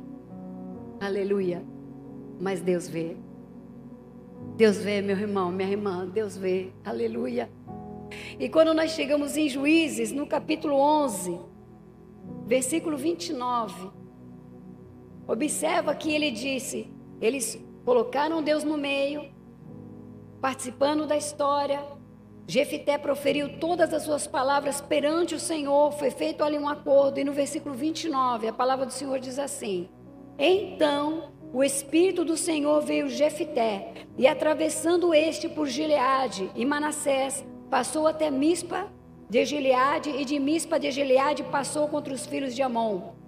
Aleluia. 1.00 1.62
Mas 2.40 2.60
Deus 2.60 2.88
vê. 2.88 3.16
Deus 4.56 4.78
vê, 4.78 5.00
meu 5.00 5.16
irmão, 5.16 5.52
minha 5.52 5.70
irmã, 5.70 6.04
Deus 6.04 6.36
vê. 6.36 6.72
Aleluia. 6.84 7.48
E 8.40 8.48
quando 8.48 8.74
nós 8.74 8.90
chegamos 8.90 9.36
em 9.36 9.48
Juízes, 9.48 10.10
no 10.10 10.26
capítulo 10.26 10.74
11, 10.74 11.38
versículo 12.44 12.96
29, 12.96 13.99
observa 15.30 15.94
que 15.94 16.12
ele 16.12 16.30
disse: 16.30 16.92
eles 17.20 17.62
colocaram 17.84 18.42
Deus 18.42 18.64
no 18.64 18.76
meio, 18.76 19.30
participando 20.40 21.06
da 21.06 21.16
história, 21.16 21.80
Jefité 22.46 22.98
proferiu 22.98 23.60
todas 23.60 23.94
as 23.94 24.02
suas 24.02 24.26
palavras 24.26 24.80
perante 24.80 25.36
o 25.36 25.40
Senhor, 25.40 25.92
foi 25.92 26.10
feito 26.10 26.42
ali 26.42 26.58
um 26.58 26.68
acordo, 26.68 27.20
e 27.20 27.24
no 27.24 27.32
versículo 27.32 27.76
29, 27.76 28.48
a 28.48 28.52
palavra 28.52 28.84
do 28.86 28.92
Senhor 28.92 29.20
diz 29.20 29.38
assim: 29.38 29.88
Então 30.36 31.30
o 31.52 31.62
Espírito 31.62 32.24
do 32.24 32.36
Senhor 32.36 32.80
veio 32.80 33.08
Jefité, 33.08 34.06
e 34.18 34.26
atravessando 34.26 35.14
este 35.14 35.48
por 35.48 35.68
Gileade 35.68 36.50
e 36.56 36.66
Manassés, 36.66 37.44
passou 37.70 38.08
até 38.08 38.32
Mispa 38.32 38.88
de 39.28 39.44
Gileade, 39.44 40.10
e 40.10 40.24
de 40.24 40.40
Mispa 40.40 40.80
de 40.80 40.90
Gileade 40.90 41.44
passou 41.44 41.86
contra 41.86 42.12
os 42.12 42.26
filhos 42.26 42.52
de 42.52 42.62
Amon. 42.62 43.19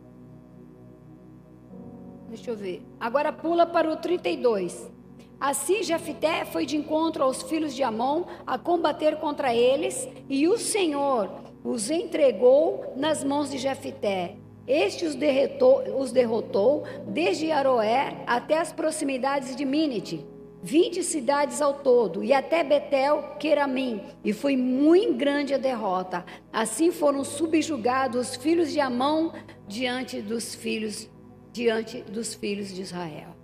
Deixa 2.32 2.50
eu 2.50 2.56
ver. 2.56 2.80
Agora 2.98 3.30
pula 3.30 3.66
para 3.66 3.92
o 3.92 3.96
32. 3.96 4.90
Assim 5.38 5.82
Jefité 5.82 6.46
foi 6.46 6.64
de 6.64 6.78
encontro 6.78 7.22
aos 7.22 7.42
filhos 7.42 7.74
de 7.74 7.82
Amon 7.82 8.24
a 8.46 8.56
combater 8.56 9.16
contra 9.16 9.54
eles, 9.54 10.08
e 10.30 10.48
o 10.48 10.56
Senhor 10.56 11.30
os 11.62 11.90
entregou 11.90 12.94
nas 12.96 13.22
mãos 13.22 13.50
de 13.50 13.58
Jefité. 13.58 14.36
Este 14.66 15.04
os 15.04 15.14
derrotou, 15.14 15.82
os 16.00 16.10
derrotou 16.10 16.84
desde 17.06 17.52
Aroer 17.52 18.16
até 18.26 18.58
as 18.58 18.72
proximidades 18.72 19.54
de 19.54 19.66
Minite, 19.66 20.24
vinte 20.62 21.02
cidades 21.02 21.60
ao 21.60 21.74
todo, 21.74 22.24
e 22.24 22.32
até 22.32 22.64
Betel, 22.64 23.36
Queramim, 23.38 24.00
e 24.24 24.32
foi 24.32 24.56
muito 24.56 25.18
grande 25.18 25.52
a 25.52 25.58
derrota. 25.58 26.24
Assim 26.50 26.90
foram 26.90 27.24
subjugados 27.24 28.30
os 28.30 28.36
filhos 28.36 28.72
de 28.72 28.80
Amon 28.80 29.32
diante 29.68 30.22
dos 30.22 30.54
filhos 30.54 31.12
diante 31.52 32.02
dos 32.02 32.34
filhos 32.34 32.72
de 32.74 32.80
Israel. 32.80 33.36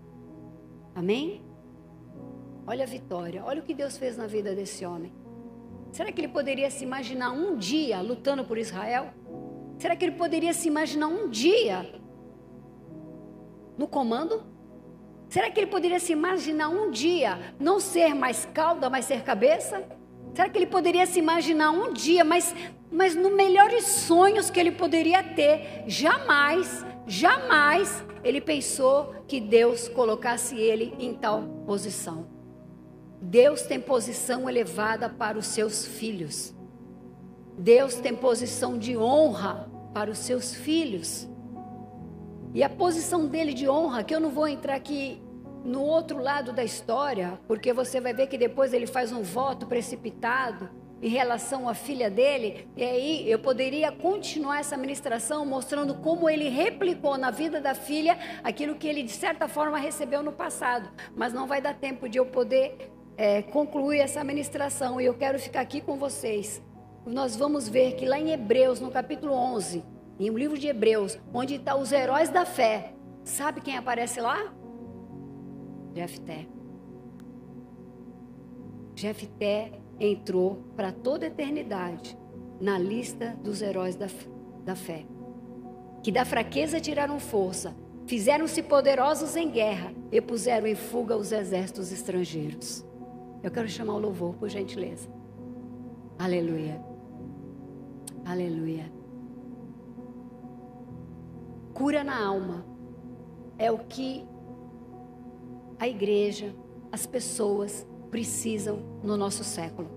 Amém? 0.94 1.42
Olha 2.66 2.84
a 2.84 2.86
vitória, 2.86 3.44
olha 3.44 3.60
o 3.60 3.64
que 3.64 3.74
Deus 3.74 3.96
fez 3.96 4.16
na 4.16 4.26
vida 4.26 4.54
desse 4.54 4.84
homem. 4.84 5.12
Será 5.92 6.10
que 6.12 6.20
ele 6.20 6.28
poderia 6.28 6.70
se 6.70 6.84
imaginar 6.84 7.30
um 7.30 7.56
dia 7.56 8.00
lutando 8.00 8.44
por 8.44 8.58
Israel? 8.58 9.08
Será 9.78 9.94
que 9.94 10.04
ele 10.04 10.16
poderia 10.16 10.52
se 10.52 10.68
imaginar 10.68 11.06
um 11.06 11.28
dia 11.28 11.86
no 13.76 13.86
comando? 13.86 14.42
Será 15.28 15.50
que 15.50 15.60
ele 15.60 15.66
poderia 15.66 16.00
se 16.00 16.12
imaginar 16.12 16.68
um 16.68 16.90
dia 16.90 17.54
não 17.60 17.78
ser 17.78 18.14
mais 18.14 18.46
cauda, 18.46 18.90
mas 18.90 19.04
ser 19.04 19.22
cabeça? 19.22 19.82
Será 20.34 20.48
que 20.48 20.58
ele 20.58 20.66
poderia 20.66 21.06
se 21.06 21.18
imaginar 21.18 21.70
um 21.70 21.92
dia, 21.92 22.24
mas, 22.24 22.54
mas 22.90 23.14
no 23.14 23.30
melhores 23.30 23.84
sonhos 23.84 24.50
que 24.50 24.58
ele 24.58 24.72
poderia 24.72 25.22
ter, 25.22 25.84
jamais, 25.86 26.84
jamais 27.08 28.04
ele 28.22 28.40
pensou 28.40 29.14
que 29.26 29.40
Deus 29.40 29.88
colocasse 29.88 30.56
ele 30.56 30.94
em 30.98 31.14
tal 31.14 31.42
posição. 31.66 32.26
Deus 33.20 33.62
tem 33.62 33.80
posição 33.80 34.48
elevada 34.48 35.08
para 35.08 35.38
os 35.38 35.46
seus 35.46 35.84
filhos. 35.84 36.54
Deus 37.58 37.96
tem 37.96 38.14
posição 38.14 38.78
de 38.78 38.96
honra 38.96 39.68
para 39.92 40.10
os 40.10 40.18
seus 40.18 40.54
filhos. 40.54 41.28
E 42.54 42.62
a 42.62 42.68
posição 42.68 43.26
dele 43.26 43.52
de 43.52 43.68
honra, 43.68 44.04
que 44.04 44.14
eu 44.14 44.20
não 44.20 44.30
vou 44.30 44.46
entrar 44.46 44.76
aqui 44.76 45.20
no 45.64 45.82
outro 45.82 46.22
lado 46.22 46.52
da 46.52 46.62
história, 46.62 47.38
porque 47.48 47.72
você 47.72 48.00
vai 48.00 48.14
ver 48.14 48.28
que 48.28 48.38
depois 48.38 48.72
ele 48.72 48.86
faz 48.86 49.10
um 49.12 49.22
voto 49.22 49.66
precipitado 49.66 50.70
em 51.00 51.08
relação 51.08 51.68
à 51.68 51.74
filha 51.74 52.10
dele, 52.10 52.68
e 52.76 52.82
aí 52.82 53.30
eu 53.30 53.38
poderia 53.38 53.92
continuar 53.92 54.58
essa 54.58 54.76
ministração 54.76 55.46
mostrando 55.46 55.94
como 55.94 56.28
ele 56.28 56.48
replicou 56.48 57.16
na 57.16 57.30
vida 57.30 57.60
da 57.60 57.74
filha 57.74 58.18
aquilo 58.42 58.74
que 58.74 58.88
ele 58.88 59.02
de 59.02 59.12
certa 59.12 59.46
forma 59.46 59.78
recebeu 59.78 60.22
no 60.22 60.32
passado, 60.32 60.90
mas 61.14 61.32
não 61.32 61.46
vai 61.46 61.60
dar 61.60 61.74
tempo 61.74 62.08
de 62.08 62.18
eu 62.18 62.26
poder 62.26 62.90
é, 63.16 63.42
concluir 63.42 64.00
essa 64.00 64.24
ministração 64.24 65.00
e 65.00 65.04
eu 65.04 65.14
quero 65.14 65.38
ficar 65.38 65.60
aqui 65.60 65.80
com 65.80 65.96
vocês. 65.96 66.62
Nós 67.06 67.36
vamos 67.36 67.68
ver 67.68 67.94
que 67.94 68.04
lá 68.04 68.18
em 68.18 68.32
Hebreus, 68.32 68.80
no 68.80 68.90
capítulo 68.90 69.32
11, 69.32 69.84
em 70.18 70.30
um 70.30 70.36
livro 70.36 70.58
de 70.58 70.66
Hebreus, 70.66 71.18
onde 71.32 71.54
estão 71.54 71.76
tá 71.76 71.80
os 71.80 71.92
heróis 71.92 72.28
da 72.28 72.44
fé, 72.44 72.92
sabe 73.24 73.60
quem 73.60 73.76
aparece 73.76 74.20
lá? 74.20 74.52
Jefté. 75.94 76.46
Jefté 78.94 79.72
entrou 80.00 80.62
para 80.76 80.92
toda 80.92 81.26
a 81.26 81.28
eternidade 81.28 82.16
na 82.60 82.78
lista 82.78 83.36
dos 83.42 83.62
heróis 83.62 83.96
da, 83.96 84.06
da 84.64 84.74
fé, 84.74 85.04
que 86.02 86.12
da 86.12 86.24
fraqueza 86.24 86.80
tiraram 86.80 87.18
força, 87.18 87.74
fizeram-se 88.06 88.62
poderosos 88.62 89.36
em 89.36 89.50
guerra 89.50 89.92
e 90.10 90.20
puseram 90.20 90.66
em 90.66 90.74
fuga 90.74 91.16
os 91.16 91.32
exércitos 91.32 91.92
estrangeiros. 91.92 92.84
Eu 93.42 93.50
quero 93.50 93.68
chamar 93.68 93.94
o 93.94 93.98
louvor, 93.98 94.34
por 94.34 94.48
gentileza. 94.48 95.08
Aleluia. 96.18 96.82
Aleluia. 98.24 98.90
Cura 101.72 102.02
na 102.02 102.26
alma 102.26 102.64
é 103.56 103.70
o 103.70 103.78
que 103.78 104.26
a 105.78 105.86
igreja, 105.86 106.52
as 106.90 107.06
pessoas 107.06 107.86
precisam 108.10 109.00
no 109.02 109.16
nosso 109.16 109.44
século. 109.44 109.88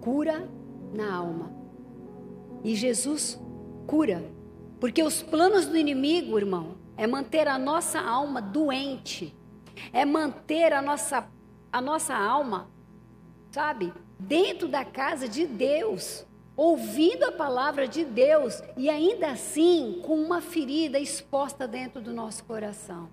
Cura 0.00 0.48
na 0.92 1.14
alma. 1.14 1.52
E 2.64 2.74
Jesus 2.74 3.40
cura, 3.86 4.24
porque 4.80 5.02
os 5.02 5.22
planos 5.22 5.66
do 5.66 5.76
inimigo, 5.76 6.38
irmão, 6.38 6.76
é 6.96 7.06
manter 7.06 7.46
a 7.46 7.58
nossa 7.58 8.00
alma 8.00 8.42
doente 8.42 9.38
é 9.92 10.04
manter 10.04 10.72
a 10.72 10.82
nossa, 10.82 11.28
a 11.72 11.80
nossa 11.80 12.14
alma, 12.14 12.68
sabe, 13.50 13.92
dentro 14.18 14.68
da 14.68 14.84
casa 14.84 15.28
de 15.28 15.46
Deus, 15.46 16.26
ouvindo 16.56 17.24
a 17.24 17.32
palavra 17.32 17.86
de 17.86 18.04
Deus 18.04 18.60
e 18.76 18.90
ainda 18.90 19.30
assim 19.30 20.00
com 20.04 20.16
uma 20.16 20.40
ferida 20.40 20.98
exposta 20.98 21.68
dentro 21.68 22.00
do 22.00 22.12
nosso 22.12 22.44
coração. 22.44 23.08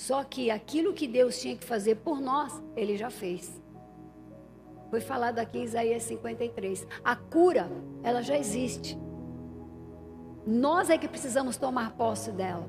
Só 0.00 0.24
que 0.24 0.50
aquilo 0.50 0.94
que 0.94 1.06
Deus 1.06 1.38
tinha 1.38 1.54
que 1.54 1.62
fazer 1.62 1.96
por 1.96 2.22
nós, 2.22 2.58
Ele 2.74 2.96
já 2.96 3.10
fez. 3.10 3.60
Foi 4.88 4.98
falado 4.98 5.38
aqui 5.38 5.58
em 5.58 5.64
Isaías 5.64 6.04
53. 6.04 6.86
A 7.04 7.14
cura, 7.14 7.70
ela 8.02 8.22
já 8.22 8.34
existe. 8.34 8.98
Nós 10.46 10.88
é 10.88 10.96
que 10.96 11.06
precisamos 11.06 11.58
tomar 11.58 11.92
posse 11.98 12.32
dela. 12.32 12.66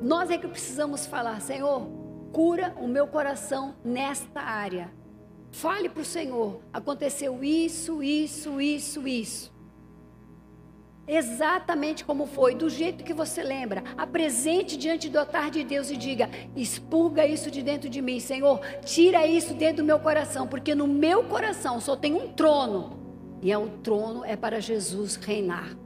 Nós 0.00 0.30
é 0.30 0.38
que 0.38 0.48
precisamos 0.48 1.04
falar, 1.04 1.38
Senhor, 1.42 1.86
cura 2.32 2.74
o 2.80 2.88
meu 2.88 3.06
coração 3.06 3.74
nesta 3.84 4.40
área. 4.40 4.90
Fale 5.50 5.90
para 5.90 6.00
o 6.00 6.04
Senhor, 6.04 6.62
aconteceu 6.72 7.44
isso, 7.44 8.02
isso, 8.02 8.58
isso, 8.58 9.06
isso. 9.06 9.55
Exatamente 11.06 12.04
como 12.04 12.26
foi, 12.26 12.54
do 12.54 12.68
jeito 12.68 13.04
que 13.04 13.14
você 13.14 13.42
lembra. 13.42 13.84
Apresente 13.96 14.76
diante 14.76 15.08
do 15.08 15.18
altar 15.18 15.50
de 15.50 15.62
Deus 15.64 15.90
e 15.90 15.96
diga: 15.96 16.28
expurga 16.54 17.26
isso 17.26 17.50
de 17.50 17.62
dentro 17.62 17.88
de 17.88 18.02
mim, 18.02 18.20
Senhor. 18.20 18.60
Tira 18.84 19.26
isso 19.26 19.54
dentro 19.54 19.78
do 19.78 19.84
meu 19.84 19.98
coração, 19.98 20.46
porque 20.46 20.74
no 20.74 20.86
meu 20.86 21.24
coração 21.24 21.80
só 21.80 21.94
tem 21.96 22.14
um 22.14 22.32
trono. 22.32 22.98
E 23.42 23.52
é 23.52 23.58
o 23.58 23.68
trono 23.68 24.24
é 24.24 24.34
para 24.34 24.60
Jesus 24.60 25.16
reinar. 25.16 25.76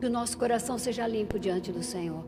Que 0.00 0.06
o 0.06 0.10
nosso 0.10 0.38
coração 0.38 0.78
seja 0.78 1.06
limpo 1.06 1.38
diante 1.38 1.70
do 1.70 1.82
Senhor. 1.82 2.24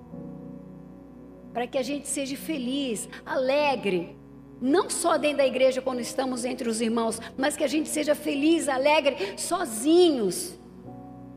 Para 1.52 1.66
que 1.66 1.78
a 1.78 1.82
gente 1.82 2.06
seja 2.06 2.36
feliz, 2.36 3.08
alegre, 3.24 4.16
não 4.60 4.90
só 4.90 5.16
dentro 5.16 5.38
da 5.38 5.46
igreja 5.46 5.80
quando 5.80 6.00
estamos 6.00 6.44
entre 6.44 6.68
os 6.68 6.80
irmãos, 6.80 7.20
mas 7.36 7.56
que 7.56 7.64
a 7.64 7.68
gente 7.68 7.88
seja 7.88 8.14
feliz, 8.14 8.68
alegre, 8.68 9.34
sozinhos. 9.36 10.59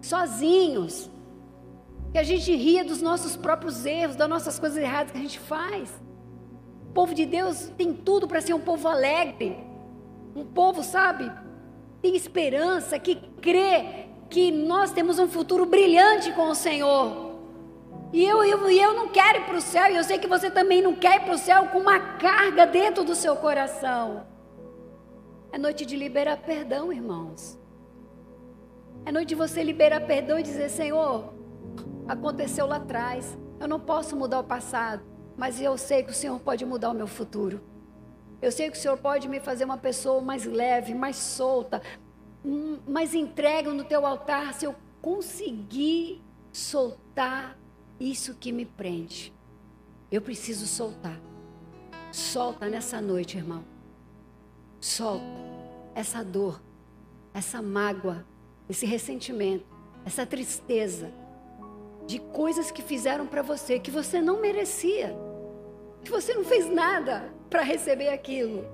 Sozinhos. 0.04 1.10
Que 2.12 2.20
a 2.20 2.24
gente 2.24 2.56
ria 2.56 2.84
dos 2.84 3.02
nossos 3.02 3.36
próprios 3.36 3.86
erros, 3.86 4.16
das 4.16 4.30
nossas 4.30 4.60
coisas 4.60 4.78
erradas 4.78 5.12
que 5.12 5.18
a 5.18 5.22
gente 5.22 5.40
faz. 5.40 5.90
O 6.90 6.94
povo 6.94 7.16
de 7.16 7.26
Deus 7.26 7.72
tem 7.76 7.92
tudo 7.92 8.28
para 8.28 8.40
ser 8.40 8.54
um 8.54 8.60
povo 8.60 8.88
alegre. 8.88 9.58
Um 10.36 10.46
povo, 10.46 10.84
sabe, 10.84 11.32
tem 12.02 12.16
esperança, 12.16 13.00
que 13.00 13.16
crê 13.42 14.08
que 14.30 14.52
nós 14.52 14.92
temos 14.92 15.20
um 15.20 15.28
futuro 15.28 15.66
brilhante 15.66 16.32
com 16.34 16.50
o 16.50 16.56
Senhor. 16.56 17.34
E 18.12 18.24
eu, 18.24 18.44
eu, 18.44 18.70
eu 18.70 18.94
não 18.94 19.08
quero 19.08 19.40
ir 19.40 19.46
para 19.46 19.58
o 19.58 19.62
céu, 19.62 19.92
e 19.92 19.96
eu 19.96 20.04
sei 20.04 20.20
que 20.20 20.28
você 20.28 20.52
também 20.52 20.82
não 20.82 20.94
quer 20.94 21.18
ir 21.18 21.24
para 21.24 21.34
o 21.34 21.38
céu 21.38 21.68
com 21.70 21.80
uma 21.80 22.00
carga 22.00 22.66
dentro 22.66 23.04
do 23.04 23.16
seu 23.16 23.36
coração. 23.36 24.26
É 25.52 25.58
noite 25.58 25.86
de 25.86 25.96
liberar 25.96 26.38
perdão, 26.38 26.92
irmãos. 26.92 27.58
É 29.06 29.12
noite 29.12 29.30
de 29.30 29.36
você 29.36 29.62
liberar 29.64 30.02
perdão 30.02 30.40
e 30.40 30.44
dizer: 30.44 30.70
Senhor, 30.70 31.34
aconteceu 32.08 32.66
lá 32.66 32.78
atrás, 32.78 33.38
eu 33.60 33.68
não 33.68 33.80
posso 33.80 34.16
mudar 34.16 34.40
o 34.40 34.44
passado, 34.44 35.04
mas 35.38 35.60
eu 35.60 35.78
sei 35.78 36.04
que 36.04 36.12
o 36.12 36.14
Senhor 36.14 36.40
pode 36.40 36.66
mudar 36.66 36.92
o 36.92 36.94
meu 36.94 37.08
futuro. 37.08 37.62
Eu 38.42 38.52
sei 38.52 38.70
que 38.70 38.78
o 38.78 38.80
Senhor 38.80 38.98
pode 38.98 39.28
me 39.28 39.40
fazer 39.40 39.66
uma 39.66 39.78
pessoa 39.78 40.22
mais 40.22 40.46
leve, 40.46 40.94
mais 40.94 41.16
solta, 41.18 41.82
hum, 42.44 42.80
mais 42.88 43.14
entregue 43.14 43.70
no 43.70 43.84
teu 43.84 44.06
altar, 44.06 44.54
se 44.54 44.66
eu 44.66 44.76
conseguir 45.02 46.22
soltar 46.52 47.58
isso 48.00 48.36
que 48.36 48.52
me 48.52 48.66
prende. 48.66 49.34
Eu 50.12 50.22
preciso 50.22 50.68
soltar. 50.68 51.20
Solta 52.12 52.70
nessa 52.70 53.02
noite, 53.02 53.38
irmão. 53.38 53.64
Solta 54.80 55.24
essa 55.96 56.24
dor, 56.24 56.62
essa 57.34 57.62
mágoa, 57.62 58.26
esse 58.70 58.86
ressentimento, 58.86 59.66
essa 60.06 60.26
tristeza 60.26 61.12
de 62.06 62.20
coisas 62.20 62.72
que 62.72 62.82
fizeram 62.82 63.26
para 63.26 63.42
você 63.42 63.80
que 63.80 63.92
você 63.92 64.22
não 64.22 64.42
merecia, 64.42 65.16
que 66.04 66.12
você 66.12 66.34
não 66.34 66.44
fez 66.44 66.70
nada 66.70 67.34
para 67.50 67.62
receber 67.62 68.10
aquilo. 68.10 68.66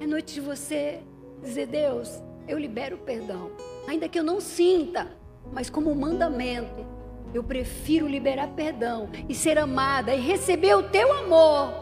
É 0.00 0.06
noite 0.06 0.34
de 0.34 0.40
você 0.40 1.00
dizer: 1.42 1.66
Deus, 1.66 2.22
eu 2.46 2.58
libero 2.58 2.96
o 2.96 3.00
perdão, 3.00 3.50
ainda 3.86 4.08
que 4.08 4.18
eu 4.18 4.24
não 4.24 4.40
sinta, 4.40 5.08
mas 5.52 5.68
como 5.68 5.94
mandamento 5.94 6.86
eu 7.34 7.44
prefiro 7.44 8.06
liberar 8.06 8.48
perdão 8.48 9.10
e 9.28 9.34
ser 9.34 9.58
amada 9.58 10.14
e 10.14 10.20
receber 10.20 10.74
o 10.74 10.84
teu 10.84 11.12
amor. 11.12 11.74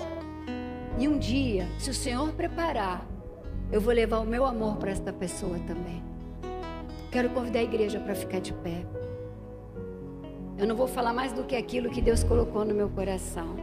E 0.99 1.07
um 1.07 1.19
dia, 1.19 1.69
se 1.79 1.91
o 1.91 1.95
Senhor 1.95 2.33
preparar, 2.33 3.07
eu 3.71 3.81
vou 3.81 3.93
levar 3.93 4.19
o 4.19 4.27
meu 4.27 4.45
amor 4.45 4.77
para 4.77 4.91
esta 4.91 5.13
pessoa 5.13 5.59
também. 5.61 6.03
Quero 7.17 7.31
convidar 7.31 7.61
a 7.61 7.63
igreja 7.63 7.99
para 7.99 8.15
ficar 8.15 8.41
de 8.41 8.53
pé. 8.53 8.85
Eu 10.59 10.67
não 10.67 10.77
vou 10.77 10.87
falar 10.87 11.15
mais 11.15 11.33
do 11.33 11.45
que 11.45 11.57
aquilo 11.57 11.89
que 11.89 12.03
Deus 12.03 12.23
colocou 12.23 12.63
no 12.63 12.75
meu 12.75 12.91
coração. 12.91 13.57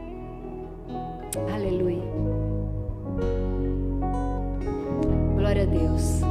Aleluia. 1.53 2.01
Glória 5.35 5.61
a 5.61 5.65
Deus. 5.67 6.21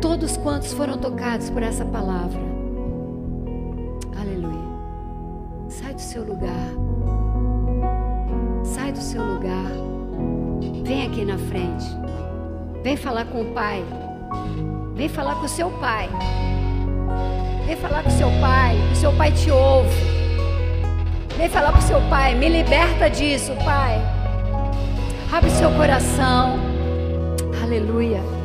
Todos 0.00 0.36
quantos 0.38 0.72
foram 0.72 0.98
tocados 0.98 1.48
por 1.48 1.62
essa 1.62 1.84
palavra, 1.84 2.40
Sai 5.68 5.94
do 5.94 6.00
seu 6.00 6.24
lugar. 6.24 6.68
Sai 8.64 8.90
do 8.90 9.00
seu 9.00 9.22
lugar. 9.22 9.70
Vem 10.82 11.06
aqui 11.06 11.24
na 11.24 11.38
frente. 11.38 11.86
Vem 12.82 12.96
falar 12.96 13.26
com 13.26 13.42
o 13.42 13.54
Pai. 13.54 13.84
Vem 14.94 15.08
falar 15.08 15.36
com 15.36 15.46
o 15.46 15.48
seu 15.48 15.70
Pai. 15.72 16.08
Vem 17.66 17.76
falar 17.76 18.02
com 18.02 18.08
o 18.08 18.12
seu 18.12 18.30
Pai. 18.40 18.76
O 18.92 18.96
seu 18.96 19.12
Pai 19.12 19.32
te 19.32 19.50
ouve. 19.50 19.94
Vem 21.36 21.48
falar 21.48 21.72
com 21.72 21.78
o 21.78 21.82
seu 21.82 22.00
Pai. 22.08 22.34
Me 22.34 22.48
liberta 22.48 23.08
disso, 23.08 23.52
Pai. 23.64 24.00
Abre 25.32 25.50
seu 25.50 25.70
coração. 25.72 26.58
Aleluia. 27.62 28.41